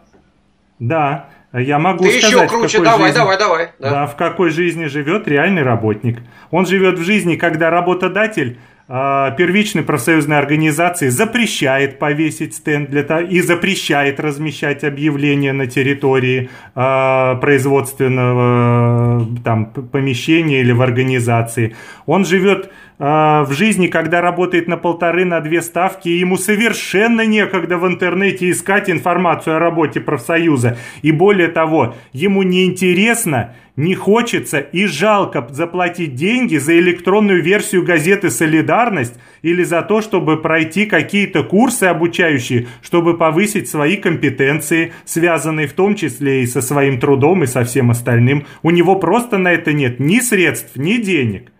Да, 0.77 1.29
я 1.53 1.79
могу 1.79 2.03
Ты 2.03 2.19
сказать, 2.19 2.35
еще 2.35 2.47
круче, 2.49 2.79
в 2.79 2.83
какой 2.83 2.83
давай, 2.83 3.07
жизни, 3.07 3.17
давай, 3.17 3.37
давай. 3.39 3.69
Да. 3.79 3.89
да, 3.89 4.05
в 4.07 4.17
какой 4.17 4.49
жизни 4.49 4.87
живет 4.87 5.25
реальный 5.29 5.63
работник. 5.63 6.19
Он 6.51 6.65
живет 6.65 6.99
в 6.99 7.03
жизни, 7.05 7.37
когда 7.37 7.69
работодатель 7.69 8.57
первичной 8.87 9.81
профсоюзной 9.81 10.37
организации 10.37 11.09
запрещает 11.09 11.97
повесить 11.97 12.53
стенд 12.53 12.89
для 12.89 13.03
того, 13.03 13.21
и 13.21 13.41
запрещает 13.41 14.19
размещать 14.19 14.83
объявления 14.83 15.53
на 15.53 15.65
территории 15.65 16.49
э, 16.75 17.35
производственного 17.41 19.27
там, 19.43 19.65
помещения 19.65 20.59
или 20.59 20.71
в 20.71 20.83
организации. 20.83 21.75
Он 22.05 22.25
живет 22.25 22.71
в 22.97 23.47
жизни, 23.51 23.87
когда 23.87 24.21
работает 24.21 24.67
на 24.67 24.77
полторы, 24.77 25.25
на 25.25 25.41
две 25.41 25.61
ставки, 25.61 26.07
и 26.07 26.17
ему 26.17 26.37
совершенно 26.37 27.25
некогда 27.25 27.77
в 27.77 27.85
интернете 27.87 28.49
искать 28.49 28.89
информацию 28.89 29.57
о 29.57 29.59
работе 29.59 29.99
профсоюза. 29.99 30.77
И 31.01 31.11
более 31.11 31.49
того, 31.49 31.95
ему 32.13 32.43
неинтересно 32.43 33.53
не 33.75 33.93
хочется 33.95 34.59
и 34.59 34.85
жалко 34.85 35.45
заплатить 35.51 36.15
деньги 36.15 36.57
за 36.57 36.77
электронную 36.79 37.43
версию 37.43 37.83
газеты 37.83 38.29
«Солидарность» 38.29 39.15
или 39.41 39.63
за 39.63 39.81
то, 39.81 40.01
чтобы 40.01 40.41
пройти 40.41 40.85
какие-то 40.85 41.43
курсы 41.43 41.83
обучающие, 41.83 42.67
чтобы 42.81 43.17
повысить 43.17 43.67
свои 43.67 43.97
компетенции, 43.97 44.93
связанные 45.03 45.67
в 45.67 45.73
том 45.73 45.95
числе 45.95 46.43
и 46.43 46.47
со 46.47 46.61
своим 46.61 46.99
трудом 46.99 47.43
и 47.43 47.47
со 47.47 47.63
всем 47.63 47.91
остальным. 47.91 48.45
У 48.63 48.71
него 48.71 48.95
просто 48.95 49.37
на 49.37 49.51
это 49.51 49.73
нет 49.73 49.99
ни 49.99 50.19
средств, 50.19 50.77
ни 50.77 50.97
денег. 50.97 51.51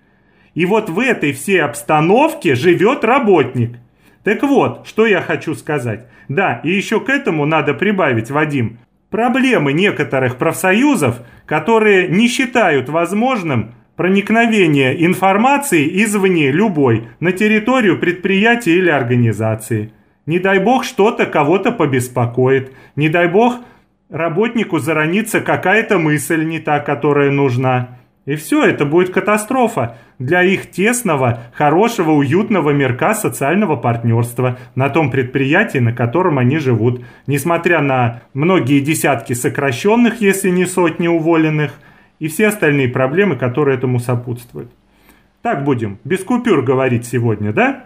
И 0.56 0.66
вот 0.66 0.90
в 0.90 1.00
этой 1.00 1.34
всей 1.34 1.62
обстановке 1.62 2.56
живет 2.56 3.04
работник. 3.04 3.78
Так 4.24 4.42
вот, 4.42 4.88
что 4.88 5.06
я 5.06 5.22
хочу 5.22 5.54
сказать. 5.54 6.08
Да, 6.28 6.62
и 6.64 6.72
еще 6.72 7.00
к 7.00 7.10
этому 7.10 7.46
надо 7.46 7.76
прибавить, 7.76 8.32
Вадим, 8.32 8.80
проблемы 9.12 9.74
некоторых 9.74 10.38
профсоюзов, 10.38 11.20
которые 11.46 12.08
не 12.08 12.28
считают 12.28 12.90
возможным 12.90 13.76
проникновение 13.96 15.06
информации 15.06 16.04
извне 16.04 16.52
любой 16.52 17.10
на 17.20 17.32
территорию 17.32 18.00
предприятия 18.00 18.76
или 18.76 18.90
организации. 18.90 19.94
Не 20.26 20.40
дай 20.40 20.60
бог 20.60 20.84
что-то 20.84 21.28
кого-то 21.28 21.72
побеспокоит, 21.72 22.74
не 22.96 23.10
дай 23.10 23.28
бог 23.28 23.60
работнику 24.10 24.80
заронится 24.80 25.40
какая-то 25.40 26.00
мысль 26.00 26.44
не 26.44 26.60
та, 26.60 26.80
которая 26.80 27.30
нужна. 27.30 28.00
И 28.26 28.36
все, 28.36 28.64
это 28.66 28.86
будет 28.86 29.14
катастрофа 29.14 29.98
для 30.18 30.42
их 30.42 30.72
тесного, 30.72 31.44
хорошего, 31.54 32.12
уютного 32.12 32.72
мирка 32.72 33.14
социального 33.14 33.76
партнерства 33.76 34.58
на 34.74 34.90
том 34.90 35.12
предприятии, 35.12 35.78
на 35.78 35.94
котором 35.94 36.40
они 36.40 36.58
живут. 36.58 37.06
Несмотря 37.28 37.82
на 37.82 38.24
многие 38.34 38.80
десятки 38.80 39.34
сокращенных, 39.34 40.22
если 40.22 40.50
не 40.50 40.66
сотни 40.66 41.08
уволенных, 41.08 41.74
и 42.18 42.28
все 42.28 42.48
остальные 42.48 42.90
проблемы, 42.90 43.36
которые 43.36 43.78
этому 43.78 44.00
сопутствуют. 44.00 44.72
Так 45.44 45.64
будем, 45.64 46.00
без 46.04 46.24
купюр 46.24 46.64
говорить 46.64 47.06
сегодня, 47.06 47.54
да? 47.54 47.86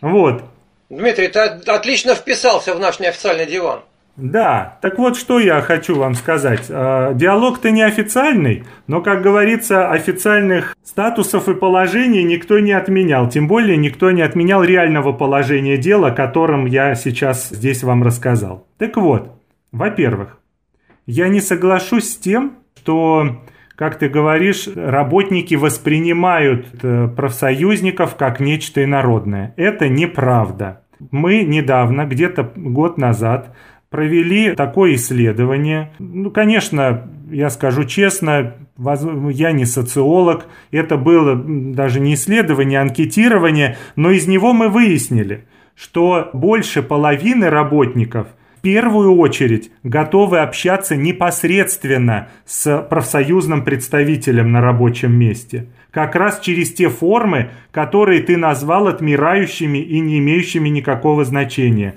Вот. 0.00 0.42
Дмитрий, 0.88 1.28
ты 1.28 1.38
отлично 1.38 2.14
вписался 2.16 2.74
в 2.74 2.80
наш 2.80 2.98
неофициальный 2.98 3.46
диван. 3.46 3.80
Да, 4.16 4.78
так 4.80 4.98
вот 4.98 5.16
что 5.16 5.38
я 5.38 5.60
хочу 5.60 5.94
вам 5.94 6.14
сказать. 6.14 6.66
А, 6.70 7.12
диалог-то 7.12 7.70
неофициальный, 7.70 8.64
но, 8.86 9.02
как 9.02 9.22
говорится, 9.22 9.90
официальных 9.90 10.74
статусов 10.82 11.48
и 11.48 11.54
положений 11.54 12.24
никто 12.24 12.58
не 12.58 12.72
отменял. 12.72 13.28
Тем 13.28 13.46
более 13.46 13.76
никто 13.76 14.10
не 14.10 14.22
отменял 14.22 14.64
реального 14.64 15.12
положения 15.12 15.76
дела, 15.76 16.08
о 16.08 16.12
котором 16.12 16.64
я 16.64 16.94
сейчас 16.94 17.50
здесь 17.50 17.82
вам 17.82 18.02
рассказал. 18.02 18.66
Так 18.78 18.96
вот, 18.96 19.32
во-первых, 19.70 20.38
я 21.04 21.28
не 21.28 21.42
соглашусь 21.42 22.10
с 22.10 22.16
тем, 22.16 22.56
что, 22.86 23.42
как 23.74 23.98
ты 23.98 24.08
говоришь, 24.08 24.66
работники 24.74 25.56
воспринимают 25.56 26.66
э, 26.82 27.08
профсоюзников 27.08 28.16
как 28.16 28.40
нечто 28.40 28.82
инородное. 28.82 29.52
Это 29.58 29.90
неправда. 29.90 30.84
Мы 31.10 31.42
недавно, 31.42 32.06
где-то 32.06 32.50
год 32.56 32.96
назад, 32.96 33.54
провели 33.90 34.54
такое 34.54 34.94
исследование. 34.94 35.92
Ну, 35.98 36.30
конечно, 36.30 37.08
я 37.30 37.50
скажу 37.50 37.84
честно, 37.84 38.54
я 38.78 39.52
не 39.52 39.64
социолог, 39.64 40.46
это 40.70 40.96
было 40.96 41.34
даже 41.36 42.00
не 42.00 42.14
исследование, 42.14 42.80
а 42.80 42.82
анкетирование, 42.82 43.76
но 43.96 44.10
из 44.10 44.26
него 44.26 44.52
мы 44.52 44.68
выяснили, 44.68 45.46
что 45.74 46.30
больше 46.32 46.82
половины 46.82 47.48
работников 47.48 48.28
первую 48.66 49.14
очередь 49.14 49.70
готовы 49.84 50.40
общаться 50.40 50.96
непосредственно 50.96 52.30
с 52.46 52.82
профсоюзным 52.90 53.62
представителем 53.62 54.50
на 54.50 54.60
рабочем 54.60 55.16
месте. 55.16 55.68
Как 55.92 56.16
раз 56.16 56.40
через 56.40 56.74
те 56.74 56.88
формы, 56.88 57.50
которые 57.70 58.22
ты 58.22 58.36
назвал 58.36 58.88
отмирающими 58.88 59.78
и 59.78 60.00
не 60.00 60.18
имеющими 60.18 60.68
никакого 60.68 61.24
значения. 61.24 61.94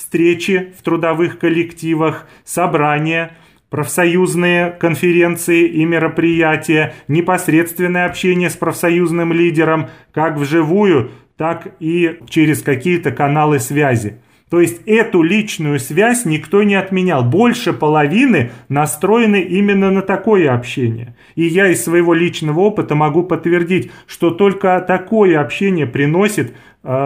Встречи 0.00 0.72
в 0.78 0.82
трудовых 0.82 1.38
коллективах, 1.38 2.26
собрания, 2.46 3.36
профсоюзные 3.68 4.70
конференции 4.70 5.68
и 5.68 5.84
мероприятия, 5.84 6.94
непосредственное 7.06 8.06
общение 8.06 8.48
с 8.48 8.56
профсоюзным 8.56 9.34
лидером, 9.34 9.90
как 10.14 10.38
вживую, 10.38 11.10
так 11.36 11.74
и 11.80 12.18
через 12.30 12.62
какие-то 12.62 13.10
каналы 13.12 13.60
связи. 13.60 14.16
То 14.48 14.60
есть 14.60 14.80
эту 14.86 15.22
личную 15.22 15.78
связь 15.78 16.24
никто 16.24 16.62
не 16.62 16.76
отменял. 16.76 17.22
Больше 17.22 17.74
половины 17.74 18.52
настроены 18.70 19.42
именно 19.42 19.90
на 19.90 20.00
такое 20.00 20.52
общение. 20.52 21.14
И 21.34 21.44
я 21.44 21.68
из 21.68 21.84
своего 21.84 22.14
личного 22.14 22.58
опыта 22.60 22.94
могу 22.94 23.22
подтвердить, 23.22 23.92
что 24.06 24.30
только 24.30 24.80
такое 24.80 25.38
общение 25.38 25.86
приносит 25.86 26.54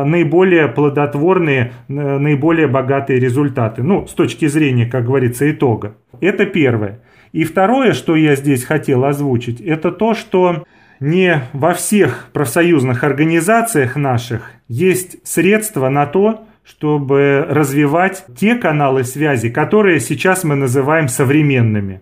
наиболее 0.04 0.68
плодотворные, 0.68 1.72
э, 1.88 1.92
наиболее 1.92 2.68
богатые 2.68 3.18
результаты. 3.18 3.82
Ну, 3.82 4.06
с 4.06 4.12
точки 4.12 4.46
зрения, 4.46 4.86
как 4.86 5.06
говорится, 5.06 5.50
итога. 5.50 5.96
Это 6.20 6.46
первое. 6.46 7.00
И 7.32 7.44
второе, 7.44 7.92
что 7.92 8.14
я 8.14 8.36
здесь 8.36 8.64
хотел 8.64 9.04
озвучить, 9.04 9.60
это 9.60 9.90
то, 9.90 10.14
что 10.14 10.64
не 11.00 11.42
во 11.52 11.74
всех 11.74 12.28
профсоюзных 12.32 13.02
организациях 13.02 13.96
наших 13.96 14.52
есть 14.68 15.26
средства 15.26 15.88
на 15.88 16.06
то, 16.06 16.44
чтобы 16.64 17.44
развивать 17.48 18.24
те 18.38 18.54
каналы 18.54 19.04
связи, 19.04 19.50
которые 19.50 20.00
сейчас 20.00 20.44
мы 20.44 20.54
называем 20.54 21.08
современными. 21.08 22.00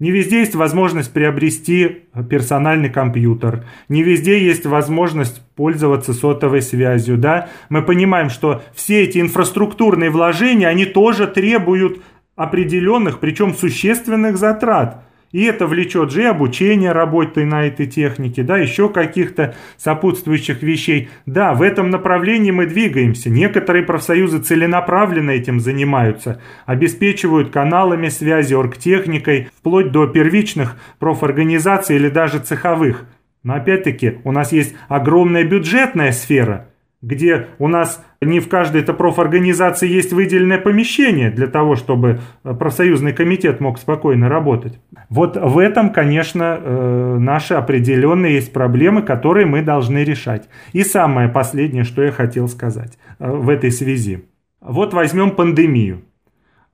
Не 0.00 0.10
везде 0.10 0.40
есть 0.40 0.54
возможность 0.54 1.12
приобрести 1.12 2.04
персональный 2.28 2.88
компьютер, 2.88 3.66
не 3.88 4.02
везде 4.02 4.42
есть 4.42 4.66
возможность 4.66 5.42
пользоваться 5.54 6.14
сотовой 6.14 6.62
связью. 6.62 7.18
Да? 7.18 7.48
Мы 7.68 7.82
понимаем, 7.82 8.30
что 8.30 8.62
все 8.74 9.04
эти 9.04 9.20
инфраструктурные 9.20 10.10
вложения, 10.10 10.68
они 10.68 10.86
тоже 10.86 11.26
требуют 11.26 12.02
определенных, 12.34 13.20
причем 13.20 13.54
существенных 13.54 14.38
затрат– 14.38 15.04
и 15.32 15.44
это 15.44 15.66
влечет 15.66 16.10
же 16.10 16.22
и 16.22 16.26
обучение 16.26 16.92
работой 16.92 17.44
на 17.44 17.66
этой 17.66 17.86
технике, 17.86 18.42
да, 18.42 18.58
еще 18.58 18.88
каких-то 18.88 19.54
сопутствующих 19.76 20.62
вещей. 20.62 21.08
Да, 21.26 21.54
в 21.54 21.62
этом 21.62 21.90
направлении 21.90 22.50
мы 22.50 22.66
двигаемся. 22.66 23.30
Некоторые 23.30 23.84
профсоюзы 23.84 24.40
целенаправленно 24.40 25.30
этим 25.30 25.60
занимаются, 25.60 26.40
обеспечивают 26.66 27.50
каналами 27.50 28.08
связи, 28.08 28.54
оргтехникой, 28.54 29.48
вплоть 29.56 29.92
до 29.92 30.06
первичных 30.06 30.76
профорганизаций 30.98 31.96
или 31.96 32.08
даже 32.08 32.40
цеховых. 32.40 33.06
Но 33.42 33.54
опять-таки 33.54 34.18
у 34.24 34.32
нас 34.32 34.52
есть 34.52 34.74
огромная 34.88 35.44
бюджетная 35.44 36.12
сфера– 36.12 36.66
где 37.02 37.46
у 37.58 37.66
нас 37.66 38.04
не 38.20 38.40
в 38.40 38.48
каждой 38.48 38.82
этой 38.82 38.94
профорганизации 38.94 39.88
есть 39.88 40.12
выделенное 40.12 40.58
помещение 40.58 41.30
для 41.30 41.46
того, 41.46 41.74
чтобы 41.74 42.20
э, 42.44 42.54
профсоюзный 42.54 43.14
комитет 43.14 43.60
мог 43.60 43.78
спокойно 43.78 44.28
работать. 44.28 44.78
Вот 45.08 45.36
в 45.36 45.58
этом, 45.58 45.92
конечно, 45.92 46.58
э, 46.60 47.16
наши 47.18 47.54
определенные 47.54 48.34
есть 48.34 48.52
проблемы, 48.52 49.00
которые 49.02 49.46
мы 49.46 49.62
должны 49.62 50.04
решать. 50.04 50.48
И 50.72 50.84
самое 50.84 51.30
последнее, 51.30 51.84
что 51.84 52.02
я 52.02 52.12
хотел 52.12 52.48
сказать 52.48 52.98
э, 53.18 53.30
в 53.30 53.48
этой 53.48 53.72
связи. 53.72 54.26
Вот 54.60 54.92
возьмем 54.92 55.30
пандемию. 55.30 56.02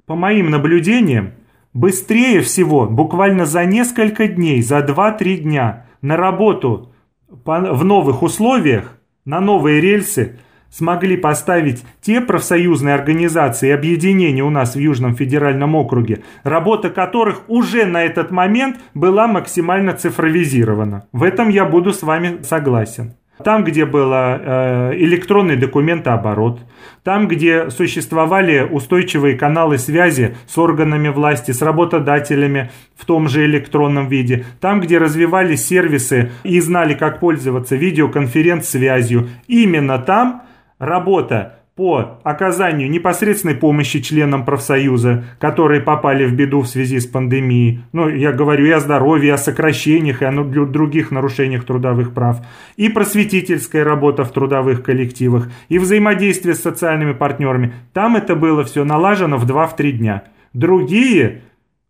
По 0.06 0.16
моим 0.16 0.50
наблюдениям, 0.50 1.34
быстрее 1.72 2.40
всего, 2.40 2.86
буквально 2.86 3.46
за 3.46 3.64
несколько 3.64 4.26
дней, 4.26 4.60
за 4.60 4.78
2-3 4.78 5.36
дня 5.36 5.86
на 6.02 6.16
работу 6.16 6.92
в 7.28 7.84
новых 7.84 8.22
условиях 8.22 8.95
на 9.26 9.40
новые 9.40 9.82
рельсы 9.82 10.38
смогли 10.70 11.16
поставить 11.16 11.84
те 12.00 12.20
профсоюзные 12.20 12.94
организации 12.94 13.68
и 13.68 13.72
объединения 13.72 14.42
у 14.42 14.50
нас 14.50 14.74
в 14.74 14.78
Южном 14.78 15.14
федеральном 15.14 15.74
округе, 15.74 16.22
работа 16.42 16.90
которых 16.90 17.42
уже 17.48 17.84
на 17.84 18.02
этот 18.02 18.30
момент 18.30 18.78
была 18.94 19.26
максимально 19.26 19.92
цифровизирована. 19.92 21.06
В 21.12 21.22
этом 21.22 21.48
я 21.48 21.64
буду 21.64 21.92
с 21.92 22.02
вами 22.02 22.42
согласен. 22.42 23.14
Там, 23.44 23.64
где 23.64 23.84
был 23.84 24.10
э, 24.12 24.92
электронный 24.96 25.56
документооборот, 25.56 26.60
там, 27.02 27.28
где 27.28 27.70
существовали 27.70 28.60
устойчивые 28.60 29.36
каналы 29.36 29.78
связи 29.78 30.36
с 30.46 30.56
органами 30.56 31.08
власти, 31.08 31.50
с 31.50 31.60
работодателями 31.60 32.70
в 32.96 33.04
том 33.04 33.28
же 33.28 33.44
электронном 33.44 34.08
виде, 34.08 34.46
там, 34.60 34.80
где 34.80 34.98
развивались 34.98 35.66
сервисы 35.66 36.30
и 36.44 36.58
знали, 36.60 36.94
как 36.94 37.20
пользоваться 37.20 37.76
видеоконференц-связью, 37.76 39.28
именно 39.46 39.98
там 39.98 40.42
работа 40.78 41.55
по 41.76 42.20
оказанию 42.22 42.90
непосредственной 42.90 43.54
помощи 43.54 44.00
членам 44.00 44.46
профсоюза, 44.46 45.24
которые 45.38 45.82
попали 45.82 46.24
в 46.24 46.32
беду 46.32 46.62
в 46.62 46.66
связи 46.66 46.98
с 46.98 47.06
пандемией. 47.06 47.82
Ну, 47.92 48.08
я 48.08 48.32
говорю 48.32 48.64
и 48.64 48.70
о 48.70 48.80
здоровье, 48.80 49.28
и 49.28 49.34
о 49.34 49.36
сокращениях, 49.36 50.22
и 50.22 50.24
о 50.24 50.32
других 50.32 51.10
нарушениях 51.10 51.64
трудовых 51.64 52.14
прав. 52.14 52.38
И 52.76 52.88
просветительская 52.88 53.84
работа 53.84 54.24
в 54.24 54.32
трудовых 54.32 54.82
коллективах, 54.82 55.50
и 55.68 55.78
взаимодействие 55.78 56.54
с 56.54 56.62
социальными 56.62 57.12
партнерами. 57.12 57.74
Там 57.92 58.16
это 58.16 58.34
было 58.34 58.64
все 58.64 58.82
налажено 58.84 59.36
в 59.36 59.44
2-3 59.44 59.90
дня. 59.92 60.24
Другие 60.54 61.42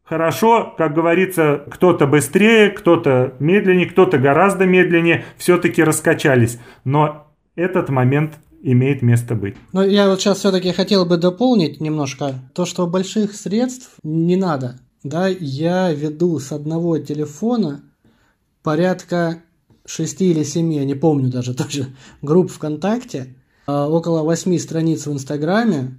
Хорошо, 0.09 0.73
как 0.79 0.95
говорится, 0.95 1.65
кто-то 1.69 2.07
быстрее, 2.07 2.71
кто-то 2.71 3.35
медленнее, 3.41 3.87
кто-то 3.87 4.19
гораздо 4.19 4.65
медленнее, 4.65 5.25
все-таки 5.37 5.83
раскачались. 5.83 6.61
Но 6.85 7.27
этот 7.57 7.89
момент 7.89 8.39
имеет 8.73 9.03
место 9.03 9.35
быть. 9.35 9.55
Но 9.73 9.85
я 9.85 10.09
вот 10.09 10.21
сейчас 10.21 10.39
все-таки 10.39 10.73
хотел 10.73 11.07
бы 11.07 11.17
дополнить 11.17 11.81
немножко 11.81 12.35
то, 12.55 12.67
что 12.67 12.87
больших 12.87 13.35
средств 13.35 13.91
не 14.03 14.37
надо. 14.37 14.79
Да, 15.05 15.29
я 15.29 15.93
веду 15.93 16.39
с 16.41 16.53
одного 16.53 16.99
телефона 16.99 17.83
порядка 18.63 19.43
шести 19.85 20.33
или 20.33 20.43
семи, 20.43 20.77
я 20.77 20.85
не 20.85 20.95
помню 20.95 21.31
даже 21.31 21.55
тоже, 21.55 21.87
групп 22.23 22.51
ВКонтакте, 22.51 23.37
а, 23.67 23.89
около 23.89 24.25
восьми 24.25 24.59
страниц 24.59 25.07
в 25.07 25.13
Инстаграме, 25.13 25.97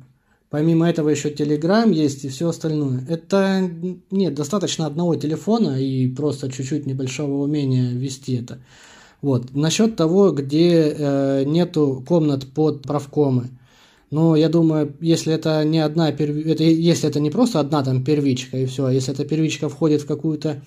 Помимо 0.50 0.90
этого 0.90 1.10
еще 1.10 1.30
Телеграм 1.30 1.92
есть 1.92 2.24
и 2.24 2.30
все 2.30 2.48
остальное. 2.48 3.06
Это 3.10 3.70
нет, 4.12 4.34
достаточно 4.34 4.86
одного 4.86 5.16
телефона 5.16 5.82
и 5.82 6.08
просто 6.08 6.50
чуть-чуть 6.50 6.86
небольшого 6.86 7.44
умения 7.44 7.92
вести 7.92 8.38
это. 8.38 8.60
Вот. 9.22 9.56
Насчет 9.56 9.96
того, 9.96 10.32
где 10.32 10.94
э, 10.98 11.44
нету 11.46 12.04
комнат 12.08 12.46
под 12.48 12.84
правкомы. 12.84 13.50
Но 14.10 14.36
я 14.36 14.48
думаю, 14.48 14.96
если 15.02 15.34
это 15.34 15.64
не 15.66 15.80
одна 15.80 16.10
это, 16.10 16.24
если 16.24 17.10
это 17.10 17.20
не 17.20 17.30
просто 17.30 17.60
одна 17.60 17.84
там 17.84 18.04
первичка 18.04 18.58
и 18.58 18.66
все, 18.66 18.86
а 18.86 18.94
если 18.94 19.14
эта 19.14 19.26
первичка 19.26 19.68
входит 19.68 20.02
в 20.02 20.08
какую-то 20.08 20.62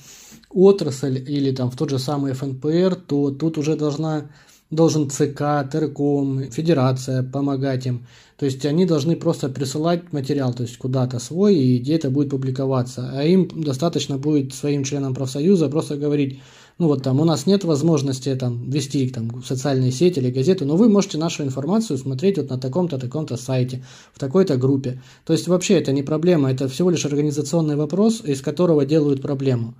отрасль 0.50 1.24
или 1.26 1.50
там 1.52 1.70
в 1.70 1.76
тот 1.76 1.90
же 1.90 1.98
самый 1.98 2.32
ФНПР, 2.34 2.96
то 3.06 3.30
тут 3.30 3.56
уже 3.56 3.76
должна 3.76 4.30
должен 4.70 5.10
ЦК, 5.10 5.68
Терком, 5.70 6.44
Федерация 6.50 7.22
помогать 7.22 7.86
им. 7.86 8.06
То 8.36 8.46
есть 8.46 8.64
они 8.64 8.86
должны 8.86 9.16
просто 9.16 9.48
присылать 9.48 10.12
материал, 10.12 10.54
то 10.54 10.62
есть 10.62 10.78
куда-то 10.78 11.18
свой, 11.18 11.56
и 11.56 11.78
где 11.78 11.96
это 11.96 12.10
будет 12.10 12.30
публиковаться. 12.30 13.10
А 13.12 13.24
им 13.24 13.48
достаточно 13.54 14.16
будет 14.16 14.54
своим 14.54 14.84
членам 14.84 15.14
профсоюза 15.14 15.68
просто 15.68 15.96
говорить, 15.96 16.40
ну 16.80 16.88
вот 16.88 17.02
там 17.02 17.20
у 17.20 17.24
нас 17.24 17.46
нет 17.46 17.62
возможности 17.64 18.34
там 18.34 18.70
вести 18.70 19.06
там 19.10 19.44
социальные 19.44 19.92
сети 19.92 20.18
или 20.18 20.30
газеты, 20.30 20.64
но 20.64 20.76
вы 20.76 20.88
можете 20.88 21.18
нашу 21.18 21.44
информацию 21.44 21.98
смотреть 21.98 22.38
вот 22.38 22.48
на 22.48 22.58
таком-то, 22.58 22.98
таком-то 22.98 23.36
сайте, 23.36 23.84
в 24.14 24.18
такой-то 24.18 24.56
группе. 24.56 25.02
То 25.26 25.34
есть 25.34 25.46
вообще 25.46 25.74
это 25.74 25.92
не 25.92 26.02
проблема, 26.02 26.50
это 26.50 26.68
всего 26.68 26.88
лишь 26.88 27.04
организационный 27.04 27.76
вопрос, 27.76 28.22
из 28.24 28.40
которого 28.40 28.86
делают 28.86 29.20
проблему. 29.20 29.74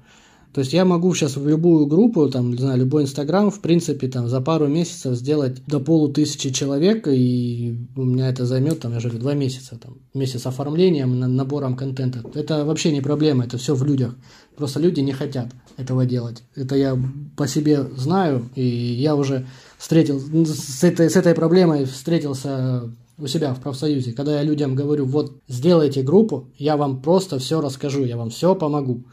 То 0.53 0.61
есть 0.61 0.73
я 0.73 0.85
могу 0.85 1.15
сейчас 1.15 1.37
в 1.37 1.49
любую 1.49 1.87
группу, 1.87 2.29
там, 2.29 2.51
не 2.51 2.59
знаю, 2.59 2.79
любой 2.79 3.05
инстаграм, 3.05 3.51
в 3.51 3.61
принципе, 3.61 4.09
там, 4.09 4.29
за 4.29 4.41
пару 4.41 4.67
месяцев 4.67 5.15
сделать 5.15 5.65
до 5.67 5.79
полутысячи 5.79 6.51
человек, 6.51 7.07
и 7.07 7.77
у 7.97 8.03
меня 8.03 8.29
это 8.29 8.45
займет, 8.47 8.81
там, 8.81 8.93
я 8.93 9.01
же 9.01 9.09
говорю, 9.09 9.23
два 9.23 9.35
месяца, 9.35 9.79
там, 9.79 9.99
месяц 10.13 10.47
оформлением, 10.47 11.21
набором 11.21 11.77
контента. 11.77 12.25
Это 12.35 12.65
вообще 12.65 12.91
не 12.91 13.01
проблема, 13.01 13.45
это 13.45 13.59
все 13.59 13.77
в 13.77 13.85
людях. 13.85 14.17
Просто 14.57 14.81
люди 14.81 14.99
не 15.01 15.13
хотят 15.13 15.49
этого 15.77 16.05
делать. 16.05 16.43
Это 16.57 16.75
я 16.75 16.99
по 17.37 17.47
себе 17.47 17.85
знаю, 17.97 18.51
и 18.57 18.65
я 18.65 19.15
уже 19.15 19.47
встретил, 19.79 20.21
с 20.21 20.83
этой, 20.83 21.09
с 21.09 21.17
этой 21.17 21.35
проблемой 21.35 21.85
встретился 21.85 22.91
у 23.19 23.27
себя 23.29 23.55
в 23.55 23.61
профсоюзе, 23.61 24.13
когда 24.13 24.37
я 24.37 24.43
людям 24.43 24.75
говорю, 24.75 25.07
вот 25.07 25.41
сделайте 25.47 26.03
группу, 26.03 26.49
я 26.59 26.77
вам 26.77 27.03
просто 27.03 27.39
все 27.39 27.61
расскажу, 27.61 28.05
я 28.05 28.17
вам 28.17 28.31
все 28.31 28.55
помогу. 28.55 29.05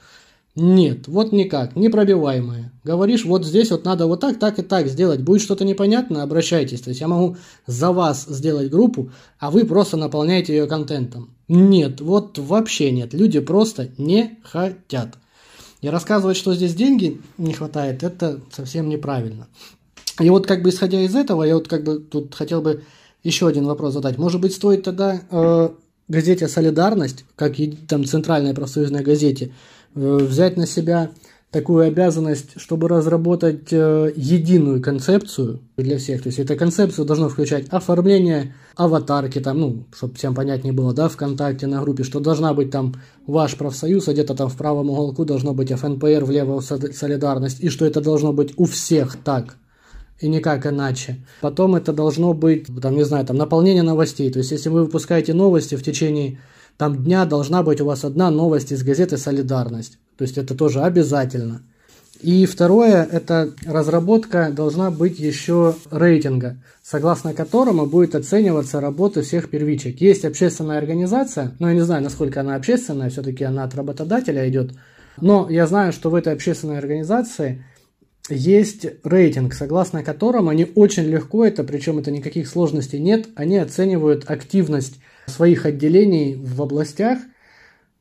Нет, 0.60 1.08
вот 1.08 1.34
никак, 1.34 1.76
непробиваемые. 1.76 2.72
Говоришь, 2.84 3.26
вот 3.26 3.46
здесь 3.46 3.70
вот 3.70 3.86
надо 3.86 4.08
вот 4.08 4.22
так, 4.22 4.40
так 4.40 4.58
и 4.58 4.64
так 4.64 4.88
сделать. 4.88 5.22
Будет 5.22 5.44
что-то 5.44 5.64
непонятно, 5.64 6.24
обращайтесь. 6.24 6.82
То 6.82 6.90
есть 6.90 7.00
я 7.00 7.08
могу 7.08 7.38
за 7.68 7.92
вас 7.92 8.26
сделать 8.26 8.72
группу, 8.72 9.12
а 9.38 9.52
вы 9.52 9.66
просто 9.66 9.98
наполняете 9.98 10.58
ее 10.58 10.66
контентом. 10.66 11.36
Нет, 11.48 12.02
вот 12.02 12.40
вообще 12.40 12.90
нет. 12.90 13.14
Люди 13.14 13.40
просто 13.40 13.90
не 14.00 14.40
хотят. 14.42 15.20
И 15.82 15.90
рассказывать, 15.90 16.38
что 16.38 16.56
здесь 16.56 16.74
деньги 16.74 17.22
не 17.38 17.54
хватает, 17.54 18.02
это 18.02 18.40
совсем 18.52 18.90
неправильно. 18.90 19.48
И 20.20 20.28
вот 20.32 20.48
как 20.48 20.64
бы 20.64 20.70
исходя 20.70 21.00
из 21.00 21.16
этого, 21.16 21.44
я 21.44 21.54
вот 21.54 21.68
как 21.68 21.84
бы 21.84 22.00
тут 22.00 22.34
хотел 22.34 22.64
бы 22.64 22.84
еще 23.22 23.48
один 23.48 23.66
вопрос 23.66 23.94
задать. 23.94 24.18
Может 24.18 24.42
быть, 24.42 24.56
стоит 24.56 24.82
тогда 24.82 25.22
э, 25.30 25.70
газете 26.08 26.48
«Солидарность», 26.48 27.26
как 27.36 27.58
там 27.88 28.06
центральной 28.06 28.56
профсоюзной 28.56 29.04
газете, 29.04 29.52
взять 29.96 30.58
на 30.58 30.68
себя 30.68 31.12
такую 31.52 31.88
обязанность, 31.88 32.60
чтобы 32.60 32.90
разработать 32.90 33.72
э, 33.72 34.12
единую 34.16 34.82
концепцию 34.82 35.62
для 35.78 35.98
всех. 35.98 36.22
То 36.22 36.28
есть 36.28 36.40
эта 36.40 36.56
концепция 36.56 37.06
должна 37.06 37.30
включать 37.30 37.68
оформление 37.70 38.54
аватарки, 38.76 39.40
там, 39.40 39.60
ну, 39.60 39.86
чтобы 39.96 40.16
всем 40.16 40.36
понятнее 40.36 40.74
было, 40.74 40.94
да, 40.94 41.08
ВКонтакте 41.08 41.66
на 41.68 41.82
группе, 41.82 42.04
что 42.04 42.20
должна 42.20 42.54
быть 42.54 42.70
там 42.70 42.96
ваш 43.26 43.56
профсоюз, 43.56 44.08
а 44.08 44.14
где-то 44.14 44.36
там 44.36 44.50
в 44.50 44.58
правом 44.58 44.90
уголку 44.90 45.24
должно 45.24 45.54
быть 45.54 45.72
ФНПР, 45.72 46.26
влево 46.26 46.60
солидарность, 46.60 47.62
и 47.62 47.70
что 47.70 47.86
это 47.86 48.02
должно 48.02 48.34
быть 48.34 48.54
у 48.58 48.66
всех 48.66 49.16
так 49.16 49.56
и 50.20 50.28
никак 50.28 50.66
иначе. 50.66 51.18
Потом 51.42 51.76
это 51.76 51.94
должно 51.94 52.34
быть, 52.34 52.68
там, 52.82 52.96
не 52.96 53.06
знаю, 53.06 53.26
там, 53.26 53.38
наполнение 53.38 53.84
новостей. 53.84 54.32
То 54.32 54.40
есть, 54.40 54.52
если 54.52 54.70
вы 54.70 54.84
выпускаете 54.84 55.34
новости 55.34 55.76
в 55.76 55.84
течение 55.84 56.40
там, 56.78 57.04
дня, 57.04 57.26
должна 57.26 57.64
быть 57.64 57.82
у 57.82 57.86
вас 57.86 58.04
одна 58.04 58.30
новость 58.30 58.72
из 58.72 58.84
газеты 58.84 59.18
«Солидарность». 59.18 59.98
То 60.18 60.24
есть, 60.24 60.38
это 60.38 60.56
тоже 60.56 60.82
обязательно. 60.82 61.62
И 62.22 62.46
второе, 62.46 63.04
это 63.04 63.52
разработка 63.66 64.50
должна 64.52 64.90
быть 64.90 65.20
еще 65.20 65.76
рейтинга, 65.92 66.58
согласно 66.84 67.34
которому 67.34 67.86
будет 67.86 68.16
оцениваться 68.16 68.82
работа 68.82 69.22
всех 69.22 69.50
первичек. 69.50 70.02
Есть 70.02 70.26
общественная 70.26 70.80
организация, 70.80 71.54
но 71.60 71.70
я 71.70 71.76
не 71.76 71.82
знаю, 71.82 72.04
насколько 72.04 72.42
она 72.42 72.56
общественная, 72.56 73.10
все-таки 73.10 73.44
она 73.44 73.64
от 73.64 73.76
работодателя 73.76 74.50
идет, 74.50 74.72
но 75.22 75.48
я 75.50 75.68
знаю, 75.68 75.94
что 75.94 76.10
в 76.10 76.16
этой 76.16 76.34
общественной 76.34 76.80
организации 76.80 77.64
есть 78.30 78.88
рейтинг, 79.04 79.54
согласно 79.54 80.04
которому 80.04 80.50
они 80.50 80.72
очень 80.76 81.06
легко, 81.06 81.46
это 81.46 81.64
причем 81.64 82.00
это 82.00 82.12
никаких 82.12 82.48
сложностей 82.48 83.00
нет, 83.00 83.28
они 83.36 83.58
оценивают 83.58 84.30
активность 84.30 84.96
своих 85.28 85.66
отделений 85.66 86.36
в 86.36 86.62
областях, 86.62 87.20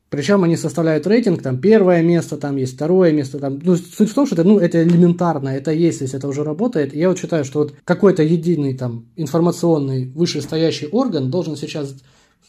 причем 0.09 0.43
они 0.45 0.55
составляют 0.55 1.05
рейтинг, 1.05 1.41
там 1.41 1.59
первое 1.59 2.01
место, 2.01 2.37
там 2.37 2.55
есть 2.55 2.75
второе 2.75 3.11
место, 3.11 3.39
там, 3.39 3.59
ну, 3.61 3.75
суть 3.75 4.09
в 4.09 4.13
том, 4.13 4.25
что 4.25 4.35
это, 4.35 4.45
ну, 4.45 4.57
это 4.57 4.81
элементарно, 4.81 5.49
это 5.49 5.71
есть, 5.71 5.99
если 5.99 6.17
это 6.17 6.29
уже 6.29 6.43
работает. 6.43 6.95
я 6.95 7.09
вот 7.09 7.19
считаю, 7.19 7.43
что 7.43 7.59
вот 7.59 7.73
какой-то 7.83 8.23
единый 8.23 8.77
там 8.77 9.07
информационный 9.17 10.05
вышестоящий 10.05 10.87
орган 10.87 11.29
должен 11.29 11.57
сейчас 11.57 11.93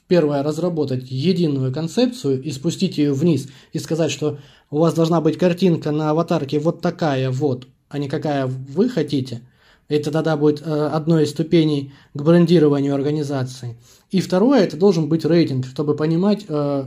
первое 0.06 0.44
разработать 0.44 1.10
единую 1.10 1.72
концепцию 1.72 2.40
и 2.40 2.50
спустить 2.52 2.96
ее 2.96 3.12
вниз 3.12 3.48
и 3.72 3.80
сказать, 3.80 4.12
что 4.12 4.38
у 4.70 4.78
вас 4.78 4.94
должна 4.94 5.20
быть 5.20 5.36
картинка 5.36 5.90
на 5.90 6.10
аватарке 6.10 6.60
вот 6.60 6.80
такая 6.80 7.30
вот, 7.30 7.66
а 7.88 7.98
не 7.98 8.08
какая 8.08 8.46
вы 8.46 8.88
хотите. 8.88 9.42
Это 9.89 10.11
тогда 10.11 10.36
будет 10.36 10.61
э, 10.64 10.86
одной 10.93 11.24
из 11.24 11.30
ступеней 11.30 11.95
к 12.12 12.22
брендированию 12.22 12.95
организации. 12.95 13.76
И 14.11 14.20
второе, 14.20 14.61
это 14.61 14.76
должен 14.76 15.09
быть 15.09 15.24
рейтинг, 15.24 15.66
чтобы 15.66 15.97
понимать, 15.97 16.45
э, 16.49 16.84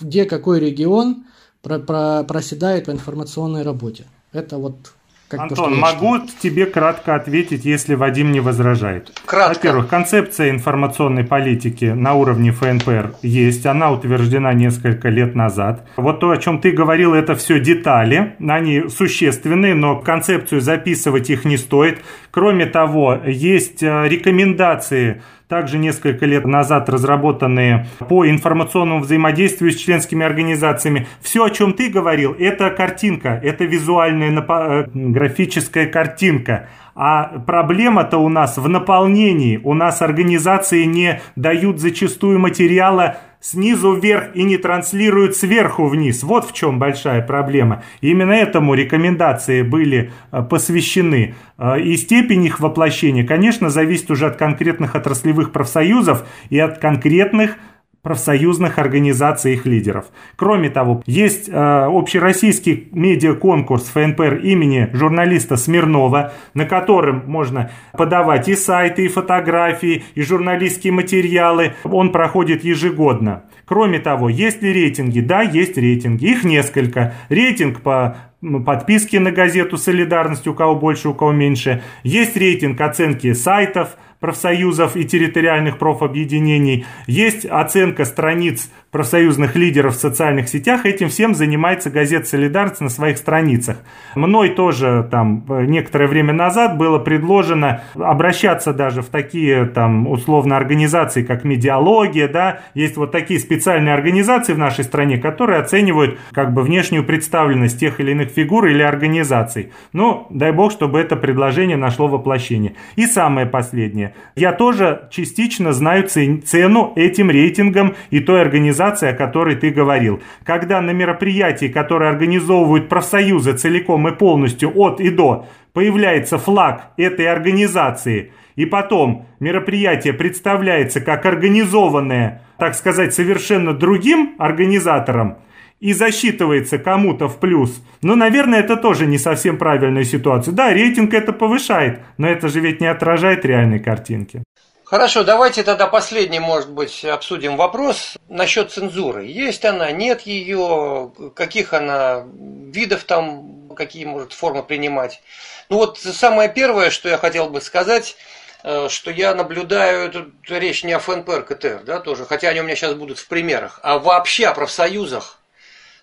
где 0.00 0.24
какой 0.24 0.60
регион 0.60 1.24
про, 1.62 1.78
про, 1.78 2.24
проседает 2.24 2.86
по 2.86 2.90
информационной 2.90 3.62
работе. 3.62 4.06
Это 4.32 4.56
вот 4.56 4.92
как 5.28 5.40
Антон, 5.40 5.74
то, 5.74 5.80
могу 5.80 6.16
считаю. 6.16 6.30
тебе 6.40 6.64
кратко 6.64 7.14
ответить, 7.14 7.66
если 7.66 7.94
Вадим 7.94 8.32
не 8.32 8.40
возражает. 8.40 9.12
Кратко. 9.26 9.58
Во-первых, 9.58 9.88
концепция 9.88 10.48
информационной 10.48 11.24
политики 11.24 11.84
на 11.84 12.14
уровне 12.14 12.50
ФНПР 12.50 13.16
есть, 13.20 13.66
она 13.66 13.92
утверждена 13.92 14.54
несколько 14.54 15.10
лет 15.10 15.34
назад. 15.34 15.86
Вот 15.98 16.20
то, 16.20 16.30
о 16.30 16.38
чем 16.38 16.62
ты 16.62 16.70
говорил, 16.70 17.12
это 17.12 17.34
все 17.34 17.60
детали, 17.60 18.36
они 18.40 18.88
существенные, 18.88 19.74
но 19.74 19.96
концепцию 19.96 20.62
записывать 20.62 21.28
их 21.28 21.44
не 21.44 21.58
стоит. 21.58 21.98
Кроме 22.38 22.66
того, 22.66 23.18
есть 23.26 23.82
э, 23.82 24.06
рекомендации 24.06 25.22
также 25.48 25.76
несколько 25.76 26.24
лет 26.24 26.46
назад 26.46 26.88
разработанные 26.88 27.88
по 28.08 28.30
информационному 28.30 29.00
взаимодействию 29.00 29.72
с 29.72 29.74
членскими 29.74 30.24
организациями. 30.24 31.08
Все, 31.20 31.42
о 31.42 31.50
чем 31.50 31.72
ты 31.72 31.88
говорил, 31.88 32.36
это 32.38 32.70
картинка, 32.70 33.40
это 33.42 33.64
визуальная 33.64 34.40
э, 34.40 34.86
графическая 34.94 35.86
картинка. 35.86 36.68
А 36.94 37.24
проблема-то 37.44 38.18
у 38.18 38.28
нас 38.28 38.56
в 38.56 38.68
наполнении. 38.68 39.60
У 39.64 39.74
нас 39.74 40.00
организации 40.00 40.84
не 40.84 41.20
дают 41.34 41.80
зачастую 41.80 42.38
материала 42.38 43.16
снизу 43.40 43.94
вверх 43.94 44.34
и 44.34 44.42
не 44.42 44.56
транслируют 44.56 45.36
сверху 45.36 45.86
вниз. 45.86 46.22
Вот 46.22 46.48
в 46.48 46.52
чем 46.52 46.78
большая 46.78 47.22
проблема. 47.22 47.82
Именно 48.00 48.32
этому 48.32 48.74
рекомендации 48.74 49.62
были 49.62 50.10
э, 50.32 50.42
посвящены. 50.42 51.34
Э, 51.56 51.80
и 51.80 51.96
степень 51.96 52.44
их 52.44 52.60
воплощения, 52.60 53.24
конечно, 53.24 53.70
зависит 53.70 54.10
уже 54.10 54.26
от 54.26 54.36
конкретных 54.36 54.94
отраслевых 54.94 55.52
профсоюзов 55.52 56.26
и 56.50 56.58
от 56.58 56.78
конкретных 56.78 57.56
профсоюзных 58.02 58.78
организаций 58.78 59.54
их 59.54 59.66
лидеров. 59.66 60.06
Кроме 60.36 60.70
того, 60.70 61.02
есть 61.06 61.48
э, 61.48 61.52
общероссийский 61.52 62.88
медиаконкурс 62.92 63.84
ФНПР 63.88 64.36
имени 64.36 64.88
журналиста 64.92 65.56
Смирнова, 65.56 66.32
на 66.54 66.64
котором 66.64 67.24
можно 67.26 67.70
подавать 67.92 68.48
и 68.48 68.54
сайты, 68.54 69.04
и 69.04 69.08
фотографии, 69.08 70.04
и 70.14 70.22
журналистские 70.22 70.92
материалы. 70.92 71.74
Он 71.84 72.12
проходит 72.12 72.64
ежегодно. 72.64 73.44
Кроме 73.64 73.98
того, 73.98 74.28
есть 74.28 74.62
ли 74.62 74.72
рейтинги? 74.72 75.20
Да, 75.20 75.42
есть 75.42 75.76
рейтинги. 75.76 76.24
Их 76.24 76.44
несколько. 76.44 77.14
Рейтинг 77.28 77.82
по 77.82 78.16
подписке 78.40 79.20
на 79.20 79.30
газету 79.30 79.76
«Солидарность», 79.76 80.46
у 80.46 80.54
кого 80.54 80.74
больше, 80.74 81.08
у 81.08 81.14
кого 81.14 81.32
меньше. 81.32 81.82
Есть 82.02 82.36
рейтинг 82.36 82.80
оценки 82.80 83.32
сайтов– 83.32 83.96
профсоюзов 84.20 84.96
и 84.96 85.04
территориальных 85.04 85.78
профобъединений, 85.78 86.86
есть 87.06 87.46
оценка 87.46 88.04
страниц 88.04 88.70
профсоюзных 88.90 89.54
лидеров 89.54 89.96
в 89.96 90.00
социальных 90.00 90.48
сетях, 90.48 90.86
этим 90.86 91.08
всем 91.08 91.34
занимается 91.34 91.90
газета 91.90 92.26
«Солидарность» 92.26 92.80
на 92.80 92.88
своих 92.88 93.18
страницах. 93.18 93.78
Мной 94.14 94.50
тоже 94.50 95.06
там 95.10 95.44
некоторое 95.48 96.06
время 96.06 96.32
назад 96.32 96.78
было 96.78 96.98
предложено 96.98 97.82
обращаться 97.94 98.72
даже 98.72 99.02
в 99.02 99.06
такие 99.06 99.66
там 99.66 100.08
условно 100.08 100.56
организации, 100.56 101.22
как 101.22 101.44
«Медиалогия», 101.44 102.28
да, 102.28 102.60
есть 102.74 102.96
вот 102.96 103.12
такие 103.12 103.38
специальные 103.40 103.94
организации 103.94 104.54
в 104.54 104.58
нашей 104.58 104.84
стране, 104.84 105.18
которые 105.18 105.60
оценивают 105.60 106.18
как 106.32 106.54
бы 106.54 106.62
внешнюю 106.62 107.04
представленность 107.04 107.78
тех 107.78 108.00
или 108.00 108.12
иных 108.12 108.30
фигур 108.30 108.66
или 108.66 108.82
организаций. 108.82 109.70
Ну, 109.92 110.26
дай 110.30 110.52
бог, 110.52 110.72
чтобы 110.72 110.98
это 110.98 111.16
предложение 111.16 111.76
нашло 111.76 112.08
воплощение. 112.08 112.74
И 112.96 113.06
самое 113.06 113.46
последнее. 113.46 114.14
Я 114.34 114.52
тоже 114.52 115.08
частично 115.10 115.72
знаю 115.72 116.08
цену 116.08 116.92
этим 116.96 117.30
рейтингам 117.30 117.94
и 118.10 118.20
той 118.20 118.40
организации, 118.40 118.77
организации, 118.78 119.08
о 119.08 119.14
которой 119.14 119.56
ты 119.56 119.70
говорил. 119.70 120.20
Когда 120.44 120.80
на 120.80 120.92
мероприятии, 120.92 121.68
которые 121.68 122.10
организовывают 122.10 122.88
профсоюзы 122.88 123.52
целиком 123.52 124.08
и 124.08 124.12
полностью 124.12 124.72
от 124.74 125.00
и 125.00 125.10
до, 125.10 125.46
появляется 125.72 126.38
флаг 126.38 126.92
этой 126.96 127.26
организации, 127.26 128.32
и 128.56 128.66
потом 128.66 129.26
мероприятие 129.40 130.12
представляется 130.12 131.00
как 131.00 131.26
организованное, 131.26 132.42
так 132.58 132.74
сказать, 132.74 133.14
совершенно 133.14 133.72
другим 133.72 134.34
организатором, 134.38 135.36
и 135.80 135.92
засчитывается 135.92 136.78
кому-то 136.78 137.28
в 137.28 137.38
плюс. 137.38 137.84
Ну, 138.02 138.16
наверное, 138.16 138.60
это 138.60 138.76
тоже 138.76 139.06
не 139.06 139.18
совсем 139.18 139.58
правильная 139.58 140.04
ситуация. 140.04 140.52
Да, 140.52 140.72
рейтинг 140.72 141.14
это 141.14 141.32
повышает, 141.32 142.00
но 142.18 142.26
это 142.26 142.48
же 142.48 142.60
ведь 142.60 142.80
не 142.80 142.88
отражает 142.88 143.44
реальной 143.44 143.78
картинки. 143.78 144.42
Хорошо, 144.90 145.22
давайте 145.22 145.64
тогда 145.64 145.86
последний, 145.86 146.38
может 146.38 146.70
быть, 146.70 147.04
обсудим 147.04 147.58
вопрос 147.58 148.14
насчет 148.30 148.72
цензуры. 148.72 149.26
Есть 149.26 149.66
она, 149.66 149.90
нет 149.90 150.22
ее, 150.22 151.12
каких 151.34 151.74
она 151.74 152.24
видов 152.32 153.04
там, 153.04 153.68
какие 153.76 154.06
может 154.06 154.32
формы 154.32 154.62
принимать. 154.62 155.20
Ну 155.68 155.76
вот 155.76 155.98
самое 155.98 156.48
первое, 156.48 156.88
что 156.88 157.10
я 157.10 157.18
хотел 157.18 157.50
бы 157.50 157.60
сказать, 157.60 158.16
э, 158.64 158.88
что 158.88 159.10
я 159.10 159.34
наблюдаю, 159.34 160.10
тут 160.10 160.32
речь 160.48 160.82
не 160.84 160.94
о 160.94 161.00
ФНПР, 161.00 161.42
КТР, 161.42 161.82
да, 161.84 162.00
тоже, 162.00 162.24
хотя 162.24 162.48
они 162.48 162.60
у 162.60 162.64
меня 162.64 162.74
сейчас 162.74 162.94
будут 162.94 163.18
в 163.18 163.28
примерах, 163.28 163.80
а 163.82 163.98
вообще 163.98 164.46
о 164.46 164.54
профсоюзах. 164.54 165.38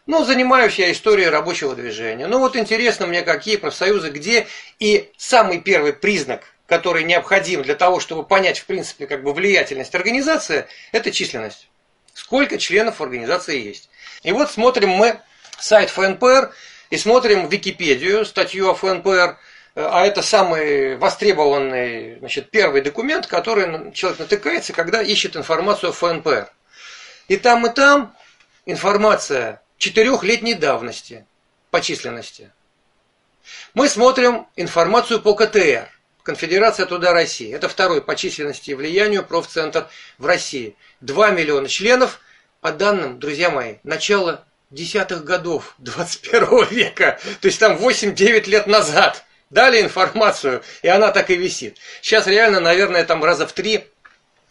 Ну, 0.05 0.23
занимаюсь 0.23 0.77
я 0.77 0.91
историей 0.91 1.29
рабочего 1.29 1.73
движения. 1.73 2.27
Ну, 2.27 2.37
вот 2.37 2.55
интересно 2.55 3.07
мне, 3.07 3.23
какие 3.23 3.55
профсоюзы, 3.55 4.11
где. 4.11 4.45
И 4.77 5.09
самый 5.17 5.59
первый 5.59 5.93
признак 5.93 6.54
который 6.67 7.03
необходим 7.03 7.61
для 7.61 7.75
того, 7.75 7.99
чтобы 7.99 8.23
понять, 8.23 8.59
в 8.59 8.65
принципе, 8.65 9.07
как 9.07 9.23
бы 9.23 9.33
влиятельность 9.33 9.93
организации, 9.93 10.65
это 10.91 11.11
численность. 11.11 11.69
Сколько 12.13 12.57
членов 12.57 13.01
организации 13.01 13.61
есть. 13.61 13.89
И 14.23 14.31
вот 14.31 14.51
смотрим 14.51 14.89
мы 14.89 15.19
сайт 15.59 15.89
ФНПР 15.89 16.53
и 16.89 16.97
смотрим 16.97 17.47
Википедию, 17.47 18.25
статью 18.25 18.69
о 18.69 18.75
ФНПР, 18.75 19.37
а 19.75 20.05
это 20.05 20.21
самый 20.21 20.95
востребованный, 20.95 22.19
значит, 22.19 22.49
первый 22.49 22.81
документ, 22.81 23.27
который 23.27 23.91
человек 23.91 24.19
натыкается, 24.19 24.71
когда 24.71 25.01
ищет 25.01 25.35
информацию 25.35 25.89
о 25.89 25.93
ФНПР. 25.93 26.49
И 27.27 27.37
там, 27.37 27.65
и 27.67 27.73
там 27.73 28.15
информация 28.65 29.61
четырехлетней 29.77 30.53
давности 30.53 31.25
по 31.71 31.81
численности. 31.81 32.51
Мы 33.73 33.89
смотрим 33.89 34.47
информацию 34.55 35.21
по 35.21 35.35
КТР, 35.35 35.89
Конфедерация 36.25 36.87
труда 36.87 37.13
России. 37.13 37.53
Это 37.53 37.69
второй 37.69 38.01
по 38.01 38.15
численности 38.15 38.71
и 38.71 38.73
влиянию 38.73 39.23
профцентр 39.23 39.87
в 40.17 40.25
России. 40.25 40.75
2 41.01 41.29
миллиона 41.29 41.67
членов, 41.67 42.19
по 42.61 42.71
данным, 42.71 43.19
друзья 43.19 43.51
мои, 43.51 43.75
начала 43.83 44.43
десятых 44.71 45.23
годов 45.23 45.75
21 45.77 46.65
века, 46.71 47.19
то 47.41 47.47
есть 47.47 47.59
там 47.59 47.77
8-9 47.77 48.49
лет 48.49 48.65
назад 48.65 49.23
дали 49.51 49.79
информацию, 49.79 50.63
и 50.81 50.87
она 50.87 51.11
так 51.11 51.29
и 51.29 51.35
висит. 51.35 51.77
Сейчас 52.01 52.25
реально, 52.25 52.59
наверное, 52.59 53.05
там 53.05 53.23
раза 53.23 53.45
в 53.45 53.53
три, 53.53 53.85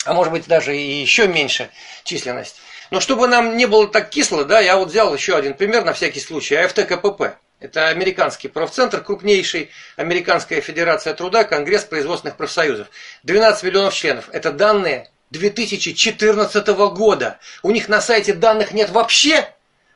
а 0.05 0.14
может 0.14 0.33
быть 0.33 0.47
даже 0.47 0.77
и 0.77 1.01
еще 1.01 1.27
меньше 1.27 1.70
численность. 2.05 2.55
Но 2.93 3.01
чтобы 3.01 3.27
нам 3.27 3.57
не 3.57 3.66
было 3.66 3.89
так 3.89 4.11
кисло, 4.11 4.45
да, 4.45 4.61
я 4.61 4.77
вот 4.77 4.91
взял 4.91 5.12
еще 5.12 5.37
один 5.37 5.55
пример 5.55 5.85
на 5.85 5.93
всякий 5.93 6.20
случай, 6.20 6.55
АФТ-КПП. 6.55 7.33
Это 7.61 7.89
американский 7.89 8.49
профцентр, 8.49 9.03
крупнейший, 9.03 9.71
Американская 9.97 10.61
Федерация 10.61 11.15
Труда, 11.15 11.45
Конгресс 11.45 11.85
производственных 11.85 12.37
профсоюзов. 12.37 12.89
12 13.23 13.63
миллионов 13.65 13.95
членов. 13.95 14.29
Это 14.33 14.53
данные 14.53 15.11
2014 15.31 16.67
года. 16.93 17.39
У 17.63 17.71
них 17.71 17.89
на 17.89 18.01
сайте 18.01 18.35
данных 18.35 18.73
нет 18.73 18.91
вообще. 18.91 19.49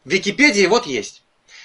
В 0.05 0.11
Википедии 0.11 0.67
вот 0.67 0.87
есть. 0.87 1.23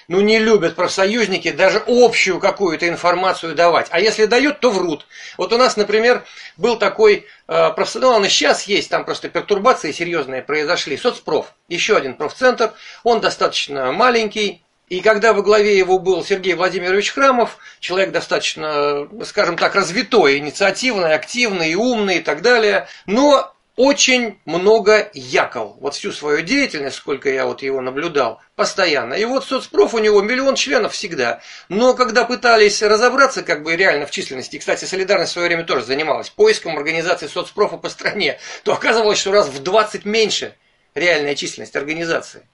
Ну 0.07 0.19
не 0.19 0.37
любят 0.37 0.75
профсоюзники 0.75 1.51
даже 1.51 1.81
общую 1.87 2.39
какую-то 2.39 2.87
информацию 2.89 3.55
давать. 3.55 3.87
А 3.91 3.99
если 3.99 4.25
дают, 4.25 4.59
то 4.59 4.69
врут. 4.69 5.05
Вот 5.37 5.53
у 5.53 5.57
нас, 5.57 5.77
например, 5.77 6.25
был 6.57 6.77
такой 6.77 7.25
э, 7.47 7.71
профсоюз, 7.71 8.03
ну 8.03 8.09
он 8.15 8.25
и 8.25 8.29
сейчас 8.29 8.63
есть, 8.63 8.89
там 8.89 9.05
просто 9.05 9.29
пертурбации 9.29 9.91
серьезные 9.91 10.41
произошли. 10.41 10.97
Соцпроф, 10.97 11.53
еще 11.69 11.95
один 11.95 12.15
профцентр, 12.15 12.73
он 13.03 13.21
достаточно 13.21 13.91
маленький, 13.91 14.62
и 14.89 15.01
когда 15.01 15.33
во 15.33 15.41
главе 15.41 15.77
его 15.77 15.97
был 15.97 16.23
Сергей 16.23 16.53
Владимирович 16.53 17.11
Храмов, 17.11 17.57
человек 17.79 18.11
достаточно, 18.11 19.07
скажем 19.25 19.57
так, 19.57 19.75
развитой, 19.75 20.37
инициативный, 20.37 21.15
активный, 21.15 21.73
умный 21.75 22.17
и 22.17 22.21
так 22.21 22.41
далее, 22.41 22.87
но 23.05 23.53
очень 23.75 24.39
много 24.45 25.09
якол. 25.13 25.77
Вот 25.79 25.95
всю 25.95 26.11
свою 26.11 26.41
деятельность, 26.41 26.97
сколько 26.97 27.29
я 27.29 27.45
вот 27.45 27.63
его 27.63 27.81
наблюдал, 27.81 28.39
постоянно. 28.55 29.15
И 29.15 29.25
вот 29.25 29.45
соцпроф 29.45 29.95
у 29.95 29.99
него 29.99 30.21
миллион 30.21 30.55
членов 30.55 30.93
всегда. 30.93 31.41
Но 31.69 31.95
когда 31.95 32.23
пытались 32.25 32.83
разобраться 32.83 33.41
как 33.41 33.63
бы 33.63 33.75
реально 33.75 34.05
в 34.05 34.11
численности, 34.11 34.57
и, 34.57 34.59
кстати, 34.59 34.85
Солидарность 34.85 35.31
в 35.31 35.33
свое 35.33 35.47
время 35.47 35.63
тоже 35.63 35.85
занималась 35.85 36.29
поиском 36.29 36.77
организации 36.77 37.25
соцпрофа 37.25 37.77
по 37.77 37.89
стране, 37.89 38.37
то 38.63 38.73
оказывалось, 38.73 39.17
что 39.17 39.31
раз 39.31 39.47
в 39.47 39.63
20 39.63 40.05
меньше 40.05 40.55
реальная 40.93 41.33
численность 41.33 41.75
организации. 41.75 42.47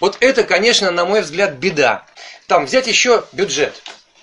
Вот 0.00 0.16
это, 0.20 0.44
конечно, 0.44 0.90
на 0.90 1.04
мой 1.04 1.20
взгляд, 1.20 1.54
беда. 1.54 2.06
Там 2.46 2.66
взять 2.66 2.86
еще 2.86 3.24
бюджет. 3.32 3.82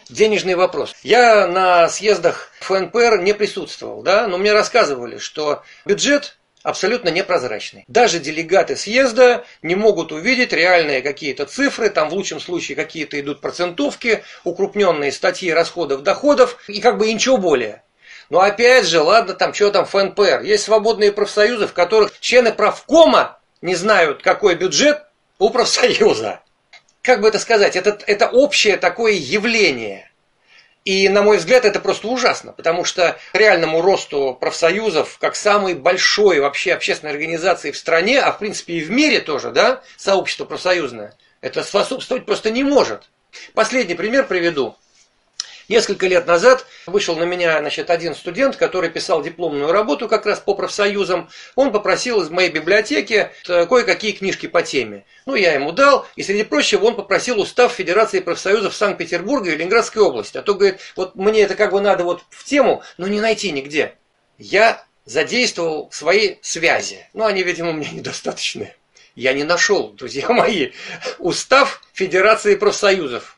Денежный 0.09 0.55
вопрос. 0.55 0.95
Я 1.03 1.47
на 1.47 1.89
съездах 1.89 2.51
ФНПР 2.61 3.19
не 3.19 3.33
присутствовал, 3.33 4.01
да, 4.01 4.27
но 4.27 4.37
мне 4.37 4.53
рассказывали, 4.53 5.17
что 5.17 5.63
бюджет 5.85 6.37
абсолютно 6.63 7.09
непрозрачный. 7.09 7.85
Даже 7.87 8.19
делегаты 8.19 8.75
съезда 8.75 9.45
не 9.61 9.75
могут 9.75 10.11
увидеть 10.11 10.53
реальные 10.53 11.01
какие-то 11.01 11.45
цифры, 11.45 11.89
там 11.89 12.09
в 12.09 12.13
лучшем 12.13 12.39
случае 12.39 12.75
какие-то 12.75 13.19
идут 13.19 13.41
процентовки, 13.41 14.23
укрупненные 14.43 15.11
статьи 15.11 15.51
расходов, 15.51 16.03
доходов 16.03 16.57
и 16.67 16.81
как 16.81 16.97
бы 16.97 17.11
ничего 17.11 17.37
более. 17.37 17.83
Но 18.29 18.41
опять 18.41 18.85
же, 18.85 18.99
ладно, 18.99 19.33
там 19.33 19.53
что 19.53 19.71
там 19.71 19.85
ФНПР, 19.85 20.41
есть 20.43 20.65
свободные 20.65 21.11
профсоюзы, 21.11 21.67
в 21.67 21.73
которых 21.73 22.19
члены 22.19 22.51
правкома 22.51 23.39
не 23.61 23.75
знают, 23.75 24.21
какой 24.21 24.55
бюджет 24.55 25.03
у 25.39 25.49
профсоюза. 25.49 26.41
Как 27.01 27.21
бы 27.21 27.27
это 27.27 27.39
сказать, 27.39 27.75
это, 27.75 27.99
это 28.05 28.27
общее 28.27 28.77
такое 28.77 29.13
явление. 29.13 30.11
И, 30.83 31.09
на 31.09 31.21
мой 31.21 31.38
взгляд, 31.38 31.65
это 31.65 31.81
просто 31.81 32.07
ужасно, 32.07 32.53
потому 32.53 32.85
что 32.85 33.19
реальному 33.33 33.81
росту 33.81 34.38
профсоюзов, 34.39 35.17
как 35.19 35.35
самой 35.35 35.73
большой 35.73 36.39
вообще 36.39 36.73
общественной 36.73 37.11
организации 37.11 37.71
в 37.71 37.77
стране, 37.77 38.21
а 38.21 38.31
в 38.31 38.39
принципе 38.39 38.75
и 38.75 38.81
в 38.81 38.89
мире 38.89 39.19
тоже, 39.19 39.51
да, 39.51 39.81
сообщество 39.97 40.45
профсоюзное, 40.45 41.13
это 41.41 41.63
способствовать 41.63 42.25
просто 42.25 42.51
не 42.51 42.63
может. 42.63 43.09
Последний 43.53 43.95
пример 43.95 44.27
приведу. 44.27 44.77
Несколько 45.70 46.07
лет 46.07 46.26
назад 46.28 46.65
вышел 46.86 47.18
на 47.18 47.24
меня 47.24 47.59
значит, 47.59 47.89
один 47.89 48.15
студент, 48.15 48.55
который 48.55 48.89
писал 48.89 49.22
дипломную 49.22 49.72
работу 49.72 50.07
как 50.07 50.26
раз 50.26 50.39
по 50.39 50.55
профсоюзам. 50.55 51.30
Он 51.55 51.74
попросил 51.74 52.22
из 52.22 52.30
моей 52.30 52.49
библиотеки 52.49 53.32
э, 53.47 53.65
кое-какие 53.65 54.13
книжки 54.13 54.47
по 54.47 54.61
теме. 54.61 55.05
Ну, 55.26 55.36
я 55.36 55.53
ему 55.53 55.74
дал, 55.74 56.07
и 56.15 56.24
среди 56.24 56.43
прочего 56.43 56.86
он 56.86 56.95
попросил 56.95 57.41
устав 57.41 57.74
Федерации 57.74 58.22
профсоюзов 58.22 58.74
Санкт-Петербурга 58.76 59.51
и 59.51 59.57
Ленинградской 59.57 60.01
области. 60.01 60.38
А 60.38 60.41
то, 60.41 60.53
говорит, 60.53 60.80
вот 60.95 61.15
мне 61.15 61.41
это 61.41 61.55
как 61.55 61.72
бы 61.72 61.82
надо 61.82 62.05
вот 62.05 62.24
в 62.30 62.45
тему, 62.45 62.82
но 62.97 63.07
не 63.07 63.20
найти 63.20 63.51
нигде. 63.51 63.95
Я 64.38 64.86
задействовал 65.03 65.89
свои 65.91 66.36
связи. 66.41 67.07
Ну, 67.13 67.26
они, 67.26 67.43
видимо, 67.43 67.74
мне 67.74 67.89
недостаточные. 67.91 68.76
Я 69.15 69.34
не 69.34 69.43
нашел, 69.43 69.89
друзья 69.89 70.30
мои, 70.30 70.72
устав 71.18 71.82
Федерации 71.93 72.55
профсоюзов. 72.55 73.36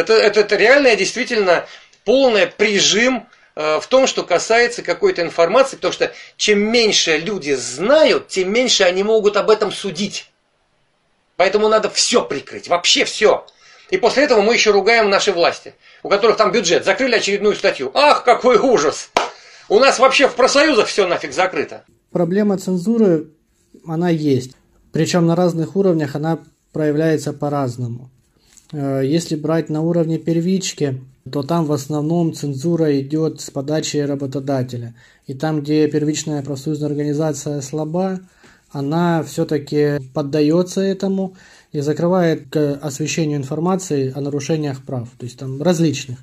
Это, 0.00 0.14
это, 0.14 0.40
это 0.40 0.56
реальное, 0.56 0.96
действительно, 0.96 1.66
полное 2.04 2.46
прижим 2.46 3.26
э, 3.54 3.80
в 3.80 3.86
том, 3.86 4.06
что 4.06 4.24
касается 4.24 4.82
какой-то 4.82 5.22
информации, 5.22 5.76
потому 5.76 5.92
что 5.92 6.12
чем 6.36 6.60
меньше 6.60 7.18
люди 7.18 7.54
знают, 7.54 8.28
тем 8.28 8.52
меньше 8.52 8.84
они 8.84 9.02
могут 9.02 9.36
об 9.36 9.50
этом 9.50 9.72
судить. 9.72 10.30
Поэтому 11.36 11.68
надо 11.68 11.88
все 11.88 12.22
прикрыть, 12.22 12.68
вообще 12.68 13.04
все. 13.04 13.46
И 13.90 13.96
после 13.96 14.24
этого 14.24 14.40
мы 14.40 14.54
еще 14.54 14.70
ругаем 14.70 15.10
наши 15.10 15.32
власти, 15.32 15.74
у 16.02 16.08
которых 16.08 16.36
там 16.36 16.52
бюджет, 16.52 16.84
закрыли 16.84 17.16
очередную 17.16 17.54
статью. 17.54 17.90
Ах, 17.94 18.24
какой 18.24 18.58
ужас! 18.58 19.10
У 19.68 19.78
нас 19.78 19.98
вообще 19.98 20.28
в 20.28 20.34
профсоюзах 20.34 20.86
все 20.86 21.06
нафиг 21.06 21.32
закрыто. 21.32 21.84
Проблема 22.10 22.58
цензуры, 22.58 23.30
она 23.86 24.10
есть. 24.10 24.56
Причем 24.92 25.26
на 25.26 25.36
разных 25.36 25.76
уровнях 25.76 26.16
она 26.16 26.38
проявляется 26.72 27.32
по-разному. 27.32 28.10
Э, 28.72 29.02
если 29.04 29.36
брать 29.36 29.68
на 29.68 29.82
уровне 29.82 30.18
первички, 30.18 31.00
то 31.30 31.42
там 31.42 31.66
в 31.66 31.72
основном 31.72 32.32
цензура 32.32 32.98
идет 33.00 33.40
с 33.40 33.50
подачи 33.50 33.98
работодателя. 33.98 34.94
И 35.26 35.34
там, 35.34 35.60
где 35.60 35.88
первичная 35.88 36.42
профсоюзная 36.42 36.88
организация 36.88 37.60
слаба, 37.60 38.20
она 38.70 39.22
все-таки 39.22 39.98
поддается 40.14 40.80
этому 40.80 41.34
и 41.72 41.80
закрывает 41.80 42.48
к 42.50 42.74
освещению 42.80 43.38
информации 43.38 44.12
о 44.14 44.20
нарушениях 44.20 44.84
прав, 44.84 45.08
то 45.18 45.24
есть 45.24 45.38
там 45.38 45.60
различных. 45.62 46.18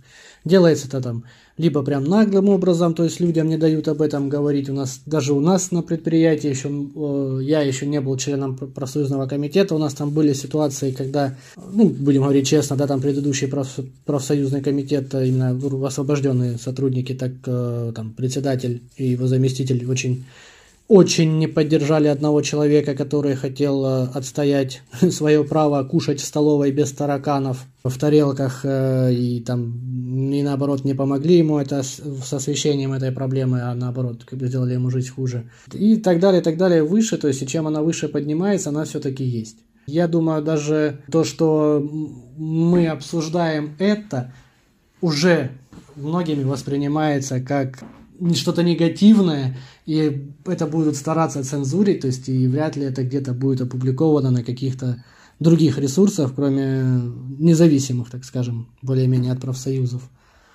Делается 0.46 0.88
это 0.88 1.02
там 1.02 1.26
либо 1.58 1.82
прям 1.82 2.04
наглым 2.04 2.50
образом, 2.50 2.94
то 2.94 3.04
есть 3.04 3.20
людям 3.20 3.48
не 3.50 3.58
дают 3.58 3.88
об 3.88 4.02
этом 4.02 4.30
говорить. 4.30 4.70
У 4.70 4.74
нас 4.74 5.02
даже 5.06 5.34
у 5.34 5.40
нас 5.40 5.72
на 5.72 5.82
предприятии 5.82 6.50
еще 6.50 6.70
э, 6.70 7.40
я 7.44 7.62
еще 7.62 7.88
не 7.88 8.00
был 8.00 8.16
членом 8.18 8.56
профсоюзного 8.56 9.28
комитета. 9.28 9.74
У 9.74 9.80
нас 9.80 9.94
там 9.96 10.12
были 10.12 10.34
ситуации, 10.34 10.92
когда, 10.92 11.36
ну, 11.56 11.86
будем 11.90 12.22
говорить 12.22 12.48
честно, 12.48 12.76
да, 12.76 12.86
там 12.86 13.02
предыдущий 13.02 13.52
профсоюзный 14.06 14.62
комитет, 14.62 15.14
а 15.16 15.24
именно 15.24 15.60
освобожденные 15.88 16.58
сотрудники, 16.60 17.14
так 17.14 17.32
э, 17.46 17.92
там 17.96 18.12
председатель 18.12 18.84
и 18.96 19.08
его 19.08 19.26
заместитель 19.26 19.90
очень 19.90 20.26
очень 20.88 21.38
не 21.38 21.48
поддержали 21.48 22.08
одного 22.08 22.42
человека, 22.42 22.96
который 22.96 23.36
хотел 23.36 23.86
э, 23.86 24.08
отстоять 24.14 24.82
свое 25.12 25.44
право 25.44 25.84
кушать 25.84 26.22
в 26.22 26.26
столовой 26.26 26.72
без 26.72 26.92
тараканов 26.94 27.66
в 27.84 27.98
тарелках, 27.98 28.62
э, 28.64 29.14
и 29.14 29.42
там 29.42 30.32
и 30.32 30.42
наоборот 30.42 30.86
не 30.86 30.94
помогли 30.94 31.38
ему 31.38 31.60
это 31.60 31.84
с 31.84 32.34
освещением 32.34 32.94
этой 32.94 33.12
проблемы, 33.12 33.62
а 33.62 33.76
наоборот 33.76 34.24
как 34.26 34.40
бы 34.40 34.48
сделали 34.48 34.74
ему 34.74 34.90
жить 34.90 35.10
хуже. 35.10 35.50
И 35.74 35.98
так 35.98 36.20
далее, 36.20 36.42
и 36.42 36.44
так 36.44 36.58
далее 36.58 36.84
выше, 36.84 37.18
то 37.18 37.28
есть 37.28 37.42
и 37.42 37.48
чем 37.48 37.68
она 37.68 37.82
выше 37.82 38.08
поднимается, 38.08 38.70
она 38.70 38.86
все-таки 38.86 39.24
есть. 39.24 39.58
Я 39.88 40.08
думаю, 40.08 40.42
даже 40.42 41.00
то, 41.12 41.24
что 41.24 41.82
мы 42.38 42.88
обсуждаем 42.88 43.76
это, 43.80 44.34
уже 45.02 45.52
многими 45.96 46.44
воспринимается 46.44 47.40
как 47.40 47.84
что-то 48.34 48.64
негативное, 48.64 49.56
и 49.88 50.34
это 50.46 50.68
будут 50.68 50.98
стараться 50.98 51.44
цензурить, 51.44 52.02
то 52.02 52.08
есть 52.08 52.28
и 52.28 52.46
вряд 52.48 52.76
ли 52.76 52.84
это 52.84 53.04
где-то 53.04 53.34
будет 53.34 53.62
опубликовано 53.62 54.32
на 54.32 54.44
каких-то 54.44 55.04
других 55.40 55.80
ресурсах, 55.80 56.34
кроме 56.36 56.84
независимых, 57.40 58.10
так 58.10 58.26
скажем, 58.26 58.68
более-менее 58.82 59.32
от 59.32 59.40
профсоюзов. 59.40 60.10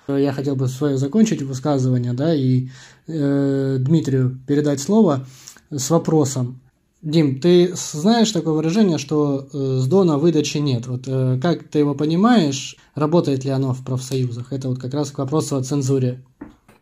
Я 0.07 0.33
хотел 0.33 0.55
бы 0.55 0.67
свое 0.67 0.97
закончить 0.97 1.41
высказывание, 1.41 2.13
да, 2.13 2.35
и 2.35 2.69
э, 3.07 3.77
Дмитрию 3.79 4.37
передать 4.47 4.79
слово 4.79 5.25
с 5.71 5.89
вопросом. 5.89 6.59
Дим, 7.01 7.39
ты 7.39 7.73
знаешь 7.73 8.31
такое 8.31 8.53
выражение, 8.53 8.99
что 8.99 9.47
э, 9.51 9.77
с 9.79 9.87
Дона 9.87 10.19
выдачи 10.19 10.57
нет. 10.57 10.85
Вот 10.85 11.05
э, 11.07 11.39
как 11.41 11.63
ты 11.63 11.79
его 11.79 11.95
понимаешь, 11.95 12.77
работает 12.93 13.45
ли 13.45 13.49
оно 13.49 13.73
в 13.73 13.83
профсоюзах? 13.83 14.53
Это 14.53 14.69
вот 14.69 14.79
как 14.79 14.93
раз 14.93 15.09
к 15.09 15.17
вопросу 15.17 15.55
о 15.55 15.63
цензуре. 15.63 16.21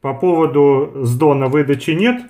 По 0.01 0.13
поводу 0.13 0.91
с 1.05 1.15
Дона 1.15 1.47
выдачи 1.47 1.91
нет, 1.91 2.23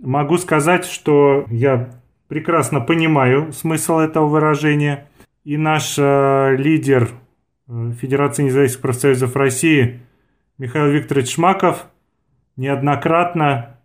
могу 0.00 0.38
сказать, 0.38 0.84
что 0.84 1.46
я 1.50 1.90
прекрасно 2.28 2.80
понимаю 2.80 3.52
смысл 3.52 3.98
этого 3.98 4.26
выражения. 4.26 5.08
И 5.44 5.56
наш 5.56 5.94
э, 5.98 6.56
лидер 6.56 7.10
э, 7.68 7.92
Федерации 8.00 8.44
независимых 8.44 8.82
профсоюзов 8.82 9.34
России 9.36 10.00
Михаил 10.58 10.90
Викторович 10.90 11.34
Шмаков 11.34 11.86
неоднократно 12.56 13.78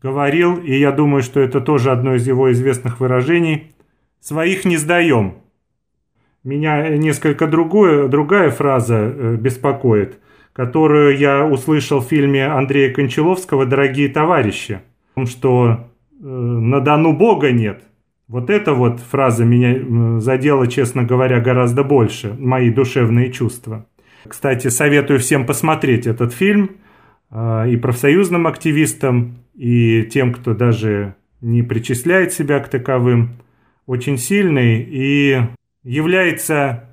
говорил, 0.00 0.56
и 0.58 0.78
я 0.78 0.92
думаю, 0.92 1.22
что 1.22 1.40
это 1.40 1.60
тоже 1.60 1.90
одно 1.90 2.14
из 2.14 2.26
его 2.26 2.52
известных 2.52 3.00
выражений, 3.00 3.74
«своих 4.20 4.64
не 4.64 4.76
сдаем». 4.76 5.38
Меня 6.42 6.90
несколько 6.90 7.46
другое, 7.46 8.08
другая 8.08 8.50
фраза 8.50 8.96
э, 8.96 9.36
беспокоит, 9.36 10.20
которую 10.52 11.18
я 11.18 11.44
услышал 11.44 12.00
в 12.00 12.06
фильме 12.06 12.46
Андрея 12.46 12.92
Кончаловского 12.92 13.66
«Дорогие 13.66 14.08
товарищи», 14.08 14.80
что 15.26 15.88
э, 16.20 16.24
«на 16.24 16.80
Дону 16.80 17.12
Бога 17.12 17.50
нет». 17.50 17.82
Вот 18.26 18.48
эта 18.50 18.72
вот 18.72 19.00
фраза 19.00 19.44
меня 19.44 20.20
задела, 20.20 20.66
честно 20.66 21.04
говоря, 21.04 21.40
гораздо 21.40 21.84
больше, 21.84 22.34
мои 22.38 22.70
душевные 22.70 23.30
чувства. 23.30 23.86
Кстати, 24.26 24.68
советую 24.68 25.20
всем 25.20 25.44
посмотреть 25.44 26.06
этот 26.06 26.32
фильм 26.32 26.70
э, 27.30 27.70
и 27.70 27.76
профсоюзным 27.76 28.46
активистам, 28.46 29.38
и 29.54 30.02
тем, 30.04 30.32
кто 30.32 30.54
даже 30.54 31.14
не 31.40 31.62
причисляет 31.62 32.32
себя 32.32 32.58
к 32.60 32.68
таковым, 32.68 33.30
очень 33.86 34.16
сильный 34.16 34.80
и 34.80 35.42
является 35.82 36.84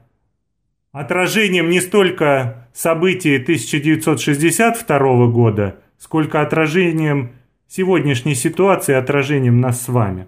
отражением 0.92 1.70
не 1.70 1.80
столько 1.80 2.68
событий 2.74 3.38
1962 3.38 5.28
года, 5.28 5.78
сколько 5.98 6.42
отражением 6.42 7.32
сегодняшней 7.72 8.36
ситуации, 8.36 8.94
отражением 8.94 9.62
нас 9.62 9.82
с 9.82 9.88
вами. 9.88 10.28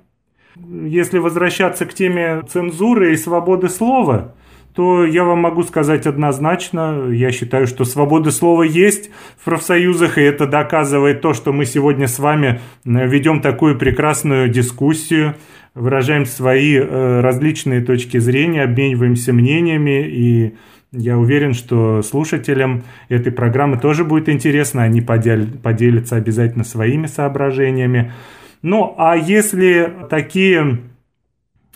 Если 0.56 1.18
возвращаться 1.18 1.86
к 1.86 1.94
теме 1.94 2.42
цензуры 2.48 3.14
и 3.14 3.18
свободы 3.18 3.70
слова, 3.70 4.34
то 4.74 5.06
я 5.06 5.24
вам 5.24 5.40
могу 5.40 5.64
сказать 5.64 6.08
однозначно, 6.08 7.10
я 7.12 7.32
считаю, 7.32 7.68
что 7.68 7.86
свобода 7.86 8.32
слова 8.32 8.64
есть 8.64 9.12
в 9.38 9.46
профсоюзах, 9.46 10.18
и 10.18 10.22
это 10.22 10.48
доказывает 10.48 11.22
то, 11.22 11.34
что 11.34 11.52
мы 11.52 11.66
сегодня 11.66 12.08
с 12.08 12.18
вами 12.18 12.62
э, 12.86 13.08
ведем 13.08 13.42
такую 13.42 13.78
прекрасную 13.78 14.50
дискуссию, 14.50 15.36
выражаем 15.76 16.26
свои 16.26 16.78
э, 16.78 17.20
различные 17.22 17.82
точки 17.82 18.18
зрения, 18.18 18.64
обмениваемся 18.64 19.34
мнениями, 19.34 20.08
и 20.08 20.56
я 20.94 21.18
уверен, 21.18 21.54
что 21.54 22.02
слушателям 22.02 22.84
этой 23.10 23.32
программы 23.32 23.78
тоже 23.78 24.06
будет 24.06 24.30
интересно, 24.30 24.84
они 24.84 25.02
поделятся 25.02 26.16
обязательно 26.16 26.64
своими 26.64 27.08
соображениями. 27.08 28.14
Ну, 28.62 28.96
а 28.98 29.18
если 29.18 29.92
такие 30.10 30.80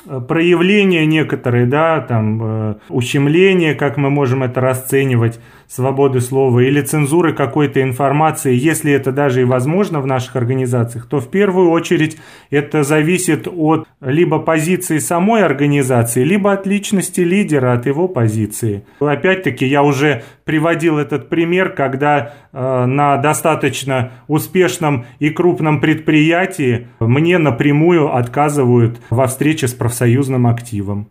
Э, 0.10 0.22
проявления 0.22 1.06
некоторые, 1.06 1.66
да, 1.66 2.00
там, 2.00 2.40
э, 2.42 2.76
ущемления, 2.90 3.76
как 3.76 3.98
мы 3.98 4.10
можем 4.10 4.44
это 4.44 4.62
расценивать, 4.62 5.40
свободы 5.68 6.22
слова 6.22 6.60
или 6.60 6.82
цензуры 6.82 7.34
какой-то 7.34 7.82
информации, 7.82 8.56
если 8.56 8.92
это 8.92 9.12
даже 9.12 9.42
и 9.42 9.46
возможно 9.46 10.00
в 10.00 10.08
наших 10.08 10.36
организациях, 10.36 11.08
то 11.08 11.20
в 11.20 11.30
первую 11.30 11.70
очередь 11.70 12.18
это 12.50 12.84
зависит 12.84 13.48
от 13.48 13.88
либо 14.02 14.40
позиции 14.40 15.00
самой 15.00 15.44
организации, 15.44 16.24
либо 16.24 16.54
от 16.54 16.66
личности 16.66 17.22
лидера, 17.22 17.74
от 17.74 17.86
его 17.86 18.08
позиции. 18.08 18.86
Опять-таки, 19.00 19.66
я 19.66 19.84
уже 19.84 20.24
приводил 20.46 20.98
этот 20.98 21.30
пример, 21.30 21.70
когда 21.70 22.34
э, 22.54 22.86
на 22.86 23.18
достаточно 23.18 24.12
успешном 24.28 25.06
и 25.20 25.30
крупном 25.30 25.82
предприятии 25.82 26.88
мне 27.00 27.38
напрямую 27.38 28.16
отказывают 28.16 29.02
во 29.10 29.28
встрече 29.28 29.68
с 29.68 29.74
профсоюзным 29.74 30.48
активом 30.48 31.10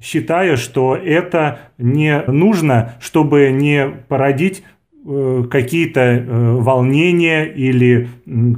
считая, 0.00 0.56
что 0.56 0.96
это 0.96 1.58
не 1.76 2.22
нужно, 2.26 2.94
чтобы 3.00 3.50
не 3.50 3.88
породить 4.08 4.62
э, 5.04 5.44
какие-то 5.50 6.00
э, 6.00 6.52
волнения 6.52 7.44
или 7.44 8.08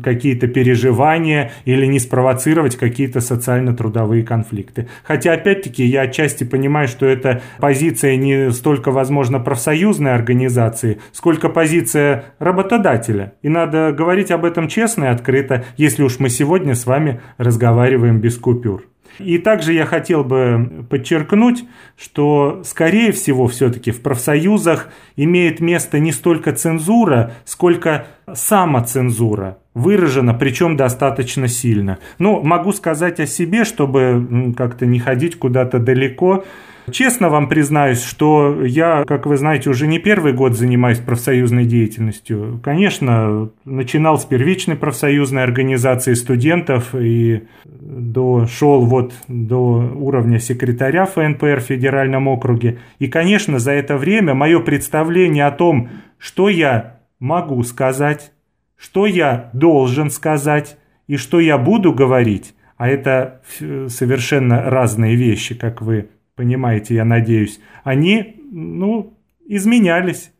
какие-то 0.02 0.48
переживания 0.48 1.52
или 1.64 1.86
не 1.86 1.98
спровоцировать 1.98 2.76
какие-то 2.76 3.20
социально-трудовые 3.20 4.22
конфликты. 4.22 4.88
Хотя, 5.02 5.32
опять-таки, 5.32 5.84
я 5.84 6.02
отчасти 6.02 6.44
понимаю, 6.44 6.88
что 6.88 7.06
это 7.06 7.40
позиция 7.58 8.16
не 8.16 8.50
столько, 8.50 8.90
возможно, 8.90 9.40
профсоюзной 9.40 10.12
организации, 10.12 10.98
сколько 11.12 11.48
позиция 11.48 12.24
работодателя. 12.38 13.32
И 13.42 13.48
надо 13.48 13.92
говорить 13.92 14.30
об 14.30 14.44
этом 14.44 14.68
честно 14.68 15.04
и 15.04 15.08
открыто, 15.08 15.64
если 15.78 16.02
уж 16.02 16.18
мы 16.18 16.28
сегодня 16.28 16.74
с 16.74 16.84
вами 16.84 17.20
разговариваем 17.38 18.20
без 18.20 18.36
купюр. 18.36 18.89
И 19.22 19.38
также 19.38 19.72
я 19.72 19.86
хотел 19.86 20.24
бы 20.24 20.86
подчеркнуть, 20.90 21.64
что, 21.96 22.62
скорее 22.64 23.12
всего, 23.12 23.46
все-таки 23.46 23.90
в 23.90 24.02
профсоюзах 24.02 24.88
имеет 25.16 25.60
место 25.60 25.98
не 25.98 26.12
столько 26.12 26.52
цензура, 26.52 27.32
сколько 27.44 28.06
самоцензура 28.32 29.59
выражена, 29.74 30.34
причем 30.34 30.76
достаточно 30.76 31.48
сильно. 31.48 31.98
Но 32.18 32.40
могу 32.42 32.72
сказать 32.72 33.20
о 33.20 33.26
себе, 33.26 33.64
чтобы 33.64 34.54
как-то 34.56 34.86
не 34.86 34.98
ходить 34.98 35.38
куда-то 35.38 35.78
далеко. 35.78 36.44
Честно 36.90 37.28
вам 37.28 37.48
признаюсь, 37.48 38.02
что 38.02 38.64
я, 38.64 39.04
как 39.06 39.26
вы 39.26 39.36
знаете, 39.36 39.70
уже 39.70 39.86
не 39.86 40.00
первый 40.00 40.32
год 40.32 40.56
занимаюсь 40.56 40.98
профсоюзной 40.98 41.64
деятельностью. 41.64 42.58
Конечно, 42.64 43.50
начинал 43.64 44.18
с 44.18 44.24
первичной 44.24 44.74
профсоюзной 44.74 45.44
организации 45.44 46.14
студентов 46.14 46.94
и 46.94 47.42
дошел 47.64 48.84
вот 48.86 49.12
до 49.28 49.92
уровня 49.94 50.40
секретаря 50.40 51.06
ФНПР 51.06 51.60
в 51.60 51.66
федеральном 51.66 52.26
округе. 52.26 52.78
И, 52.98 53.06
конечно, 53.06 53.60
за 53.60 53.70
это 53.72 53.96
время 53.96 54.34
мое 54.34 54.58
представление 54.58 55.46
о 55.46 55.52
том, 55.52 55.90
что 56.18 56.48
я 56.48 56.96
могу 57.20 57.62
сказать, 57.62 58.32
что 58.80 59.06
я 59.06 59.50
должен 59.52 60.10
сказать 60.10 60.78
и 61.06 61.16
что 61.16 61.38
я 61.40 61.58
буду 61.58 61.92
говорить, 61.92 62.54
а 62.76 62.88
это 62.88 63.42
совершенно 63.88 64.70
разные 64.70 65.16
вещи, 65.16 65.54
как 65.54 65.82
вы 65.82 66.08
понимаете, 66.34 66.94
я 66.94 67.04
надеюсь, 67.04 67.60
они, 67.84 68.36
ну, 68.50 69.18
изменялись. 69.46 70.32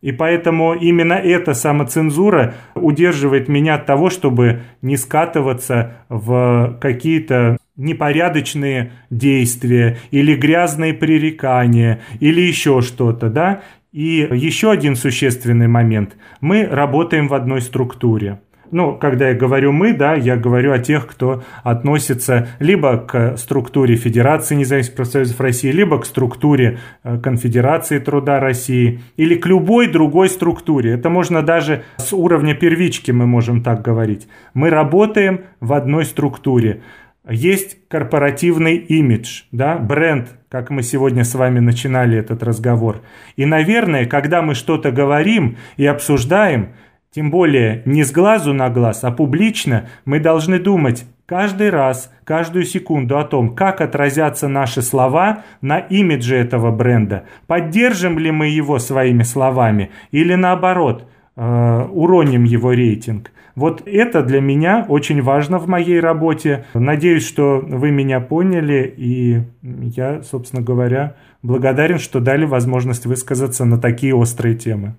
И 0.00 0.12
поэтому 0.12 0.74
именно 0.74 1.14
эта 1.14 1.54
самоцензура 1.54 2.54
удерживает 2.74 3.48
меня 3.48 3.76
от 3.76 3.86
того, 3.86 4.10
чтобы 4.10 4.62
не 4.82 4.96
скатываться 4.96 5.98
в 6.08 6.76
какие-то 6.80 7.56
непорядочные 7.76 8.92
действия 9.08 9.98
или 10.10 10.34
грязные 10.34 10.92
пререкания 10.92 12.00
или 12.20 12.40
еще 12.40 12.80
что-то, 12.80 13.30
да. 13.30 13.62
И 13.94 14.28
еще 14.32 14.72
один 14.72 14.96
существенный 14.96 15.68
момент. 15.68 16.16
Мы 16.40 16.66
работаем 16.66 17.28
в 17.28 17.34
одной 17.34 17.60
структуре 17.60 18.40
ну, 18.74 18.96
когда 18.96 19.28
я 19.28 19.34
говорю 19.34 19.70
«мы», 19.70 19.92
да, 19.92 20.14
я 20.14 20.36
говорю 20.36 20.72
о 20.72 20.80
тех, 20.80 21.06
кто 21.06 21.44
относится 21.62 22.48
либо 22.58 22.98
к 22.98 23.36
структуре 23.36 23.94
Федерации 23.94 24.56
независимых 24.56 24.96
профсоюзов 24.96 25.40
России, 25.40 25.70
либо 25.70 26.00
к 26.00 26.04
структуре 26.04 26.78
э, 27.04 27.18
Конфедерации 27.18 28.00
труда 28.00 28.40
России, 28.40 29.00
или 29.16 29.36
к 29.36 29.46
любой 29.46 29.86
другой 29.86 30.28
структуре. 30.28 30.94
Это 30.94 31.08
можно 31.08 31.42
даже 31.42 31.84
с 31.98 32.12
уровня 32.12 32.54
первички, 32.54 33.12
мы 33.12 33.26
можем 33.26 33.62
так 33.62 33.82
говорить. 33.82 34.26
Мы 34.54 34.70
работаем 34.70 35.42
в 35.60 35.72
одной 35.72 36.04
структуре. 36.04 36.82
Есть 37.28 37.88
корпоративный 37.88 38.76
имидж, 38.76 39.44
да, 39.50 39.78
бренд, 39.78 40.28
как 40.50 40.68
мы 40.68 40.82
сегодня 40.82 41.24
с 41.24 41.34
вами 41.34 41.58
начинали 41.58 42.18
этот 42.18 42.42
разговор. 42.42 43.00
И, 43.36 43.46
наверное, 43.46 44.04
когда 44.04 44.42
мы 44.42 44.54
что-то 44.54 44.92
говорим 44.92 45.56
и 45.78 45.86
обсуждаем, 45.86 46.74
тем 47.10 47.30
более 47.30 47.80
не 47.86 48.04
с 48.04 48.12
глазу 48.12 48.52
на 48.52 48.68
глаз, 48.68 49.04
а 49.04 49.10
публично 49.10 49.88
мы 50.04 50.20
должны 50.20 50.58
думать 50.58 51.06
каждый 51.24 51.70
раз, 51.70 52.12
каждую 52.24 52.66
секунду 52.66 53.18
о 53.18 53.24
том, 53.24 53.54
как 53.54 53.80
отразятся 53.80 54.48
наши 54.48 54.82
слова 54.82 55.44
на 55.62 55.78
имидже 55.78 56.36
этого 56.36 56.72
бренда. 56.72 57.24
Поддержим 57.46 58.18
ли 58.18 58.30
мы 58.32 58.48
его 58.48 58.78
своими 58.78 59.22
словами 59.22 59.90
или 60.10 60.34
наоборот, 60.34 61.08
э, 61.36 61.86
уроним 61.90 62.44
его 62.44 62.72
рейтинг. 62.72 63.30
Вот 63.54 63.82
это 63.86 64.22
для 64.22 64.40
меня 64.40 64.84
очень 64.88 65.22
важно 65.22 65.58
в 65.58 65.68
моей 65.68 66.00
работе. 66.00 66.64
Надеюсь, 66.74 67.26
что 67.26 67.60
вы 67.60 67.90
меня 67.90 68.20
поняли, 68.20 68.92
и 68.96 69.42
я, 69.62 70.22
собственно 70.22 70.62
говоря, 70.62 71.14
благодарен, 71.42 71.98
что 71.98 72.20
дали 72.20 72.44
возможность 72.44 73.06
высказаться 73.06 73.64
на 73.64 73.78
такие 73.78 74.14
острые 74.14 74.56
темы. 74.56 74.96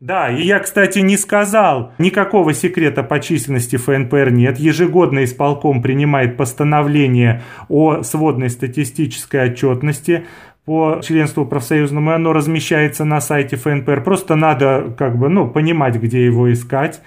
Да, 0.00 0.30
и 0.30 0.42
я, 0.42 0.60
кстати, 0.60 1.00
не 1.00 1.16
сказал, 1.16 1.92
никакого 1.98 2.54
секрета 2.54 3.02
по 3.02 3.18
численности 3.18 3.74
ФНПР 3.74 4.30
нет. 4.30 4.58
Ежегодно 4.58 5.24
исполком 5.24 5.82
принимает 5.82 6.36
постановление 6.36 7.42
о 7.68 8.02
сводной 8.02 8.48
статистической 8.48 9.50
отчетности 9.50 10.24
по 10.64 11.00
членству 11.02 11.46
профсоюзному, 11.46 12.12
и 12.12 12.14
оно 12.14 12.32
размещается 12.32 13.04
на 13.04 13.20
сайте 13.20 13.56
ФНПР. 13.56 14.04
Просто 14.04 14.36
надо 14.36 14.94
как 14.96 15.18
бы, 15.18 15.28
ну, 15.28 15.48
понимать, 15.48 15.96
где 15.96 16.24
его 16.24 16.52
искать. 16.52 17.00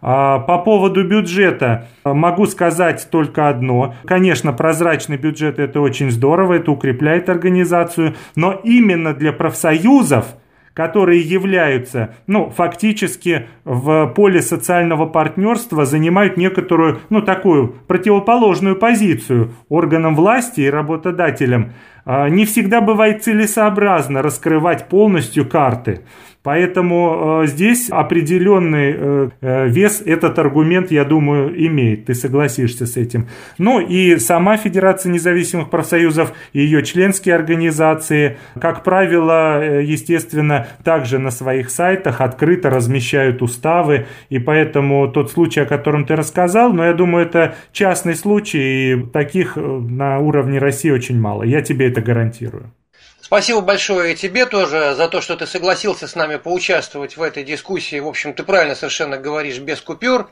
А, 0.00 0.38
по 0.38 0.58
поводу 0.58 1.04
бюджета 1.04 1.88
могу 2.04 2.46
сказать 2.46 3.08
только 3.10 3.48
одно. 3.48 3.94
Конечно, 4.04 4.52
прозрачный 4.52 5.16
бюджет 5.16 5.58
это 5.58 5.80
очень 5.80 6.10
здорово, 6.10 6.54
это 6.54 6.70
укрепляет 6.70 7.28
организацию, 7.28 8.14
но 8.36 8.52
именно 8.52 9.14
для 9.14 9.32
профсоюзов– 9.32 10.26
которые 10.78 11.22
являются, 11.22 12.14
ну, 12.28 12.50
фактически 12.50 13.48
в 13.64 14.06
поле 14.14 14.40
социального 14.40 15.06
партнерства 15.06 15.84
занимают 15.84 16.36
некоторую, 16.36 17.00
ну, 17.10 17.20
такую 17.20 17.74
противоположную 17.88 18.76
позицию 18.76 19.54
органам 19.68 20.14
власти 20.14 20.60
и 20.60 20.70
работодателям. 20.70 21.72
А, 22.04 22.28
не 22.28 22.44
всегда 22.44 22.80
бывает 22.80 23.24
целесообразно 23.24 24.22
раскрывать 24.22 24.88
полностью 24.88 25.48
карты. 25.48 26.02
Поэтому 26.42 27.42
э, 27.42 27.46
здесь 27.46 27.90
определенный 27.90 28.94
э, 28.96 29.28
э, 29.40 29.68
вес 29.68 30.02
этот 30.06 30.38
аргумент, 30.38 30.90
я 30.90 31.04
думаю, 31.04 31.52
имеет. 31.66 32.06
Ты 32.06 32.14
согласишься 32.14 32.86
с 32.86 32.96
этим. 32.96 33.26
Ну 33.58 33.80
и 33.80 34.16
сама 34.18 34.56
Федерация 34.56 35.10
независимых 35.10 35.68
профсоюзов 35.68 36.32
и 36.52 36.60
ее 36.60 36.84
членские 36.84 37.34
организации, 37.34 38.38
как 38.60 38.84
правило, 38.84 39.80
естественно, 39.80 40.68
также 40.84 41.18
на 41.18 41.30
своих 41.30 41.70
сайтах 41.70 42.20
открыто 42.20 42.70
размещают 42.70 43.42
уставы. 43.42 44.06
И 44.30 44.38
поэтому 44.38 45.08
тот 45.08 45.32
случай, 45.32 45.60
о 45.60 45.66
котором 45.66 46.06
ты 46.06 46.14
рассказал, 46.14 46.72
но 46.72 46.84
я 46.84 46.92
думаю, 46.92 47.26
это 47.26 47.56
частный 47.72 48.14
случай, 48.14 48.92
и 48.92 49.02
таких 49.12 49.56
на 49.56 50.18
уровне 50.18 50.58
России 50.58 50.90
очень 50.90 51.20
мало. 51.20 51.42
Я 51.42 51.62
тебе 51.62 51.88
это 51.88 52.00
гарантирую. 52.00 52.72
Спасибо 53.28 53.60
большое 53.60 54.14
и 54.14 54.16
тебе 54.16 54.46
тоже 54.46 54.94
за 54.94 55.06
то, 55.06 55.20
что 55.20 55.36
ты 55.36 55.46
согласился 55.46 56.08
с 56.08 56.14
нами 56.14 56.36
поучаствовать 56.36 57.18
в 57.18 57.22
этой 57.22 57.44
дискуссии. 57.44 58.00
В 58.00 58.08
общем, 58.08 58.32
ты 58.32 58.42
правильно 58.42 58.74
совершенно 58.74 59.18
говоришь, 59.18 59.58
без 59.58 59.82
купюр. 59.82 60.30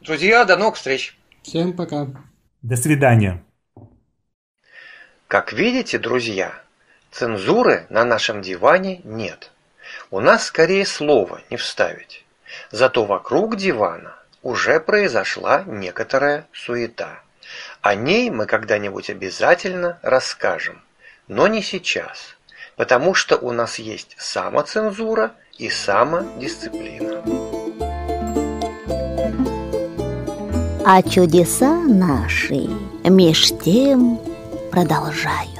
Друзья, 0.00 0.44
до 0.44 0.56
новых 0.56 0.74
встреч. 0.74 1.16
Всем 1.44 1.72
пока. 1.72 2.08
До 2.62 2.74
свидания. 2.74 3.44
Как 5.28 5.52
видите, 5.52 6.00
друзья, 6.00 6.60
цензуры 7.12 7.86
на 7.90 8.04
нашем 8.04 8.42
диване 8.42 9.00
нет. 9.04 9.52
У 10.10 10.18
нас 10.18 10.46
скорее 10.46 10.86
слова 10.86 11.42
не 11.48 11.56
вставить. 11.56 12.24
Зато 12.72 13.04
вокруг 13.04 13.54
дивана 13.54 14.16
уже 14.42 14.80
произошла 14.80 15.62
некоторая 15.64 16.48
суета. 16.52 17.20
О 17.82 17.94
ней 17.94 18.30
мы 18.30 18.46
когда-нибудь 18.46 19.10
обязательно 19.10 20.00
расскажем 20.02 20.82
но 21.28 21.46
не 21.46 21.62
сейчас, 21.62 22.36
потому 22.76 23.14
что 23.14 23.36
у 23.36 23.52
нас 23.52 23.78
есть 23.78 24.14
самоцензура 24.18 25.34
и 25.58 25.70
самодисциплина. 25.70 27.22
А 30.86 31.02
чудеса 31.02 31.80
наши 31.80 32.68
меж 33.04 33.52
тем 33.64 34.20
продолжают. 34.70 35.53